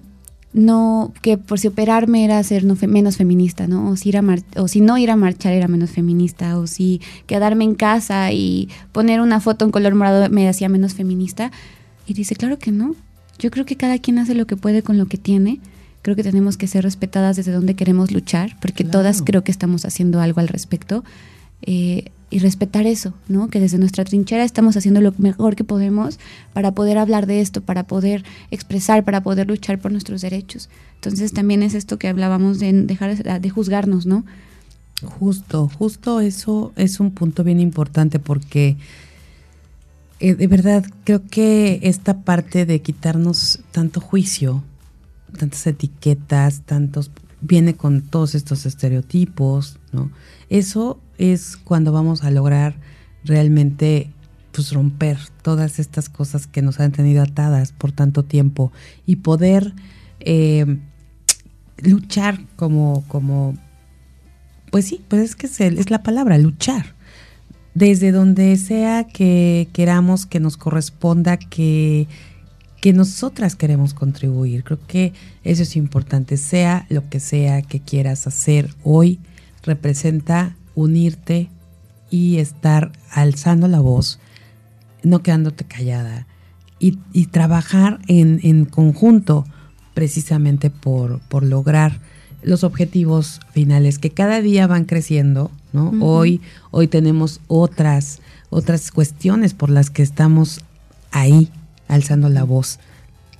no, 0.51 1.13
que 1.21 1.37
por 1.37 1.59
si 1.59 1.67
operarme 1.67 2.25
era 2.25 2.43
ser 2.43 2.65
menos 2.65 3.15
feminista, 3.15 3.67
¿no? 3.67 3.89
O 3.89 3.95
si, 3.95 4.09
ir 4.09 4.17
a 4.17 4.23
o 4.57 4.67
si 4.67 4.81
no 4.81 4.97
ir 4.97 5.09
a 5.09 5.15
marchar 5.15 5.53
era 5.53 5.69
menos 5.69 5.91
feminista, 5.91 6.57
o 6.57 6.67
si 6.67 7.01
quedarme 7.27 7.63
en 7.63 7.75
casa 7.75 8.31
y 8.33 8.69
poner 8.91 9.21
una 9.21 9.39
foto 9.39 9.63
en 9.63 9.71
color 9.71 9.95
morado 9.95 10.29
me 10.29 10.47
hacía 10.49 10.67
menos 10.67 10.93
feminista. 10.93 11.51
Y 12.05 12.13
dice, 12.13 12.35
claro 12.35 12.59
que 12.59 12.71
no. 12.71 12.95
Yo 13.39 13.51
creo 13.51 13.65
que 13.65 13.75
cada 13.75 13.97
quien 13.99 14.19
hace 14.19 14.35
lo 14.35 14.47
que 14.47 14.55
puede 14.55 14.83
con 14.83 14.97
lo 14.97 15.07
que 15.07 15.17
tiene. 15.17 15.59
Creo 16.01 16.15
que 16.15 16.23
tenemos 16.23 16.57
que 16.57 16.67
ser 16.67 16.83
respetadas 16.83 17.35
desde 17.37 17.51
donde 17.51 17.75
queremos 17.75 18.11
luchar, 18.11 18.57
porque 18.59 18.83
todas 18.83 19.21
creo 19.21 19.43
que 19.43 19.51
estamos 19.51 19.85
haciendo 19.85 20.19
algo 20.19 20.41
al 20.41 20.49
respecto. 20.49 21.03
Eh, 21.61 22.11
y 22.33 22.39
respetar 22.39 22.87
eso, 22.87 23.13
¿no? 23.27 23.47
Que 23.47 23.59
desde 23.59 23.77
nuestra 23.77 24.03
trinchera 24.03 24.43
estamos 24.43 24.75
haciendo 24.75 25.01
lo 25.01 25.13
mejor 25.19 25.55
que 25.55 25.63
podemos 25.63 26.17
para 26.51 26.71
poder 26.71 26.97
hablar 26.97 27.27
de 27.27 27.41
esto, 27.41 27.61
para 27.61 27.83
poder 27.83 28.23
expresar, 28.49 29.03
para 29.03 29.21
poder 29.21 29.47
luchar 29.47 29.77
por 29.77 29.91
nuestros 29.91 30.21
derechos. 30.21 30.67
Entonces 30.95 31.31
también 31.31 31.61
es 31.61 31.75
esto 31.75 31.99
que 31.99 32.07
hablábamos 32.07 32.57
de 32.59 32.73
dejar 32.73 33.39
de 33.39 33.49
juzgarnos, 33.51 34.07
¿no? 34.07 34.25
Justo, 35.03 35.69
justo 35.77 36.21
eso 36.21 36.73
es 36.75 36.99
un 36.99 37.11
punto 37.11 37.43
bien 37.43 37.59
importante 37.59 38.17
porque 38.17 38.77
eh, 40.23 40.35
de 40.35 40.47
verdad 40.47 40.85
creo 41.03 41.27
que 41.27 41.81
esta 41.83 42.21
parte 42.21 42.65
de 42.65 42.81
quitarnos 42.81 43.59
tanto 43.71 43.99
juicio, 43.99 44.63
tantas 45.37 45.67
etiquetas, 45.67 46.61
tantos 46.61 47.11
viene 47.41 47.75
con 47.75 48.01
todos 48.01 48.33
estos 48.33 48.65
estereotipos, 48.65 49.79
¿no? 49.91 50.11
Eso 50.47 50.97
es 51.17 51.57
cuando 51.57 51.91
vamos 51.91 52.23
a 52.23 52.31
lograr 52.31 52.75
realmente 53.25 54.11
pues 54.53 54.71
romper 54.71 55.17
todas 55.41 55.77
estas 55.77 56.07
cosas 56.07 56.47
que 56.47 56.61
nos 56.61 56.79
han 56.79 56.93
tenido 56.93 57.21
atadas 57.21 57.73
por 57.73 57.91
tanto 57.91 58.23
tiempo 58.23 58.71
y 59.05 59.17
poder 59.17 59.73
eh, 60.21 60.77
luchar 61.79 62.39
como, 62.55 63.03
como, 63.09 63.57
pues 64.71 64.85
sí, 64.85 65.01
pues 65.09 65.21
es 65.21 65.35
que 65.35 65.47
es, 65.47 65.59
es 65.59 65.91
la 65.91 66.01
palabra, 66.01 66.37
luchar. 66.37 66.95
Desde 67.73 68.11
donde 68.11 68.55
sea 68.57 69.05
que 69.05 69.67
queramos 69.73 70.25
que 70.25 70.39
nos 70.39 70.57
corresponda, 70.57 71.37
que, 71.37 72.07
que 72.81 72.93
nosotras 72.93 73.55
queremos 73.55 73.93
contribuir. 73.93 74.63
Creo 74.63 74.79
que 74.85 75.13
eso 75.43 75.63
es 75.63 75.75
importante, 75.75 76.37
sea 76.37 76.85
lo 76.89 77.09
que 77.09 77.19
sea 77.19 77.61
que 77.61 77.79
quieras 77.79 78.27
hacer 78.27 78.69
hoy, 78.83 79.19
representa 79.63 80.55
unirte 80.75 81.49
y 82.09 82.37
estar 82.37 82.91
alzando 83.09 83.67
la 83.67 83.79
voz, 83.79 84.19
no 85.01 85.23
quedándote 85.23 85.63
callada 85.63 86.27
y, 87.13 87.27
trabajar 87.27 87.99
en, 88.07 88.65
conjunto 88.65 89.45
precisamente 89.93 90.69
por, 90.69 91.21
por, 91.29 91.43
lograr 91.43 92.01
los 92.41 92.63
objetivos 92.65 93.39
finales 93.51 93.99
que 93.99 94.09
cada 94.09 94.41
día 94.41 94.67
van 94.67 94.83
creciendo, 94.83 95.49
¿no? 95.73 95.91
Hoy, 95.99 96.41
hoy 96.71 96.87
tenemos 96.87 97.41
otras, 97.47 98.19
otras 98.49 98.91
cuestiones 98.91 99.53
por 99.53 99.69
las 99.69 99.89
que 99.89 100.03
estamos 100.03 100.61
ahí 101.11 101.49
alzando 101.87 102.29
la 102.29 102.43
voz 102.43 102.79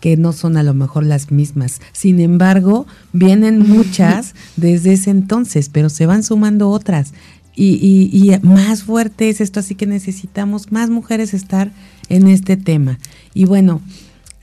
que 0.03 0.17
no 0.17 0.33
son 0.33 0.57
a 0.57 0.63
lo 0.63 0.73
mejor 0.73 1.05
las 1.05 1.31
mismas. 1.31 1.79
Sin 1.93 2.19
embargo, 2.19 2.85
vienen 3.13 3.59
muchas 3.59 4.35
desde 4.57 4.91
ese 4.91 5.11
entonces, 5.11 5.69
pero 5.69 5.87
se 5.87 6.05
van 6.05 6.23
sumando 6.23 6.69
otras. 6.69 7.13
Y, 7.55 8.33
más 8.41 8.83
fuerte 8.83 9.29
es 9.29 9.39
esto, 9.39 9.61
así 9.61 9.75
que 9.75 9.85
necesitamos 9.85 10.73
más 10.73 10.89
mujeres 10.89 11.33
estar 11.33 11.71
en 12.09 12.27
este 12.27 12.57
tema. 12.57 12.99
Y 13.33 13.45
bueno, 13.45 13.79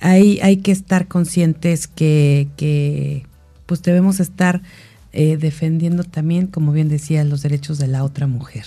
hay, 0.00 0.40
hay 0.40 0.56
que 0.56 0.72
estar 0.72 1.08
conscientes 1.08 1.86
que, 1.86 2.48
que 2.56 3.26
pues 3.66 3.82
debemos 3.82 4.18
estar 4.18 4.62
eh, 5.12 5.36
defendiendo 5.36 6.04
también, 6.04 6.46
como 6.46 6.72
bien 6.72 6.88
decía, 6.88 7.24
los 7.24 7.42
derechos 7.42 7.78
de 7.78 7.88
la 7.88 8.04
otra 8.04 8.26
mujer. 8.26 8.66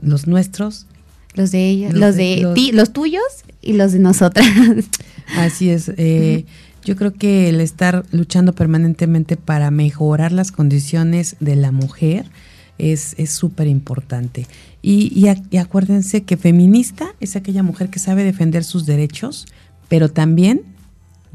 Los 0.00 0.26
nuestros. 0.26 0.86
Los 1.34 1.50
de 1.52 1.68
ella, 1.68 1.90
los, 1.92 2.16
de, 2.16 2.50
ti, 2.54 2.72
los 2.72 2.92
tuyos 2.92 3.22
y 3.62 3.74
los 3.74 3.92
de 3.92 4.00
nosotras. 4.00 4.46
Así 5.36 5.70
es. 5.70 5.90
Eh, 5.96 6.44
yo 6.84 6.96
creo 6.96 7.14
que 7.14 7.48
el 7.48 7.60
estar 7.60 8.04
luchando 8.10 8.52
permanentemente 8.52 9.36
para 9.36 9.70
mejorar 9.70 10.32
las 10.32 10.50
condiciones 10.50 11.36
de 11.38 11.56
la 11.56 11.72
mujer 11.72 12.26
es 12.78 13.14
súper 13.30 13.66
importante. 13.66 14.46
Y, 14.82 15.12
y, 15.50 15.56
acuérdense 15.58 16.22
que 16.22 16.38
feminista 16.38 17.14
es 17.20 17.36
aquella 17.36 17.62
mujer 17.62 17.90
que 17.90 17.98
sabe 17.98 18.24
defender 18.24 18.64
sus 18.64 18.86
derechos, 18.86 19.46
pero 19.88 20.08
también 20.08 20.62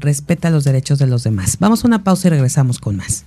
respeta 0.00 0.50
los 0.50 0.64
derechos 0.64 0.98
de 0.98 1.06
los 1.06 1.22
demás. 1.22 1.56
Vamos 1.60 1.84
a 1.84 1.86
una 1.86 2.02
pausa 2.02 2.26
y 2.26 2.30
regresamos 2.32 2.78
con 2.80 2.96
más. 2.96 3.24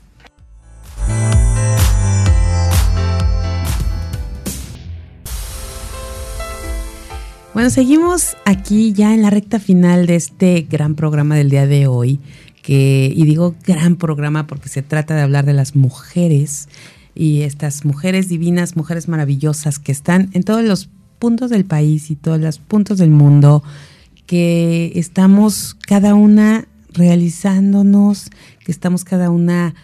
Bueno, 7.60 7.72
seguimos 7.72 8.38
aquí 8.46 8.94
ya 8.94 9.14
en 9.14 9.22
la 9.22 9.30
recta 9.30 9.60
final 9.60 10.06
de 10.06 10.16
este 10.16 10.62
gran 10.62 10.96
programa 10.96 11.36
del 11.36 11.50
día 11.50 11.68
de 11.68 11.88
hoy, 11.88 12.22
que, 12.62 13.12
y 13.14 13.26
digo 13.26 13.54
gran 13.68 13.98
programa 13.98 14.48
porque 14.48 14.70
se 14.70 14.82
trata 14.82 15.14
de 15.14 15.24
hablar 15.24 15.46
de 15.46 15.52
las 15.52 15.76
mujeres 15.76 16.70
y 17.16 17.42
estas 17.42 17.84
mujeres 17.84 18.30
divinas, 18.30 18.78
mujeres 18.78 19.10
maravillosas 19.10 19.78
que 19.78 19.92
están 19.92 20.30
en 20.32 20.44
todos 20.44 20.64
los 20.64 20.88
puntos 21.20 21.50
del 21.50 21.66
país 21.66 22.10
y 22.12 22.16
todos 22.16 22.40
los 22.40 22.60
puntos 22.60 22.98
del 22.98 23.10
mundo, 23.10 23.62
que 24.26 24.94
estamos 24.96 25.76
cada 25.86 26.16
una 26.16 26.66
realizándonos, 26.94 28.30
que 28.64 28.72
estamos 28.72 29.04
cada 29.04 29.32
una 29.32 29.76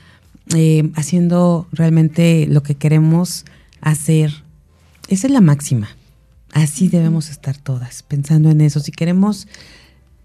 eh, 0.56 0.92
haciendo 0.96 1.68
realmente 1.74 2.48
lo 2.50 2.64
que 2.64 2.76
queremos 2.76 3.44
hacer. 3.82 4.32
Esa 5.10 5.28
es 5.28 5.34
la 5.34 5.42
máxima. 5.42 5.90
Así 6.56 6.88
debemos 6.88 7.30
estar 7.30 7.58
todas, 7.58 8.02
pensando 8.02 8.50
en 8.50 8.62
eso. 8.62 8.80
Si 8.80 8.94
queremos 8.94 9.46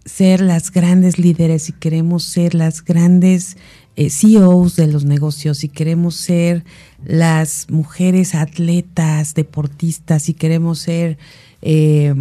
ser 0.04 0.40
las 0.40 0.70
grandes 0.70 1.18
líderes, 1.18 1.64
si 1.64 1.72
queremos 1.72 2.22
ser 2.22 2.54
las 2.54 2.84
grandes 2.84 3.56
eh, 3.96 4.10
CEOs 4.10 4.76
de 4.76 4.86
los 4.86 5.04
negocios, 5.04 5.58
si 5.58 5.68
queremos 5.68 6.14
ser 6.14 6.64
las 7.04 7.66
mujeres 7.68 8.36
atletas, 8.36 9.34
deportistas, 9.34 10.22
si 10.22 10.34
queremos 10.34 10.78
ser 10.78 11.18
eh, 11.62 12.14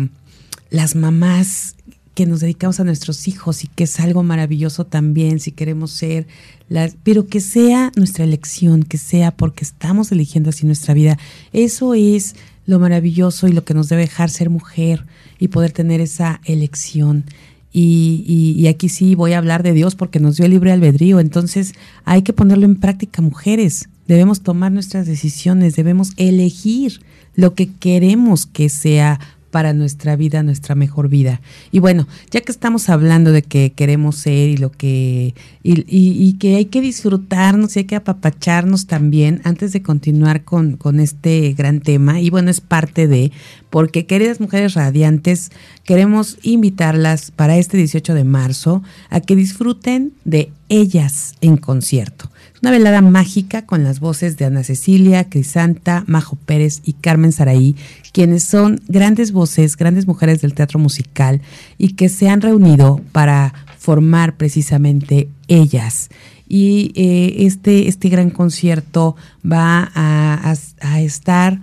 las 0.72 0.96
mamás 0.96 1.76
que 2.14 2.26
nos 2.26 2.42
dedicamos 2.42 2.80
a 2.80 2.84
nuestros 2.84 3.28
hijos 3.28 3.64
y 3.64 3.68
que 3.68 3.86
es 3.86 4.00
algo 4.00 4.24
maravilloso 4.24 4.86
también, 4.86 5.40
si 5.40 5.52
queremos 5.52 5.92
ser 5.92 6.28
las, 6.68 6.98
pero 7.04 7.28
que 7.28 7.40
sea 7.40 7.92
nuestra 7.96 8.24
elección, 8.24 8.84
que 8.84 8.98
sea 8.98 9.32
porque 9.32 9.64
estamos 9.64 10.12
eligiendo 10.12 10.50
así 10.50 10.66
nuestra 10.66 10.94
vida. 10.94 11.18
Eso 11.54 11.94
es 11.94 12.36
lo 12.66 12.80
maravilloso 12.80 13.48
y 13.48 13.52
lo 13.52 13.64
que 13.64 13.74
nos 13.74 13.90
debe 13.90 14.04
dejar 14.04 14.30
ser 14.30 14.50
mujer 14.50 15.06
y 15.40 15.48
poder 15.48 15.72
tener 15.72 16.02
esa 16.02 16.42
elección. 16.46 17.26
Y, 17.72 18.68
aquí 18.68 18.90
sí 18.90 19.16
voy 19.16 19.34
a 19.34 19.38
hablar 19.38 19.64
de 19.64 19.74
Dios 19.74 19.96
porque 19.96 20.20
nos 20.20 20.38
dio 20.38 20.46
el 20.46 20.52
libre 20.52 20.72
albedrío. 20.72 21.20
Entonces 21.20 21.74
hay 22.06 22.22
que 22.22 22.34
ponerlo 22.34 22.66
en 22.66 22.76
práctica, 22.76 23.22
mujeres. 23.22 23.90
Debemos 24.08 24.42
tomar 24.42 24.72
nuestras 24.72 25.06
decisiones, 25.06 25.76
debemos 25.76 26.12
elegir 26.18 27.02
lo 27.36 27.54
que 27.54 27.72
queremos 27.72 28.46
que 28.46 28.70
sea 28.70 29.20
para 29.52 29.74
nuestra 29.74 30.16
vida, 30.16 30.44
nuestra 30.44 30.76
mejor 30.76 31.10
vida. 31.10 31.42
Y 31.72 31.80
bueno, 31.80 32.08
ya 32.32 32.42
que 32.42 32.52
estamos 32.52 32.90
hablando 32.90 33.32
de 33.32 33.42
que 33.42 33.72
queremos 33.72 34.16
ser 34.18 34.50
y 34.50 34.58
lo 34.58 34.72
que 34.72 35.34
y, 35.64 36.34
que 36.40 36.56
hay 36.56 36.66
que 36.66 36.82
disfrutarnos 36.82 37.76
y 37.76 37.80
hay 37.80 37.86
que 37.86 37.96
apapacharnos 37.96 38.88
también 38.88 39.42
antes 39.44 39.74
de 39.74 39.82
continuar 39.82 40.44
con, 40.44 40.78
con 40.78 41.00
este 41.00 41.54
gran 41.54 41.82
tema. 41.82 42.22
Y 42.22 42.30
bueno, 42.30 42.50
es 42.50 42.62
parte 42.62 43.08
de, 43.08 43.32
porque 43.70 44.06
queridas 44.06 44.40
mujeres 44.40 44.74
radiantes, 44.74 45.52
queremos 45.84 46.38
invitarlas 46.44 47.32
para 47.32 47.58
este 47.58 47.78
18 47.78 48.14
de 48.14 48.24
marzo 48.24 48.84
a 49.10 49.20
que 49.20 49.36
disfruten 49.36 50.14
de 50.24 50.52
ellas 50.70 51.34
en 51.42 51.58
concierto. 51.58 52.30
Una 52.62 52.72
velada 52.72 53.02
mágica 53.02 53.66
con 53.66 53.86
las 53.86 54.02
voces 54.02 54.36
de 54.38 54.44
Ana 54.44 54.64
Cecilia, 54.64 55.30
Crisanta, 55.30 56.04
Majo 56.08 56.36
Pérez 56.36 56.82
y 56.84 56.94
Carmen 56.94 57.32
Saraí, 57.32 57.78
quienes 58.12 58.44
son 58.44 58.82
grandes 58.90 59.32
voces, 59.32 59.78
grandes 59.78 60.08
mujeres 60.08 60.42
del 60.42 60.54
teatro 60.54 60.78
musical 60.78 61.42
y 61.78 61.94
que 61.94 62.10
se 62.10 62.28
han 62.28 62.42
reunido 62.42 63.00
para 63.14 63.54
formar 63.78 64.36
precisamente 64.36 65.30
ellas. 65.48 66.10
Y 66.50 66.92
eh, 66.96 67.46
este, 67.46 67.88
este 67.88 68.10
gran 68.10 68.30
concierto 68.30 69.16
va 69.50 69.90
a, 69.96 70.54
estar 71.00 71.62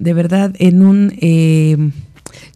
de 0.00 0.14
verdad 0.14 0.54
en 0.58 0.82
un... 0.82 1.12
Eh, 1.20 1.90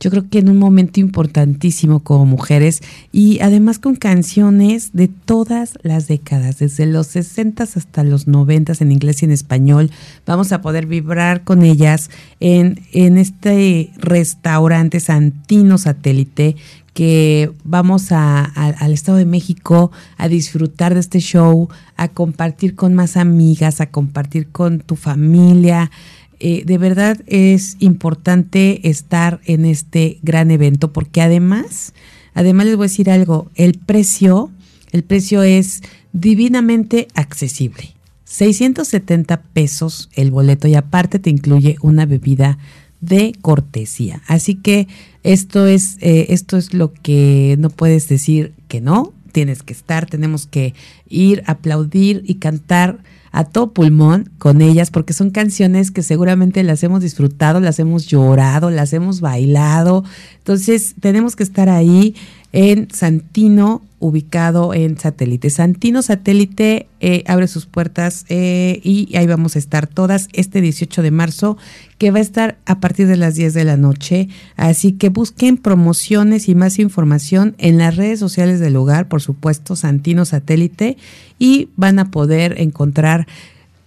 yo 0.00 0.10
creo 0.10 0.28
que 0.28 0.38
en 0.38 0.48
un 0.48 0.58
momento 0.58 1.00
importantísimo 1.00 2.00
como 2.00 2.26
mujeres 2.26 2.82
y 3.12 3.40
además 3.40 3.78
con 3.78 3.96
canciones 3.96 4.92
de 4.92 5.08
todas 5.08 5.78
las 5.82 6.08
décadas, 6.08 6.58
desde 6.58 6.86
los 6.86 7.08
60 7.08 7.64
hasta 7.64 8.04
los 8.04 8.26
90 8.26 8.74
en 8.80 8.92
inglés 8.92 9.22
y 9.22 9.26
en 9.26 9.32
español. 9.32 9.90
Vamos 10.26 10.52
a 10.52 10.60
poder 10.60 10.86
vibrar 10.86 11.44
con 11.44 11.62
ellas 11.62 12.10
en, 12.40 12.80
en 12.92 13.18
este 13.18 13.90
restaurante 13.98 15.00
Santino 15.00 15.78
Satélite 15.78 16.56
que 16.94 17.52
vamos 17.62 18.10
a, 18.10 18.42
al 18.42 18.92
Estado 18.94 19.18
de 19.18 19.26
México 19.26 19.92
a 20.16 20.28
disfrutar 20.28 20.94
de 20.94 21.00
este 21.00 21.20
show, 21.20 21.68
a 21.98 22.08
compartir 22.08 22.74
con 22.74 22.94
más 22.94 23.18
amigas, 23.18 23.82
a 23.82 23.90
compartir 23.90 24.48
con 24.48 24.80
tu 24.80 24.96
familia. 24.96 25.90
Eh, 26.38 26.64
de 26.64 26.78
verdad 26.78 27.18
es 27.26 27.76
importante 27.80 28.88
estar 28.88 29.40
en 29.46 29.64
este 29.64 30.18
gran 30.22 30.50
evento 30.50 30.92
porque 30.92 31.22
además, 31.22 31.94
además 32.34 32.66
les 32.66 32.76
voy 32.76 32.84
a 32.84 32.88
decir 32.90 33.10
algo, 33.10 33.50
el 33.54 33.78
precio, 33.78 34.50
el 34.92 35.02
precio 35.02 35.42
es 35.42 35.82
divinamente 36.12 37.08
accesible. 37.14 37.94
670 38.24 39.42
pesos 39.42 40.10
el 40.14 40.30
boleto 40.30 40.68
y 40.68 40.74
aparte 40.74 41.18
te 41.18 41.30
incluye 41.30 41.76
una 41.80 42.06
bebida 42.06 42.58
de 43.00 43.32
cortesía. 43.40 44.20
Así 44.26 44.56
que 44.56 44.88
esto 45.22 45.66
es, 45.66 45.96
eh, 46.00 46.26
esto 46.30 46.56
es 46.56 46.74
lo 46.74 46.92
que 46.92 47.56
no 47.58 47.70
puedes 47.70 48.08
decir 48.08 48.52
que 48.68 48.80
no, 48.80 49.12
tienes 49.32 49.62
que 49.62 49.72
estar, 49.72 50.06
tenemos 50.06 50.46
que 50.46 50.74
ir, 51.08 51.42
aplaudir 51.46 52.22
y 52.26 52.36
cantar 52.36 52.98
a 53.36 53.44
todo 53.44 53.74
pulmón 53.74 54.30
con 54.38 54.62
ellas 54.62 54.90
porque 54.90 55.12
son 55.12 55.28
canciones 55.28 55.90
que 55.90 56.02
seguramente 56.02 56.62
las 56.62 56.82
hemos 56.82 57.02
disfrutado, 57.02 57.60
las 57.60 57.78
hemos 57.78 58.06
llorado, 58.06 58.70
las 58.70 58.94
hemos 58.94 59.20
bailado. 59.20 60.04
Entonces 60.38 60.94
tenemos 61.00 61.36
que 61.36 61.42
estar 61.42 61.68
ahí 61.68 62.14
en 62.56 62.88
Santino, 62.90 63.82
ubicado 63.98 64.72
en 64.72 64.98
satélite. 64.98 65.50
Santino 65.50 66.00
Satélite 66.00 66.86
eh, 67.00 67.22
abre 67.26 67.48
sus 67.48 67.66
puertas 67.66 68.24
eh, 68.30 68.80
y 68.82 69.14
ahí 69.14 69.26
vamos 69.26 69.56
a 69.56 69.58
estar 69.58 69.86
todas 69.86 70.30
este 70.32 70.62
18 70.62 71.02
de 71.02 71.10
marzo, 71.10 71.58
que 71.98 72.10
va 72.10 72.16
a 72.16 72.22
estar 72.22 72.56
a 72.64 72.80
partir 72.80 73.08
de 73.08 73.18
las 73.18 73.34
10 73.34 73.52
de 73.52 73.64
la 73.64 73.76
noche. 73.76 74.30
Así 74.56 74.92
que 74.92 75.10
busquen 75.10 75.58
promociones 75.58 76.48
y 76.48 76.54
más 76.54 76.78
información 76.78 77.54
en 77.58 77.76
las 77.76 77.94
redes 77.96 78.20
sociales 78.20 78.58
del 78.58 78.72
lugar, 78.72 79.06
por 79.06 79.20
supuesto, 79.20 79.76
Santino 79.76 80.24
Satélite, 80.24 80.96
y 81.38 81.68
van 81.76 81.98
a 81.98 82.10
poder 82.10 82.58
encontrar. 82.58 83.26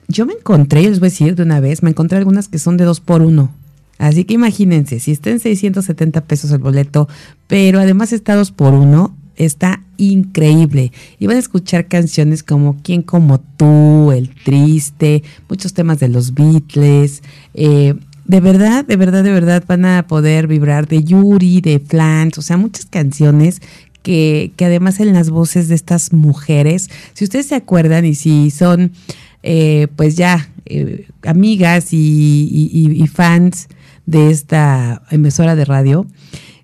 Yo 0.08 0.28
me 0.28 0.34
encontré, 0.34 0.84
les 0.84 1.00
voy 1.00 1.08
a 1.08 1.10
decir 1.10 1.36
de 1.36 1.42
una 1.42 1.60
vez, 1.60 1.82
me 1.82 1.90
encontré 1.90 2.20
algunas 2.20 2.48
que 2.48 2.60
son 2.60 2.78
de 2.78 2.86
dos 2.86 3.00
por 3.00 3.24
uno. 3.24 3.52
Así 4.00 4.24
que 4.24 4.34
imagínense, 4.34 5.00
si 5.00 5.12
está 5.12 5.30
en 5.30 5.40
670 5.40 6.22
pesos 6.22 6.50
el 6.52 6.58
boleto, 6.58 7.08
pero 7.48 7.80
además 7.80 8.12
está 8.14 8.34
dos 8.36 8.52
por 8.52 8.74
uno, 8.74 9.16
está 9.36 9.84
increíble. 9.98 10.92
Y 11.20 11.28
van 11.28 11.36
a 11.36 11.40
escuchar 11.40 11.88
canciones 11.88 12.42
como 12.42 12.78
Quién 12.82 13.04
como 13.04 13.40
tú, 13.40 14.12
El 14.12 14.30
Triste, 14.44 15.22
muchos 15.48 15.74
temas 15.74 16.00
de 16.00 16.08
los 16.08 16.34
Beatles. 16.34 17.22
Eh, 17.54 17.94
de 18.26 18.40
verdad, 18.40 18.86
de 18.86 18.96
verdad, 18.96 19.24
de 19.24 19.32
verdad 19.32 19.64
van 19.68 19.86
a 19.86 20.08
poder 20.08 20.48
vibrar 20.48 20.88
de 20.88 21.04
Yuri, 21.04 21.62
de 21.62 21.80
Flans, 21.80 22.38
o 22.38 22.42
sea, 22.42 22.58
muchas 22.58 22.86
canciones 22.86 23.62
que, 24.02 24.54
que, 24.56 24.66
además 24.66 25.00
en 25.00 25.14
las 25.14 25.30
voces 25.30 25.68
de 25.68 25.76
estas 25.76 26.14
mujeres, 26.14 26.90
si 27.14 27.26
ustedes 27.26 27.48
se 27.48 27.56
acuerdan 27.56 28.06
y 28.06 28.16
si 28.16 28.50
son 28.50 28.94
eh, 29.42 29.88
pues 29.96 30.18
ya 30.18 30.50
eh, 30.66 31.08
amigas 31.24 31.94
y, 31.94 33.06
fans 33.14 33.70
de 34.10 34.32
esta 34.32 35.04
emisora 35.12 35.56
de 35.56 35.66
radio, 35.66 36.08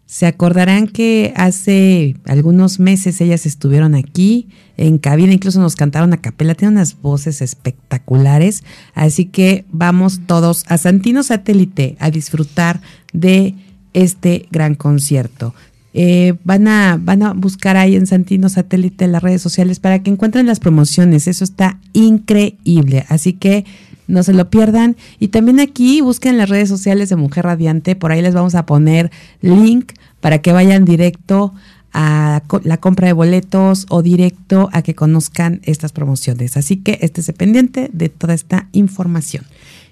se 0.08 0.26
acordarán 0.26 0.88
que 0.88 1.32
hace 1.36 2.16
algunos 2.26 2.80
meses 2.80 3.22
ellas 3.22 3.46
estuvieron 3.46 3.94
aquí 3.94 4.48
en 4.78 4.98
cabina, 4.98 5.34
incluso 5.34 5.60
nos 5.60 5.76
cantaron 5.76 6.12
a 6.14 6.18
capela, 6.18 6.56
tienen 6.56 6.78
unas 6.78 7.00
voces 7.02 7.42
espectaculares, 7.42 8.64
así 8.94 9.26
que 9.26 9.66
vamos 9.72 10.22
todos 10.26 10.64
a 10.68 10.78
Santino 10.78 11.22
Satélite 11.22 11.98
a 12.00 12.10
disfrutar 12.10 12.82
de 13.14 13.54
este 13.94 14.48
gran 14.52 14.76
concierto. 14.76 15.54
Eh, 15.94 16.34
van, 16.44 16.68
a, 16.68 17.00
van 17.02 17.24
a 17.24 17.34
buscar 17.34 17.78
ahí 17.78 17.96
en 17.96 18.08
Santino 18.08 18.50
Satélite 18.50 19.08
las 19.08 19.24
redes 19.24 19.42
sociales 19.42 19.80
para 19.80 20.00
que 20.00 20.10
encuentren 20.10 20.48
las 20.48 20.60
promociones, 20.60 21.28
eso 21.28 21.44
está 21.44 21.80
increíble, 21.94 23.06
así 23.08 23.34
que 23.34 23.66
no 24.08 24.24
se 24.24 24.34
lo 24.34 24.50
pierdan. 24.50 24.96
Y 25.20 25.30
también 25.30 25.60
aquí 25.60 26.02
busquen 26.02 26.38
las 26.38 26.50
redes 26.50 26.70
sociales 26.70 27.10
de 27.10 27.16
Mujer 27.16 27.46
Radiante, 27.46 27.96
por 27.96 28.12
ahí 28.12 28.22
les 28.22 28.34
vamos 28.34 28.56
a 28.56 28.66
poner 28.66 29.12
link 29.42 29.94
para 30.22 30.40
que 30.40 30.52
vayan 30.52 30.86
directo 30.86 31.54
a 31.94 32.44
la 32.64 32.78
compra 32.78 33.08
de 33.08 33.14
boletos 33.14 33.86
o 33.90 34.02
directo 34.02 34.70
a 34.74 34.82
que 34.82 34.96
conozcan 34.96 35.62
estas 35.64 35.94
promociones. 35.94 36.58
Así 36.58 36.78
que 36.78 37.00
estése 37.02 37.32
pendiente 37.32 37.90
de 37.94 38.10
toda 38.10 38.34
esta 38.34 38.68
información. 38.74 39.46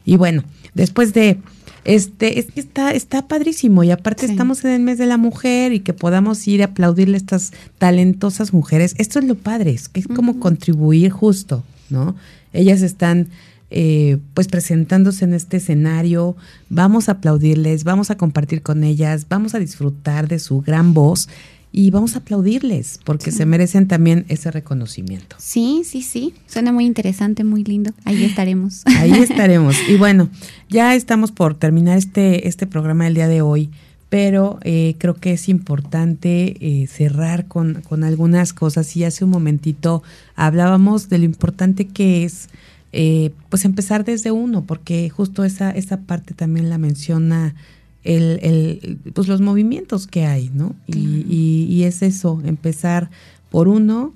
Y 0.04 0.18
bueno, 0.18 0.44
después 0.74 1.14
de 1.14 1.40
este, 1.86 2.40
es 2.40 2.48
que 2.48 2.60
está, 2.60 2.92
está 2.92 3.28
padrísimo 3.28 3.84
y 3.84 3.92
aparte 3.92 4.26
estamos 4.26 4.64
en 4.64 4.72
el 4.72 4.82
mes 4.82 4.98
de 4.98 5.06
la 5.06 5.18
mujer 5.18 5.74
y 5.74 5.80
que 5.80 5.94
podamos 5.94 6.46
ir 6.48 6.62
a 6.62 6.68
aplaudirle 6.68 7.16
a 7.16 7.18
estas 7.18 7.54
talentosas 7.78 8.54
mujeres. 8.54 8.96
Esto 8.98 9.20
es 9.20 9.26
lo 9.26 9.36
padre, 9.36 9.72
es 9.72 9.90
que 9.90 10.00
es 10.00 10.08
como 10.08 10.40
contribuir 10.40 11.12
justo, 11.12 11.64
¿no? 11.90 12.16
Ellas 12.54 12.82
están 12.82 13.30
eh, 13.76 14.20
pues 14.36 14.48
presentándose 14.48 15.26
en 15.26 15.34
este 15.34 15.58
escenario, 15.58 16.36
vamos 16.70 17.10
a 17.10 17.14
aplaudirles, 17.14 17.84
vamos 17.84 18.12
a 18.12 18.18
compartir 18.18 18.62
con 18.62 18.84
ellas, 18.84 19.26
vamos 19.30 19.56
a 19.56 19.60
disfrutar 19.60 20.28
de 20.28 20.38
su 20.38 20.62
gran 20.62 20.94
voz 20.94 21.28
y 21.72 21.90
vamos 21.90 22.14
a 22.14 22.20
aplaudirles 22.20 23.00
porque 23.04 23.32
se 23.32 23.48
merecen 23.48 23.88
también 23.88 24.26
ese 24.28 24.52
reconocimiento. 24.52 25.38
Sí, 25.40 25.82
sí, 25.84 26.04
sí, 26.04 26.36
suena 26.46 26.72
muy 26.72 26.86
interesante, 26.86 27.44
muy 27.44 27.64
lindo. 27.64 27.92
Ahí 28.06 28.24
estaremos. 28.26 28.84
Ahí 28.86 29.12
estaremos. 29.20 29.76
Y 29.90 29.96
bueno, 29.96 30.30
ya 30.70 30.94
estamos 30.94 31.32
por 31.32 31.56
terminar 31.56 31.98
este, 31.98 32.48
este 32.48 32.68
programa 32.68 33.06
del 33.06 33.16
día 33.16 33.28
de 33.28 33.42
hoy, 33.42 33.72
pero 34.10 34.60
eh, 34.62 34.94
creo 35.00 35.16
que 35.16 35.34
es 35.34 35.50
importante 35.50 36.58
eh, 36.60 36.86
cerrar 36.86 37.48
con, 37.48 37.82
con 37.82 38.04
algunas 38.04 38.54
cosas. 38.54 38.96
Y 38.96 39.04
hace 39.04 39.26
un 39.26 39.32
momentito 39.32 40.04
hablábamos 40.36 41.10
de 41.10 41.18
lo 41.18 41.26
importante 41.26 41.88
que 41.88 42.24
es 42.24 42.50
eh, 42.96 43.32
pues 43.50 43.66
empezar 43.66 44.06
desde 44.06 44.32
uno, 44.32 44.66
porque 44.66 45.10
justo 45.10 45.44
esa, 45.44 45.72
esa 45.72 46.02
parte 46.02 46.36
también 46.36 46.70
la 46.70 46.78
menciona 46.78 47.56
el, 48.04 48.40
el, 48.44 49.00
pues 49.14 49.28
los 49.28 49.42
movimientos 49.42 50.06
que 50.06 50.26
hay, 50.26 50.52
¿no? 50.54 50.76
Y, 50.86 51.26
y, 51.68 51.84
es 51.86 52.04
eso, 52.04 52.40
empezar 52.46 53.10
por 53.50 53.68
uno 53.68 54.14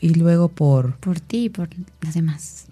y 0.00 0.14
luego 0.14 0.48
por... 0.48 0.96
Por 0.96 1.20
ti 1.20 1.44
y 1.44 1.48
por 1.50 1.68
los 2.00 2.14
demás. 2.14 2.66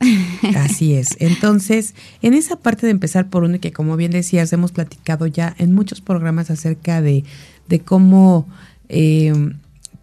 Así 0.56 0.94
es. 0.94 1.16
Entonces, 1.20 1.94
en 2.22 2.32
esa 2.32 2.56
parte 2.56 2.86
de 2.86 2.92
empezar 2.92 3.28
por 3.28 3.44
uno, 3.44 3.56
y 3.56 3.58
que 3.58 3.72
como 3.72 3.96
bien 3.96 4.12
decías, 4.12 4.50
hemos 4.54 4.72
platicado 4.72 5.26
ya 5.26 5.54
en 5.58 5.74
muchos 5.74 6.00
programas 6.00 6.50
acerca 6.50 7.02
de, 7.02 7.24
de 7.68 7.80
cómo... 7.80 8.48
Eh, 8.88 9.52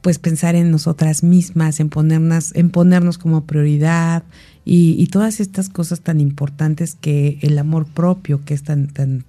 pues 0.01 0.17
pensar 0.17 0.55
en 0.55 0.71
nosotras 0.71 1.23
mismas, 1.23 1.81
en 1.81 1.89
ponernos, 1.89 2.55
en 2.55 2.69
ponernos 2.69 3.17
como 3.17 3.43
prioridad, 3.43 4.23
y, 4.71 5.07
todas 5.07 5.39
estas 5.39 5.67
cosas 5.67 6.01
tan 6.01 6.19
importantes 6.19 6.93
que 6.93 7.39
el 7.41 7.57
amor 7.57 7.87
propio, 7.87 8.45
que 8.45 8.53
es 8.53 8.61
tan, 8.61 8.85
tan, 8.85 9.25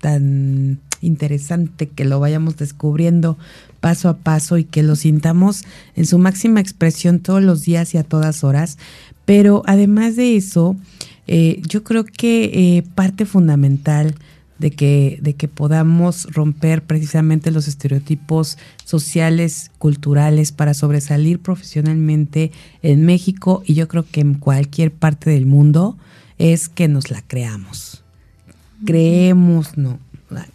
tan 0.00 0.78
interesante 1.00 1.88
que 1.88 2.04
lo 2.04 2.20
vayamos 2.20 2.56
descubriendo 2.56 3.36
paso 3.80 4.08
a 4.08 4.18
paso 4.18 4.56
y 4.56 4.62
que 4.62 4.84
lo 4.84 4.94
sintamos 4.94 5.64
en 5.96 6.06
su 6.06 6.18
máxima 6.20 6.60
expresión 6.60 7.18
todos 7.18 7.42
los 7.42 7.62
días 7.62 7.92
y 7.94 7.98
a 7.98 8.04
todas 8.04 8.44
horas. 8.44 8.78
Pero 9.24 9.64
además 9.66 10.14
de 10.14 10.36
eso, 10.36 10.76
eh, 11.26 11.60
yo 11.68 11.82
creo 11.82 12.04
que 12.04 12.44
eh, 12.44 12.84
parte 12.94 13.26
fundamental 13.26 14.14
de 14.58 14.70
que, 14.72 15.18
de 15.22 15.34
que 15.34 15.48
podamos 15.48 16.24
romper 16.32 16.82
precisamente 16.82 17.50
los 17.50 17.68
estereotipos 17.68 18.58
sociales, 18.84 19.70
culturales, 19.78 20.52
para 20.52 20.74
sobresalir 20.74 21.38
profesionalmente 21.38 22.52
en 22.82 23.04
México 23.04 23.62
y 23.64 23.74
yo 23.74 23.88
creo 23.88 24.04
que 24.10 24.20
en 24.20 24.34
cualquier 24.34 24.92
parte 24.92 25.30
del 25.30 25.46
mundo, 25.46 25.96
es 26.38 26.68
que 26.68 26.88
nos 26.88 27.10
la 27.10 27.22
creamos. 27.22 28.04
Creemos, 28.84 29.76
no, 29.76 29.98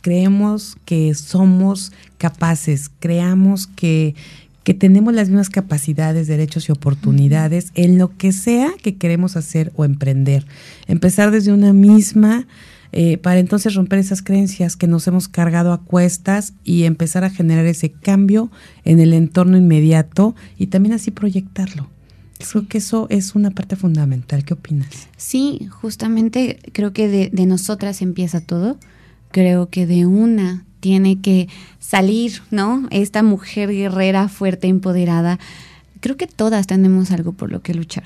creemos 0.01 0.78
que 0.86 1.14
somos 1.14 1.91
capaces, 2.18 2.89
creamos 2.99 3.68
que, 3.68 4.16
que 4.64 4.74
tenemos 4.74 5.14
las 5.14 5.28
mismas 5.28 5.49
capacidades, 5.49 6.28
derechos 6.28 6.70
y 6.70 6.72
oportunidades 6.72 7.72
en 7.76 7.97
lo 7.97 8.16
que 8.16 8.32
sea 8.32 8.72
que 8.82 8.95
queremos 8.95 9.36
hacer 9.36 9.74
o 9.76 9.84
emprender. 9.84 10.45
Empezar 10.88 11.32
desde 11.32 11.51
una 11.51 11.74
misma 11.74 12.47
eh, 12.96 13.18
para 13.18 13.39
entonces 13.39 13.74
romper 13.74 13.98
esas 13.98 14.22
creencias 14.22 14.76
que 14.76 14.86
nos 14.86 15.08
hemos 15.08 15.28
cargado 15.28 15.74
a 15.74 15.82
cuestas 15.82 16.54
y 16.64 16.84
empezar 16.84 17.24
a 17.24 17.32
generar 17.32 17.66
ese 17.66 17.91
cambio 17.91 18.52
en 18.86 19.00
el 19.00 19.14
entorno 19.14 19.58
inmediato 19.58 20.36
y 20.60 20.68
también 20.68 20.94
así 20.94 21.10
proyectarlo. 21.10 21.89
Creo 22.38 22.68
que 22.68 22.78
eso 22.78 23.08
es 23.10 23.34
una 23.34 23.50
parte 23.50 23.76
fundamental. 23.76 24.46
¿Qué 24.46 24.54
opinas? 24.54 25.08
Sí, 25.18 25.68
justamente 25.72 26.60
creo 26.72 26.94
que 26.94 27.08
de, 27.08 27.30
de 27.34 27.46
nosotras 27.48 28.04
empieza 28.04 28.41
todo. 28.41 28.78
Creo 29.32 29.70
que 29.70 29.88
de 29.88 30.06
una 30.06 30.64
tiene 30.80 31.20
que 31.20 31.48
salir, 31.80 32.44
¿no? 32.52 32.88
Esta 32.91 33.24
mujer 33.24 33.72
guerrera, 33.72 34.28
fuerte, 34.28 34.68
empoderada. 34.68 35.39
Creo 36.00 36.16
que 36.16 36.28
todas 36.28 36.68
tenemos 36.68 37.10
algo 37.10 37.32
por 37.32 37.52
lo 37.52 37.64
que 37.64 37.74
luchar 37.74 38.04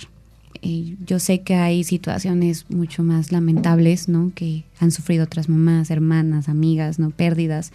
yo 1.05 1.20
sé 1.20 1.41
que 1.41 1.55
hay 1.55 1.84
situaciones 1.84 2.66
mucho 2.70 3.03
más 3.03 3.32
lamentables, 3.32 4.08
¿no? 4.08 4.32
Que 4.36 4.64
han 4.80 4.91
sufrido 4.91 5.26
otras 5.26 5.49
mamás, 5.49 5.91
hermanas, 5.91 6.49
amigas, 6.49 6.99
¿no? 6.99 7.12
Pérdidas. 7.12 7.72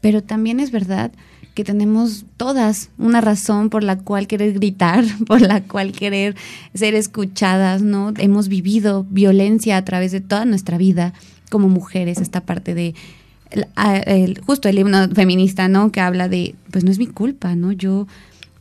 pero 0.00 0.22
también 0.22 0.60
es 0.60 0.70
verdad 0.70 1.12
que 1.54 1.64
tenemos 1.64 2.24
todas 2.36 2.90
una 2.96 3.20
razón 3.20 3.70
por 3.70 3.82
la 3.82 3.98
cual 3.98 4.26
querer 4.26 4.54
gritar, 4.54 5.04
por 5.26 5.40
la 5.40 5.62
cual 5.62 5.92
querer 5.92 6.36
ser 6.74 6.94
escuchadas, 6.94 7.82
¿no? 7.82 8.12
Hemos 8.16 8.48
vivido 8.48 9.04
violencia 9.10 9.76
a 9.76 9.84
través 9.84 10.12
de 10.12 10.20
toda 10.20 10.44
nuestra 10.44 10.78
vida 10.78 11.12
como 11.50 11.68
mujeres, 11.68 12.18
esta 12.20 12.40
parte 12.42 12.74
de 12.74 12.94
justo 14.46 14.68
el 14.68 14.78
himno 14.78 15.08
feminista, 15.08 15.68
¿no? 15.68 15.90
Que 15.90 16.00
habla 16.00 16.28
de, 16.28 16.54
pues 16.70 16.84
no 16.84 16.90
es 16.90 16.98
mi 16.98 17.06
culpa, 17.06 17.54
¿no? 17.56 17.72
Yo 17.72 18.06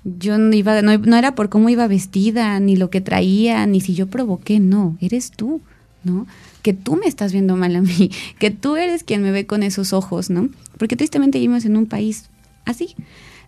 yo 0.04 0.38
no 0.38 0.56
iba 0.56 0.82
no, 0.82 0.98
no 0.98 1.18
era 1.18 1.36
por 1.36 1.50
cómo 1.50 1.70
iba 1.70 1.88
vestida, 1.88 2.60
ni 2.60 2.76
lo 2.76 2.90
que 2.90 3.02
traía, 3.02 3.66
ni 3.66 3.82
si 3.82 3.94
yo 3.94 4.08
provoqué, 4.08 4.60
no, 4.60 4.98
eres 5.02 5.32
tú, 5.32 5.62
¿no? 6.04 6.26
que 6.62 6.74
tú 6.74 6.96
me 6.96 7.08
estás 7.08 7.32
viendo 7.32 7.56
mal 7.56 7.76
a 7.76 7.82
mí, 7.82 8.12
que 8.40 8.52
tú 8.52 8.76
eres 8.76 9.04
quien 9.04 9.22
me 9.22 9.32
ve 9.32 9.46
con 9.46 9.64
esos 9.64 9.94
ojos, 9.94 10.30
¿no? 10.30 10.50
Porque 10.78 10.96
tristemente 10.96 11.40
vivimos 11.40 11.66
en 11.66 11.78
un 11.78 11.86
país 11.86 12.30
así. 12.66 12.96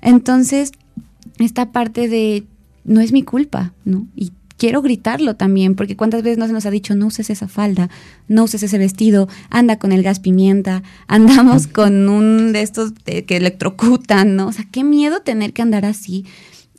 Entonces, 0.02 0.72
esta 1.40 1.72
parte 1.72 2.08
de 2.08 2.46
no 2.84 3.02
es 3.02 3.12
mi 3.12 3.24
culpa, 3.24 3.74
¿no? 3.86 4.08
Y 4.16 4.32
quiero 4.62 4.84
gritarlo 4.84 5.36
también, 5.36 5.74
porque 5.74 5.96
cuántas 5.96 6.22
veces 6.22 6.38
no 6.38 6.46
se 6.46 6.54
nos 6.54 6.68
ha 6.68 6.70
dicho, 6.70 6.94
no 6.94 7.08
uses 7.08 7.32
esa 7.32 7.48
falda, 7.48 7.90
no 8.28 8.44
uses 8.44 8.62
ese 8.62 8.78
vestido, 8.78 9.28
anda 9.50 9.80
con 9.80 9.92
el 9.92 10.04
gas 10.04 10.20
pimienta, 10.20 10.84
andamos 11.08 11.66
con 11.66 12.08
un 12.08 12.54
de 12.54 12.62
estos 12.62 12.92
que 13.04 13.38
electrocutan, 13.38 14.36
¿no? 14.36 14.46
O 14.46 14.52
sea, 14.52 14.68
qué 14.72 14.84
miedo 14.84 15.22
tener 15.22 15.54
que 15.54 15.64
andar 15.64 15.84
así. 15.84 16.26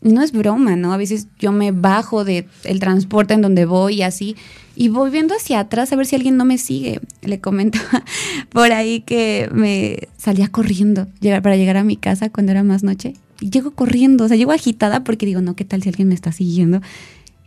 No 0.00 0.22
es 0.22 0.30
broma, 0.30 0.76
¿no? 0.76 0.92
A 0.92 0.96
veces 0.96 1.26
yo 1.40 1.50
me 1.50 1.72
bajo 1.72 2.24
del 2.24 2.46
el 2.62 2.78
transporte 2.78 3.34
en 3.34 3.42
donde 3.42 3.64
voy 3.64 3.96
y 3.96 4.02
así, 4.02 4.36
y 4.76 4.88
voy 4.88 5.10
viendo 5.10 5.34
hacia 5.34 5.58
atrás 5.58 5.92
a 5.92 5.96
ver 5.96 6.06
si 6.06 6.14
alguien 6.14 6.36
no 6.36 6.44
me 6.44 6.58
sigue. 6.58 7.00
Le 7.22 7.40
comentaba 7.40 8.04
por 8.50 8.70
ahí 8.70 9.00
que 9.00 9.48
me 9.52 10.06
salía 10.16 10.46
corriendo 10.46 11.08
para 11.20 11.56
llegar 11.56 11.78
a 11.78 11.82
mi 11.82 11.96
casa 11.96 12.30
cuando 12.30 12.52
era 12.52 12.62
más 12.62 12.84
noche. 12.84 13.14
Y 13.40 13.50
llego 13.50 13.72
corriendo, 13.72 14.26
o 14.26 14.28
sea, 14.28 14.36
llego 14.36 14.52
agitada 14.52 15.02
porque 15.02 15.26
digo, 15.26 15.40
no, 15.40 15.56
¿qué 15.56 15.64
tal 15.64 15.82
si 15.82 15.88
alguien 15.88 16.06
me 16.06 16.14
está 16.14 16.30
siguiendo? 16.30 16.80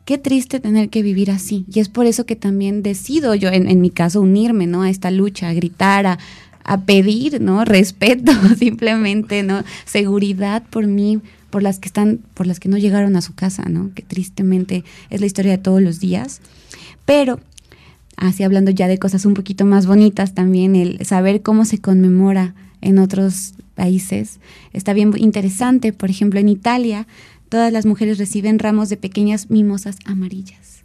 Qué 0.06 0.20
triste 0.20 0.60
tener 0.60 0.90
que 0.90 1.02
vivir 1.02 1.32
así. 1.32 1.66
Y 1.74 1.80
es 1.80 1.90
por 1.90 2.06
eso 2.06 2.28
que 2.28 2.36
también 2.36 2.84
decido 2.84 3.34
yo, 3.34 3.50
en, 3.50 3.82
mi 3.82 3.90
caso, 3.90 4.22
unirme, 4.22 4.68
¿no? 4.68 4.84
A 4.84 4.90
esta 4.92 5.10
lucha, 5.10 5.50
a 5.50 5.54
gritar, 5.54 6.20
a, 6.64 6.82
pedir, 6.82 7.42
¿no? 7.42 7.66
Respeto, 7.66 8.32
simplemente, 8.58 9.42
¿no? 9.42 9.64
Seguridad 9.86 10.64
por 10.70 10.86
mí, 10.86 11.22
por 11.50 11.64
las 11.64 11.80
que 11.80 11.88
están, 11.88 12.20
por 12.36 12.46
las 12.46 12.60
que 12.60 12.70
no 12.70 12.78
llegaron 12.78 13.16
a 13.16 13.22
su 13.22 13.34
casa, 13.34 13.64
¿no? 13.68 13.92
Que 13.96 14.04
tristemente 14.04 14.84
es 15.10 15.22
la 15.22 15.26
historia 15.26 15.54
de 15.54 15.58
todos 15.58 15.82
los 15.82 16.00
días. 16.00 16.40
Pero, 17.06 17.40
así 18.16 18.44
hablando 18.44 18.70
ya 18.70 18.88
de 18.88 19.00
cosas 19.00 19.26
un 19.26 19.34
poquito 19.34 19.66
más 19.66 19.88
bonitas 19.88 20.36
también, 20.36 20.76
el 20.76 21.04
saber 21.04 21.42
cómo 21.42 21.66
se 21.66 21.80
conmemora 21.80 22.54
en 22.82 23.00
otros 23.00 23.56
países 23.74 24.40
está 24.74 24.94
bien 24.94 25.14
interesante. 25.18 25.94
Por 25.94 26.10
ejemplo, 26.10 26.40
en 26.40 26.50
Italia, 26.50 27.08
todas 27.56 27.72
las 27.72 27.86
mujeres 27.86 28.18
reciben 28.18 28.60
ramos 28.60 28.90
de 28.90 28.98
pequeñas 28.98 29.50
mimosas 29.50 29.96
amarillas. 30.04 30.84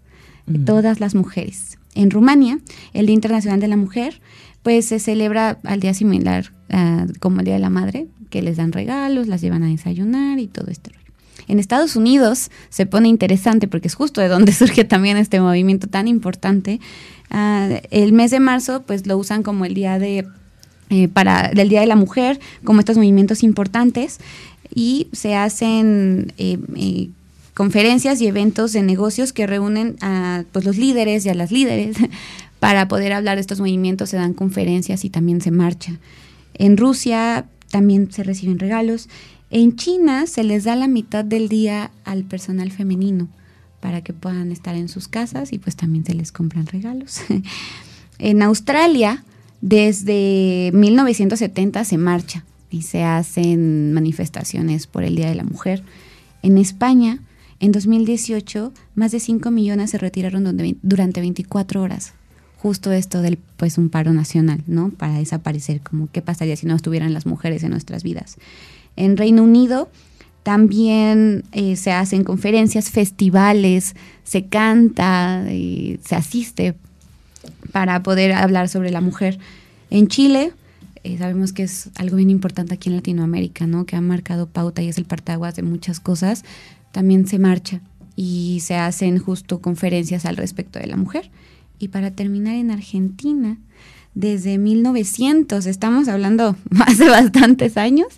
Todas 0.65 1.01
las 1.01 1.17
mujeres. 1.17 1.79
En 1.97 2.13
Rumania, 2.13 2.61
el 2.93 3.07
Día 3.07 3.15
Internacional 3.17 3.59
de 3.59 3.67
la 3.67 3.77
Mujer, 3.77 4.21
pues 4.63 4.85
se 4.85 5.01
celebra 5.01 5.59
al 5.65 5.81
día 5.81 5.95
similar 5.95 6.53
ah, 6.71 7.07
como 7.19 7.41
el 7.41 7.47
Día 7.47 7.55
de 7.55 7.61
la 7.61 7.71
Madre, 7.71 8.07
que 8.31 8.41
les 8.41 8.57
dan 8.57 8.71
regalos, 8.71 9.27
las 9.27 9.41
llevan 9.41 9.65
a 9.65 9.67
desayunar 9.67 10.39
y 10.39 10.47
todo 10.47 10.71
esto. 10.71 10.93
En 11.49 11.59
Estados 11.59 11.97
Unidos 11.97 12.53
se 12.69 12.87
pone 12.87 13.09
interesante 13.09 13.67
porque 13.67 13.89
es 13.89 13.97
justo 13.97 14.21
de 14.21 14.29
donde 14.29 14.53
surge 14.61 14.85
también 14.85 15.17
este 15.17 15.41
movimiento 15.41 15.89
tan 15.89 16.07
importante. 16.07 16.79
Ah, 17.31 17.69
el 17.91 18.13
mes 18.13 18.31
de 18.31 18.39
marzo 18.39 18.85
pues 18.87 19.09
lo 19.09 19.19
usan 19.19 19.43
como 19.43 19.65
el 19.65 19.75
día 19.75 19.99
de 19.99 20.25
eh, 20.93 21.07
para 21.07 21.53
del 21.55 21.69
día 21.69 21.81
de 21.81 21.87
la 21.87 21.95
mujer, 21.95 22.41
como 22.65 22.81
estos 22.81 22.97
movimientos 22.97 23.45
importantes 23.45 24.19
y 24.75 25.09
se 25.13 25.35
hacen 25.35 26.33
eh, 26.39 26.59
eh, 26.77 27.09
conferencias 27.55 28.21
y 28.21 28.27
eventos 28.27 28.73
de 28.73 28.83
negocios 28.83 29.33
que 29.33 29.47
reúnen 29.47 29.97
a 30.01 30.45
pues, 30.53 30.65
los 30.65 30.77
líderes 30.77 31.27
y 31.27 31.29
a 31.29 31.35
las 31.35 31.51
líderes 31.53 31.97
para 32.61 32.89
poder 32.89 33.13
hablar 33.13 33.37
de 33.37 33.43
estos 33.43 33.61
movimientos. 33.61 34.11
Se 34.11 34.17
dan 34.17 34.35
conferencias 34.35 35.05
y 35.05 35.11
también 35.11 35.41
se 35.41 35.51
marcha. 35.51 35.99
En 36.55 36.77
Rusia 36.77 37.47
también 37.71 38.11
se 38.13 38.23
reciben 38.23 38.59
regalos 38.59 39.09
en 39.51 39.75
China 39.75 40.27
se 40.27 40.45
les 40.45 40.65
da 40.65 40.77
la 40.77 40.87
mitad 40.87 41.25
del 41.25 41.49
día 41.49 41.91
al 42.05 42.25
personal 42.25 42.71
femenino 42.71 43.29
para 43.81 44.01
que 44.03 44.13
puedan 44.13 44.53
estar 44.53 44.77
en 44.77 44.89
sus 44.89 45.09
casas 45.09 45.53
y 45.53 45.59
pues 45.59 45.75
también 45.75 46.05
se 46.05 46.15
les 46.15 46.31
compran 46.31 46.67
regalos. 46.67 47.23
en 48.19 48.43
Australia, 48.43 49.25
desde 49.61 50.71
1970 50.73 51.85
se 51.85 51.99
marcha 51.99 52.45
y 52.71 52.83
se 52.83 53.03
hacen 53.03 53.93
manifestaciones 53.93 54.87
por 54.87 55.03
el 55.03 55.17
Día 55.17 55.29
de 55.29 55.35
la 55.35 55.45
Mujer. 55.45 55.83
En 56.43 56.57
España, 56.57 57.21
en 57.59 57.73
2018, 57.73 58.73
más 58.95 59.13
de 59.13 59.21
5 59.21 59.51
millones 59.51 59.91
se 59.91 59.99
retiraron 59.99 60.57
durante 60.83 61.21
24 61.21 61.83
horas. 61.83 62.15
Justo 62.59 62.93
esto 62.93 63.23
del 63.23 63.39
pues 63.57 63.79
un 63.79 63.89
paro 63.89 64.13
nacional, 64.13 64.63
¿no? 64.67 64.91
Para 64.91 65.19
desaparecer, 65.19 65.81
como 65.81 66.09
qué 66.11 66.23
pasaría 66.23 66.57
si 66.57 66.67
no 66.67 66.77
estuvieran 66.77 67.13
las 67.13 67.27
mujeres 67.27 67.63
en 67.63 67.71
nuestras 67.71 68.03
vidas. 68.03 68.37
En 68.97 69.17
Reino 69.17 69.43
Unido 69.43 69.91
también 70.43 71.45
eh, 71.53 71.77
se 71.77 71.93
hacen 71.93 72.25
conferencias, 72.25 72.91
festivales, 72.91 73.95
se 74.25 74.47
canta, 74.47 75.45
y 75.51 76.01
se 76.05 76.17
asiste 76.17 76.75
para 77.73 78.03
poder 78.03 78.33
hablar 78.33 78.69
sobre 78.69 78.91
la 78.91 79.01
mujer. 79.01 79.39
En 79.91 80.09
Chile, 80.09 80.53
eh, 81.03 81.17
sabemos 81.19 81.53
que 81.53 81.63
es 81.63 81.91
algo 81.95 82.17
bien 82.17 82.31
importante 82.31 82.75
aquí 82.75 82.91
en 82.91 82.97
Latinoamérica, 82.97 83.67
¿no? 83.67 83.87
Que 83.87 83.97
ha 83.97 84.01
marcado 84.01 84.49
pauta 84.49 84.83
y 84.83 84.89
es 84.89 84.99
el 84.99 85.07
partaguas 85.07 85.57
de 85.57 85.63
muchas 85.63 86.01
cosas. 86.01 86.45
También 86.93 87.27
se 87.27 87.39
marcha 87.39 87.81
y 88.17 88.61
se 88.61 88.77
hacen 88.77 89.19
justo 89.19 89.61
conferencias 89.61 90.27
al 90.27 90.37
respecto 90.37 90.79
de 90.79 90.87
la 90.87 90.97
mujer. 90.97 91.31
Y 91.79 91.89
para 91.89 92.11
terminar, 92.11 92.57
en 92.57 92.71
Argentina, 92.71 93.59
desde 94.15 94.59
1900, 94.59 95.65
estamos 95.67 96.09
hablando 96.09 96.57
hace 96.87 97.09
bastantes 97.09 97.77
años, 97.79 98.09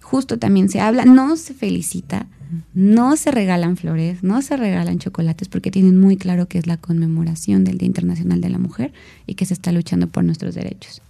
justo 0.00 0.38
también 0.38 0.68
se 0.68 0.80
habla, 0.80 1.06
no 1.06 1.36
se 1.36 1.54
felicita, 1.54 2.26
no 2.74 3.16
se 3.16 3.30
regalan 3.30 3.78
flores, 3.78 4.22
no 4.22 4.42
se 4.42 4.58
regalan 4.58 4.98
chocolates 4.98 5.48
porque 5.48 5.70
tienen 5.70 5.98
muy 5.98 6.18
claro 6.18 6.48
que 6.48 6.58
es 6.58 6.66
la 6.66 6.76
conmemoración 6.76 7.64
del 7.64 7.78
Día 7.78 7.86
Internacional 7.86 8.42
de 8.42 8.50
la 8.50 8.58
Mujer 8.58 8.92
y 9.26 9.34
que 9.34 9.46
se 9.46 9.54
está 9.54 9.72
luchando 9.72 10.08
por 10.08 10.24
nuestros 10.24 10.54
derechos. 10.54 11.00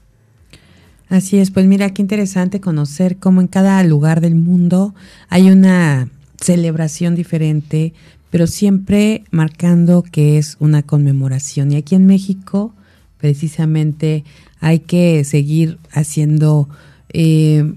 Así 1.12 1.36
es, 1.36 1.50
pues 1.50 1.66
mira, 1.66 1.90
qué 1.90 2.00
interesante 2.00 2.58
conocer 2.58 3.18
cómo 3.18 3.42
en 3.42 3.46
cada 3.46 3.84
lugar 3.84 4.22
del 4.22 4.34
mundo 4.34 4.94
hay 5.28 5.50
una 5.50 6.08
celebración 6.40 7.14
diferente, 7.14 7.92
pero 8.30 8.46
siempre 8.46 9.22
marcando 9.30 10.04
que 10.04 10.38
es 10.38 10.56
una 10.58 10.82
conmemoración. 10.82 11.70
Y 11.70 11.76
aquí 11.76 11.96
en 11.96 12.06
México, 12.06 12.72
precisamente, 13.18 14.24
hay 14.58 14.78
que 14.78 15.22
seguir 15.24 15.76
haciendo 15.90 16.70
eh, 17.10 17.74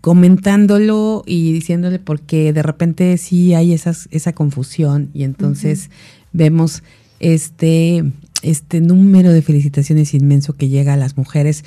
comentándolo 0.00 1.22
y 1.24 1.52
diciéndole 1.52 2.00
porque 2.00 2.52
de 2.52 2.64
repente 2.64 3.16
sí 3.18 3.54
hay 3.54 3.72
esas, 3.72 4.08
esa 4.10 4.32
confusión 4.32 5.10
y 5.14 5.22
entonces 5.22 5.88
vemos 6.32 6.82
este, 7.20 8.02
este 8.42 8.80
número 8.80 9.30
de 9.30 9.40
felicitaciones 9.40 10.14
inmenso 10.14 10.54
que 10.54 10.68
llega 10.68 10.94
a 10.94 10.96
las 10.96 11.16
mujeres. 11.16 11.62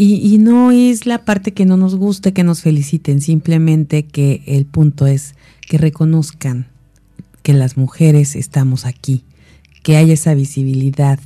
Y, 0.00 0.20
y, 0.22 0.38
no 0.38 0.70
es 0.70 1.06
la 1.06 1.24
parte 1.24 1.50
que 1.50 1.66
no 1.66 1.76
nos 1.76 1.96
guste 1.96 2.32
que 2.32 2.44
nos 2.44 2.62
feliciten, 2.62 3.20
simplemente 3.20 4.04
que 4.04 4.44
el 4.46 4.64
punto 4.64 5.08
es 5.08 5.34
que 5.68 5.76
reconozcan 5.76 6.68
que 7.42 7.52
las 7.52 7.76
mujeres 7.76 8.36
estamos 8.36 8.86
aquí, 8.86 9.24
que 9.82 9.96
hay 9.96 10.12
esa 10.12 10.34
visibilidad, 10.34 11.18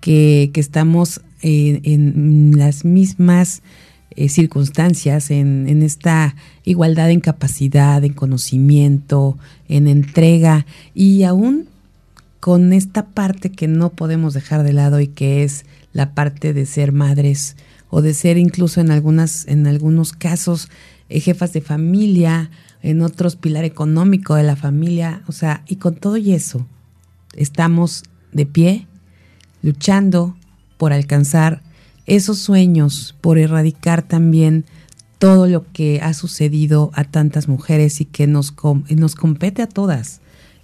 que, 0.00 0.50
que 0.52 0.58
estamos 0.58 1.20
en, 1.42 1.80
en 1.84 2.58
las 2.58 2.84
mismas 2.84 3.62
eh, 4.16 4.28
circunstancias, 4.28 5.30
en, 5.30 5.68
en, 5.68 5.84
esta 5.84 6.34
igualdad 6.64 7.12
en 7.12 7.20
capacidad, 7.20 8.02
en 8.02 8.14
conocimiento, 8.14 9.38
en 9.68 9.86
entrega 9.86 10.66
y 10.92 11.22
aún 11.22 11.68
con 12.40 12.72
esta 12.72 13.06
parte 13.06 13.52
que 13.52 13.68
no 13.68 13.90
podemos 13.90 14.34
dejar 14.34 14.64
de 14.64 14.72
lado 14.72 15.00
y 15.00 15.06
que 15.06 15.44
es 15.44 15.66
la 15.92 16.14
parte 16.14 16.52
de 16.52 16.66
ser 16.66 16.90
madres 16.90 17.54
o 17.90 18.02
de 18.02 18.14
ser 18.14 18.38
incluso 18.38 18.80
en 18.80 18.90
algunas 18.90 19.46
en 19.48 19.66
algunos 19.66 20.12
casos 20.12 20.68
eh, 21.08 21.20
jefas 21.20 21.52
de 21.52 21.60
familia, 21.60 22.50
en 22.82 23.02
otros 23.02 23.36
pilar 23.36 23.64
económico 23.64 24.34
de 24.34 24.42
la 24.42 24.56
familia, 24.56 25.22
o 25.26 25.32
sea, 25.32 25.64
y 25.66 25.76
con 25.76 25.96
todo 25.96 26.16
y 26.16 26.32
eso 26.32 26.66
estamos 27.34 28.04
de 28.32 28.46
pie 28.46 28.86
luchando 29.62 30.36
por 30.76 30.92
alcanzar 30.92 31.62
esos 32.06 32.38
sueños, 32.38 33.14
por 33.20 33.38
erradicar 33.38 34.02
también 34.02 34.64
todo 35.18 35.46
lo 35.46 35.70
que 35.72 36.00
ha 36.00 36.14
sucedido 36.14 36.90
a 36.94 37.04
tantas 37.04 37.48
mujeres 37.48 38.00
y 38.00 38.04
que 38.04 38.26
nos, 38.26 38.54
nos 38.88 39.14
compete 39.14 39.62
a 39.62 39.68
todas. 39.68 40.20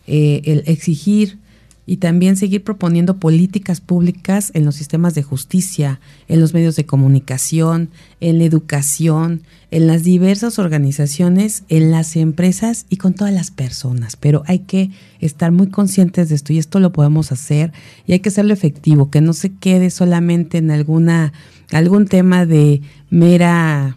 Eh, 0.06 0.42
el 0.44 0.62
exigir 0.66 1.38
y 1.86 1.98
también 1.98 2.36
seguir 2.36 2.64
proponiendo 2.64 3.18
políticas 3.18 3.80
públicas 3.80 4.50
en 4.54 4.64
los 4.64 4.74
sistemas 4.74 5.14
de 5.14 5.22
justicia, 5.22 6.00
en 6.28 6.40
los 6.40 6.54
medios 6.54 6.76
de 6.76 6.86
comunicación, 6.86 7.90
en 8.20 8.38
la 8.38 8.44
educación, 8.44 9.42
en 9.70 9.86
las 9.86 10.02
diversas 10.02 10.58
organizaciones, 10.58 11.64
en 11.68 11.90
las 11.90 12.16
empresas 12.16 12.86
y 12.88 12.96
con 12.96 13.14
todas 13.14 13.34
las 13.34 13.50
personas. 13.50 14.16
Pero 14.16 14.42
hay 14.46 14.60
que 14.60 14.90
estar 15.20 15.52
muy 15.52 15.68
conscientes 15.68 16.28
de 16.28 16.36
esto 16.36 16.52
y 16.52 16.58
esto 16.58 16.80
lo 16.80 16.92
podemos 16.92 17.32
hacer 17.32 17.72
y 18.06 18.12
hay 18.12 18.20
que 18.20 18.30
hacerlo 18.30 18.54
efectivo, 18.54 19.10
que 19.10 19.20
no 19.20 19.32
se 19.32 19.52
quede 19.52 19.90
solamente 19.90 20.58
en 20.58 20.70
alguna 20.70 21.32
algún 21.72 22.06
tema 22.06 22.46
de 22.46 22.82
mera 23.10 23.96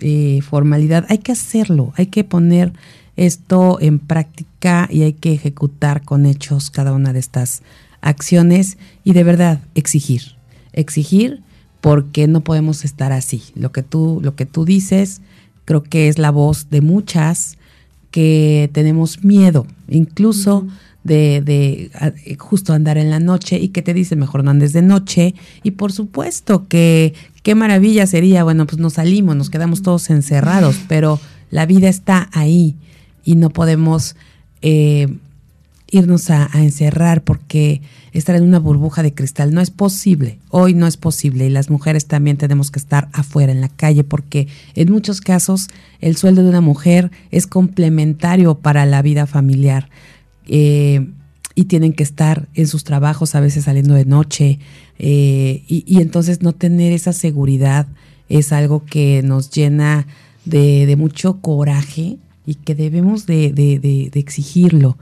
eh, 0.00 0.40
formalidad. 0.42 1.06
Hay 1.08 1.18
que 1.18 1.32
hacerlo, 1.32 1.92
hay 1.96 2.06
que 2.06 2.24
poner 2.24 2.72
esto 3.16 3.78
en 3.80 3.98
práctica 3.98 4.88
y 4.90 5.02
hay 5.02 5.12
que 5.12 5.32
ejecutar 5.32 6.02
con 6.02 6.26
hechos 6.26 6.70
cada 6.70 6.92
una 6.92 7.12
de 7.12 7.18
estas 7.18 7.62
acciones 8.00 8.78
y 9.04 9.12
de 9.12 9.24
verdad 9.24 9.60
exigir, 9.74 10.36
exigir 10.72 11.42
porque 11.80 12.26
no 12.28 12.42
podemos 12.42 12.84
estar 12.84 13.12
así. 13.12 13.42
Lo 13.54 13.72
que 13.72 13.82
tú, 13.82 14.20
lo 14.22 14.34
que 14.34 14.46
tú 14.46 14.64
dices, 14.64 15.20
creo 15.64 15.82
que 15.82 16.08
es 16.08 16.18
la 16.18 16.30
voz 16.30 16.70
de 16.70 16.80
muchas 16.80 17.58
que 18.10 18.70
tenemos 18.72 19.24
miedo, 19.24 19.66
incluso 19.88 20.66
de, 21.02 21.40
de, 21.40 22.36
justo 22.38 22.72
andar 22.72 22.98
en 22.98 23.10
la 23.10 23.18
noche 23.18 23.58
y 23.58 23.68
que 23.68 23.82
te 23.82 23.94
dicen 23.94 24.18
mejor 24.18 24.44
no 24.44 24.50
andes 24.50 24.72
de 24.72 24.82
noche. 24.82 25.34
Y 25.62 25.72
por 25.72 25.92
supuesto 25.92 26.68
que 26.68 27.14
qué 27.42 27.54
maravilla 27.54 28.06
sería, 28.06 28.44
bueno, 28.44 28.66
pues 28.66 28.78
nos 28.78 28.94
salimos, 28.94 29.34
nos 29.36 29.50
quedamos 29.50 29.82
todos 29.82 30.08
encerrados, 30.10 30.76
pero 30.88 31.18
la 31.50 31.66
vida 31.66 31.88
está 31.88 32.30
ahí 32.32 32.76
y 33.24 33.36
no 33.36 33.50
podemos 33.50 34.16
eh, 34.62 35.08
irnos 35.90 36.30
a, 36.30 36.48
encerrar 36.54 37.22
porque 37.22 37.82
estar 38.12 38.34
en 38.34 38.44
una 38.44 38.58
burbuja 38.58 39.02
de 39.02 39.14
cristal 39.14 39.52
no 39.52 39.60
es 39.60 39.70
posible. 39.70 40.38
Hoy 40.48 40.74
no 40.74 40.86
es 40.86 40.96
posible 40.96 41.46
y 41.46 41.50
las 41.50 41.70
mujeres 41.70 42.06
también 42.06 42.38
tenemos 42.38 42.70
que 42.70 42.78
estar 42.78 43.08
afuera 43.12 43.52
en 43.52 43.60
la 43.60 43.68
calle 43.68 44.02
porque 44.02 44.48
en 44.74 44.90
muchos 44.90 45.20
casos 45.20 45.68
el 46.00 46.16
sueldo 46.16 46.42
de 46.42 46.48
una 46.48 46.60
mujer 46.60 47.10
es 47.30 47.46
complementario 47.46 48.54
para 48.56 48.86
la 48.86 49.02
vida 49.02 49.26
familiar 49.26 49.90
eh, 50.46 51.06
y 51.54 51.64
tienen 51.64 51.92
que 51.92 52.02
estar 52.02 52.48
en 52.54 52.66
sus 52.66 52.84
trabajos 52.84 53.34
a 53.34 53.40
veces 53.40 53.64
saliendo 53.64 53.94
de 53.94 54.06
noche 54.06 54.58
eh, 54.98 55.62
y, 55.66 56.00
entonces 56.00 56.42
no 56.42 56.52
tener 56.52 56.92
esa 56.92 57.12
seguridad 57.12 57.86
es 58.28 58.52
algo 58.52 58.84
que 58.84 59.22
nos 59.22 59.50
llena 59.50 60.06
de, 60.44 60.94
mucho 60.96 61.40
coraje 61.40 62.18
y 62.46 62.54
que 62.54 62.74
debemos 62.74 63.26
de 63.26 64.10
exigirlo. 64.14 64.96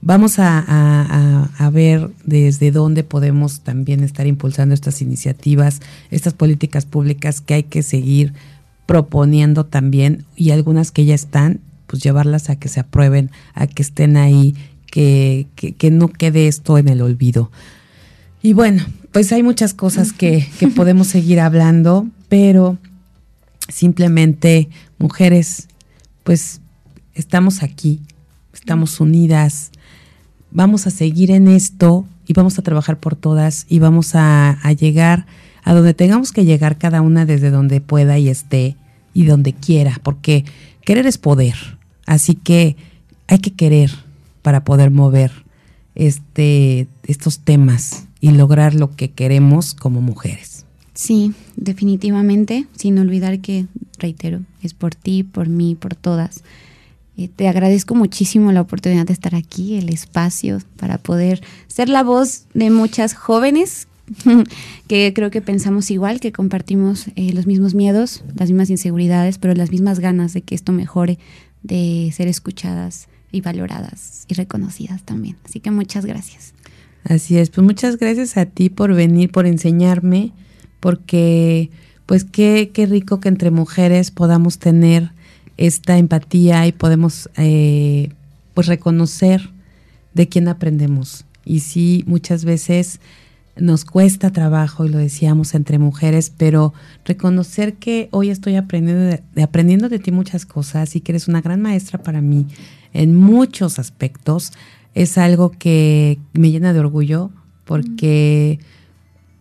Vamos 0.00 0.38
a, 0.38 1.70
ver 1.72 2.10
desde 2.24 2.70
dónde 2.70 3.02
podemos 3.02 3.60
también 3.60 4.02
estar 4.04 4.26
impulsando 4.26 4.74
estas 4.74 5.02
iniciativas, 5.02 5.80
estas 6.10 6.34
políticas 6.34 6.86
públicas 6.86 7.40
que 7.40 7.54
hay 7.54 7.62
que 7.64 7.82
seguir 7.82 8.32
proponiendo 8.86 9.66
también 9.66 10.24
y 10.36 10.50
algunas 10.50 10.92
que 10.92 11.04
ya 11.04 11.14
están, 11.14 11.60
pues 11.86 12.02
llevarlas 12.02 12.48
a 12.48 12.56
que 12.56 12.68
se 12.68 12.80
aprueben, 12.80 13.30
a 13.54 13.66
que 13.66 13.82
estén 13.82 14.16
ahí, 14.16 14.54
que, 14.86 15.46
que, 15.56 15.90
no 15.90 16.08
quede 16.08 16.48
esto 16.48 16.78
en 16.78 16.88
el 16.88 17.02
olvido. 17.02 17.50
Y 18.40 18.52
bueno, 18.52 18.84
pues 19.12 19.32
hay 19.32 19.42
muchas 19.42 19.74
cosas 19.74 20.12
que, 20.12 20.46
que 20.58 20.68
podemos 20.68 21.08
seguir 21.08 21.40
hablando, 21.40 22.06
pero 22.28 22.78
simplemente, 23.68 24.70
mujeres, 24.98 25.68
pues 26.24 26.60
estamos 27.18 27.62
aquí, 27.62 28.00
estamos 28.54 29.00
unidas, 29.00 29.72
vamos 30.50 30.86
a 30.86 30.90
seguir 30.90 31.30
en 31.30 31.48
esto 31.48 32.06
y 32.26 32.32
vamos 32.32 32.58
a 32.58 32.62
trabajar 32.62 32.98
por 32.98 33.16
todas 33.16 33.66
y 33.68 33.80
vamos 33.80 34.12
a, 34.14 34.58
llegar 34.78 35.26
a 35.64 35.74
donde 35.74 35.94
tengamos 35.94 36.32
que 36.32 36.44
llegar 36.44 36.78
cada 36.78 37.02
una 37.02 37.26
desde 37.26 37.50
donde 37.50 37.80
pueda 37.80 38.18
y 38.18 38.28
esté 38.28 38.76
y 39.14 39.24
donde 39.24 39.52
quiera, 39.52 40.00
porque 40.02 40.44
querer 40.84 41.06
es 41.06 41.18
poder. 41.18 41.56
Así 42.06 42.34
que 42.34 42.76
hay 43.26 43.40
que 43.40 43.52
querer 43.52 43.90
para 44.42 44.64
poder 44.64 44.90
mover 44.90 45.32
este, 45.94 46.86
estos 47.02 47.40
temas 47.40 48.06
y 48.20 48.30
lograr 48.30 48.74
lo 48.74 48.94
que 48.94 49.10
queremos 49.10 49.74
como 49.74 50.00
mujeres. 50.00 50.64
Sí, 50.94 51.32
definitivamente, 51.56 52.66
sin 52.76 52.98
olvidar 52.98 53.40
que, 53.40 53.66
reitero, 53.98 54.40
es 54.62 54.74
por 54.74 54.94
ti, 54.94 55.22
por 55.22 55.48
mí, 55.48 55.74
por 55.74 55.94
todas. 55.94 56.42
Te 57.26 57.48
agradezco 57.48 57.96
muchísimo 57.96 58.52
la 58.52 58.60
oportunidad 58.60 59.06
de 59.06 59.12
estar 59.12 59.34
aquí, 59.34 59.76
el 59.76 59.88
espacio 59.88 60.60
para 60.76 60.98
poder 60.98 61.42
ser 61.66 61.88
la 61.88 62.04
voz 62.04 62.44
de 62.54 62.70
muchas 62.70 63.14
jóvenes 63.14 63.88
que 64.88 65.12
creo 65.14 65.30
que 65.30 65.40
pensamos 65.40 65.90
igual, 65.90 66.20
que 66.20 66.32
compartimos 66.32 67.08
eh, 67.16 67.32
los 67.32 67.46
mismos 67.46 67.74
miedos, 67.74 68.22
las 68.36 68.50
mismas 68.50 68.70
inseguridades, 68.70 69.38
pero 69.38 69.54
las 69.54 69.70
mismas 69.70 69.98
ganas 69.98 70.32
de 70.32 70.42
que 70.42 70.54
esto 70.54 70.72
mejore, 70.72 71.18
de 71.62 72.12
ser 72.14 72.28
escuchadas 72.28 73.08
y 73.32 73.40
valoradas 73.40 74.24
y 74.28 74.34
reconocidas 74.34 75.02
también. 75.02 75.36
Así 75.44 75.60
que 75.60 75.70
muchas 75.70 76.06
gracias. 76.06 76.54
Así 77.04 77.36
es, 77.38 77.50
pues 77.50 77.64
muchas 77.64 77.98
gracias 77.98 78.36
a 78.36 78.46
ti 78.46 78.70
por 78.70 78.94
venir, 78.94 79.30
por 79.30 79.46
enseñarme, 79.46 80.32
porque 80.80 81.70
pues 82.06 82.24
qué, 82.24 82.70
qué 82.72 82.86
rico 82.86 83.20
que 83.20 83.28
entre 83.28 83.50
mujeres 83.50 84.10
podamos 84.10 84.58
tener 84.58 85.12
esta 85.58 85.98
empatía 85.98 86.66
y 86.66 86.72
podemos 86.72 87.28
eh, 87.36 88.10
pues 88.54 88.66
reconocer 88.66 89.50
de 90.14 90.28
quién 90.28 90.48
aprendemos. 90.48 91.26
Y 91.44 91.60
sí, 91.60 92.04
muchas 92.06 92.44
veces 92.44 93.00
nos 93.56 93.84
cuesta 93.84 94.30
trabajo, 94.30 94.84
y 94.84 94.88
lo 94.88 94.98
decíamos 94.98 95.54
entre 95.54 95.78
mujeres, 95.78 96.32
pero 96.36 96.72
reconocer 97.04 97.74
que 97.74 98.08
hoy 98.12 98.30
estoy 98.30 98.56
aprendiendo 98.56 99.20
de, 99.34 99.42
aprendiendo 99.42 99.88
de 99.88 99.98
ti 99.98 100.12
muchas 100.12 100.46
cosas 100.46 100.94
y 100.94 101.00
que 101.00 101.12
eres 101.12 101.28
una 101.28 101.40
gran 101.40 101.60
maestra 101.60 102.02
para 102.02 102.20
mí 102.20 102.46
en 102.92 103.16
muchos 103.16 103.78
aspectos, 103.78 104.52
es 104.94 105.18
algo 105.18 105.50
que 105.50 106.18
me 106.32 106.50
llena 106.50 106.72
de 106.72 106.80
orgullo 106.80 107.30
porque 107.64 108.58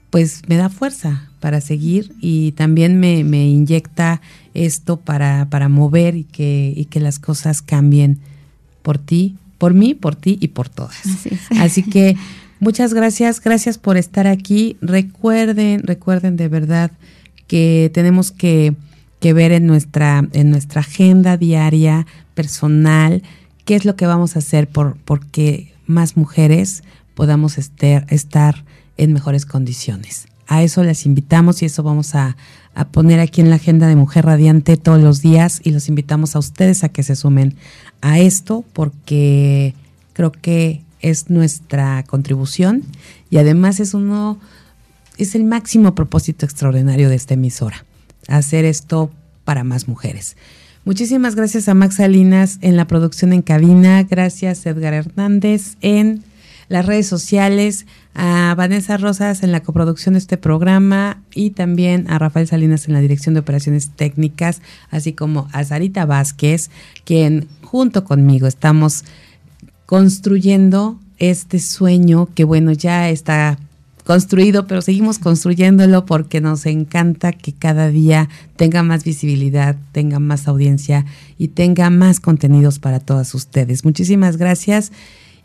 pues 0.09 0.41
me 0.47 0.57
da 0.57 0.70
fuerza 0.70 1.30
para 1.39 1.61
seguir 1.61 2.13
y 2.20 2.53
también 2.53 2.99
me, 2.99 3.24
me 3.24 3.47
inyecta 3.47 4.22
esto 4.57 4.97
para, 4.97 5.47
para 5.49 5.69
mover 5.69 6.15
y 6.15 6.23
que, 6.23 6.73
y 6.75 6.85
que 6.85 6.99
las 6.99 7.19
cosas 7.19 7.61
cambien 7.61 8.19
por 8.81 8.97
ti, 8.97 9.35
por 9.57 9.73
mí, 9.73 9.93
por 9.93 10.15
ti 10.15 10.37
y 10.41 10.49
por 10.49 10.69
todas. 10.69 10.97
Así, 11.59 11.83
que 11.83 12.15
muchas 12.59 12.93
gracias, 12.93 13.41
gracias 13.41 13.77
por 13.77 13.97
estar 13.97 14.27
aquí. 14.27 14.77
Recuerden, 14.81 15.81
recuerden 15.83 16.37
de 16.37 16.47
verdad 16.47 16.91
que 17.47 17.91
tenemos 17.93 18.31
que, 18.31 18.75
que 19.19 19.33
ver 19.33 19.51
en 19.51 19.67
nuestra, 19.67 20.27
en 20.33 20.49
nuestra 20.49 20.81
agenda 20.81 21.37
diaria, 21.37 22.05
personal, 22.33 23.23
qué 23.65 23.75
es 23.75 23.85
lo 23.85 23.95
que 23.95 24.05
vamos 24.05 24.35
a 24.35 24.39
hacer 24.39 24.67
por 24.67 24.97
porque 24.97 25.73
más 25.85 26.17
mujeres 26.17 26.83
podamos 27.15 27.57
estar, 27.57 28.05
estar 28.09 28.63
en 28.97 29.13
mejores 29.13 29.45
condiciones. 29.45 30.27
A 30.47 30.63
eso 30.63 30.83
les 30.83 31.05
invitamos 31.05 31.61
y 31.61 31.65
eso 31.65 31.83
vamos 31.83 32.15
a, 32.15 32.37
poner 32.86 33.19
aquí 33.19 33.41
en 33.41 33.49
la 33.49 33.55
agenda 33.55 33.88
de 33.88 33.95
Mujer 33.95 34.25
Radiante 34.25 34.78
todos 34.78 35.01
los 35.01 35.21
días 35.21 35.61
y 35.63 35.71
los 35.71 35.89
invitamos 35.89 36.36
a 36.36 36.39
ustedes 36.39 36.84
a 36.84 36.89
que 36.89 37.03
se 37.03 37.15
sumen 37.15 37.55
a 38.01 38.19
esto 38.19 38.63
porque 38.73 39.73
creo 40.13 40.32
que 40.32 40.84
es 40.99 41.30
nuestra 41.30 42.03
contribución 42.03 42.84
y 43.30 43.38
además 43.38 43.80
es 43.80 43.93
uno 43.93 44.39
es 45.17 45.34
el 45.34 45.43
máximo 45.43 45.95
propósito 45.95 46.45
extraordinario 46.45 47.09
de 47.09 47.15
esta 47.15 47.34
emisora, 47.34 47.86
hacer 48.28 48.65
esto 48.65 49.11
para 49.43 49.63
más 49.63 49.88
mujeres. 49.88 50.38
Muchísimas 50.86 51.36
gracias 51.36 51.67
a 51.67 51.73
Max 51.73 51.95
Salinas 51.95 52.59
en 52.61 52.78
la 52.78 52.86
producción 52.86 53.34
en 53.34 53.41
cabina, 53.41 54.03
gracias 54.03 54.65
Edgar 54.65 54.93
Hernández 54.93 55.75
en 55.82 56.23
las 56.70 56.86
redes 56.86 57.07
sociales, 57.07 57.86
a 58.13 58.55
Vanessa 58.57 58.97
Rosas 58.97 59.43
en 59.43 59.51
la 59.51 59.61
coproducción 59.61 60.13
de 60.13 60.20
este 60.20 60.38
programa 60.38 61.22
y 61.34 61.51
también 61.51 62.09
a 62.09 62.18
Rafael 62.18 62.47
Salinas 62.47 62.88
en 62.88 62.93
la 62.93 62.99
dirección 62.99 63.36
de 63.36 63.41
operaciones 63.41 63.91
técnicas, 63.95 64.61
así 64.89 65.13
como 65.13 65.47
a 65.51 65.63
Sarita 65.63 66.05
Vázquez, 66.05 66.70
quien 67.05 67.47
junto 67.61 68.03
conmigo 68.03 68.47
estamos 68.47 69.05
construyendo 69.86 70.99
este 71.20 71.59
sueño 71.59 72.28
que 72.34 72.43
bueno, 72.43 72.72
ya 72.72 73.09
está 73.09 73.59
construido, 74.03 74.68
pero 74.68 74.82
seguimos 74.82 75.20
construyéndolo 75.20 76.05
porque 76.05 76.39
nos 76.39 76.65
encanta 76.65 77.34
que 77.34 77.51
cada 77.51 77.89
día 77.89 78.30
tenga 78.55 78.82
más 78.82 79.03
visibilidad, 79.03 79.76
tenga 79.91 80.20
más 80.20 80.47
audiencia 80.47 81.05
y 81.38 81.49
tenga 81.49 81.89
más 81.89 82.22
contenidos 82.22 82.80
para 82.80 82.99
todas 82.99 83.36
ustedes. 83.36 83.84
Muchísimas 83.84 84.38
gracias 84.38 84.91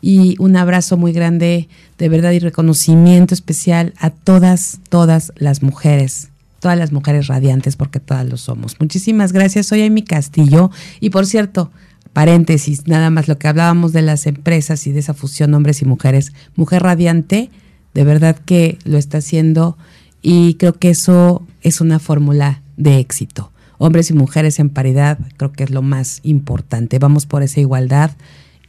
y 0.05 0.35
un 0.37 0.57
abrazo 0.57 0.97
muy 0.97 1.13
grande 1.13 1.69
de 1.97 2.09
verdad 2.09 2.33
y 2.33 2.39
reconocimiento 2.39 3.33
especial 3.33 3.93
a 3.97 4.09
todas, 4.09 4.81
todas 4.89 5.31
las 5.37 5.63
mujeres, 5.63 6.27
todas 6.59 6.77
las 6.77 6.91
mujeres 6.91 7.27
radiantes 7.27 7.77
porque 7.77 8.01
todas 8.01 8.27
lo 8.27 8.35
somos. 8.35 8.75
Muchísimas 8.81 9.31
gracias, 9.31 9.67
soy 9.67 9.83
Amy 9.83 10.01
Castillo 10.01 10.71
y 10.99 11.09
por 11.09 11.25
cierto, 11.25 11.71
paréntesis, 12.11 12.85
nada 12.85 13.09
más 13.11 13.29
lo 13.29 13.37
que 13.37 13.47
hablábamos 13.47 13.93
de 13.93 14.01
las 14.01 14.27
empresas 14.27 14.85
y 14.87 14.91
de 14.91 14.99
esa 14.99 15.13
fusión 15.13 15.53
hombres 15.53 15.81
y 15.81 15.85
mujeres, 15.85 16.33
Mujer 16.57 16.83
Radiante, 16.83 17.49
de 17.93 18.03
verdad 18.03 18.35
que 18.35 18.79
lo 18.83 18.97
está 18.97 19.19
haciendo 19.19 19.77
y 20.21 20.55
creo 20.55 20.73
que 20.73 20.89
eso 20.89 21.47
es 21.61 21.79
una 21.79 21.99
fórmula 21.99 22.61
de 22.75 22.99
éxito. 22.99 23.53
Hombres 23.77 24.09
y 24.09 24.13
mujeres 24.13 24.59
en 24.59 24.69
paridad 24.69 25.17
creo 25.37 25.53
que 25.53 25.63
es 25.63 25.69
lo 25.69 25.81
más 25.81 26.19
importante. 26.23 26.99
Vamos 26.99 27.25
por 27.25 27.41
esa 27.41 27.61
igualdad 27.61 28.11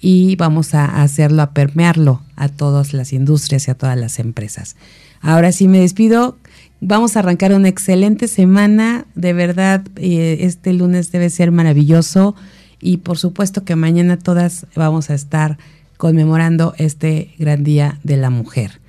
y 0.07 0.37
vamos 0.37 0.75
a 0.75 1.01
hacerlo, 1.03 1.41
a 1.41 1.53
permearlo 1.53 2.21
a 2.37 2.51
todas 2.51 2.93
las 2.93 3.15
industrias 3.15 3.67
y 3.67 3.71
a 3.71 3.75
todas 3.75 3.97
las 3.97 4.19
empresas. 4.19 4.77
Ahora 5.23 5.51
sí 5.51 5.67
me 5.67 5.81
despido. 5.81 6.37
Vamos 6.83 7.17
a 7.17 7.21
arrancar 7.21 7.55
una 7.55 7.69
excelente 7.69 8.29
semana. 8.29 9.07
De 9.15 9.33
verdad, 9.33 9.83
eh, 9.97 10.37
este 10.41 10.75
lunes 10.75 11.11
debe 11.11 11.31
ser 11.31 11.53
maravilloso. 11.53 12.37
Y 12.83 12.99
por 12.99 13.17
supuesto 13.17 13.65
que 13.65 13.77
mañana 13.77 14.19
todas 14.19 14.67
vamos 14.77 15.09
a 15.09 15.15
estar 15.15 15.57
conmemorando 15.97 16.75
este 16.77 17.35
gran 17.39 17.65
día 17.65 17.99
de 18.03 18.19
la 18.19 18.29
mujer. 18.29 18.83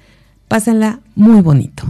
Pásenla 0.50 1.00
muy 1.16 1.40
bonito. 1.40 1.86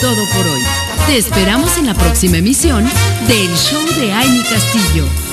Todo 0.00 0.26
por 0.34 0.46
hoy. 0.46 0.62
Te 1.06 1.16
esperamos 1.16 1.76
en 1.78 1.86
la 1.86 1.94
próxima 1.94 2.38
emisión 2.38 2.84
del 3.28 3.54
Show 3.56 3.84
de 3.98 4.12
Aini 4.12 4.42
Castillo. 4.42 5.25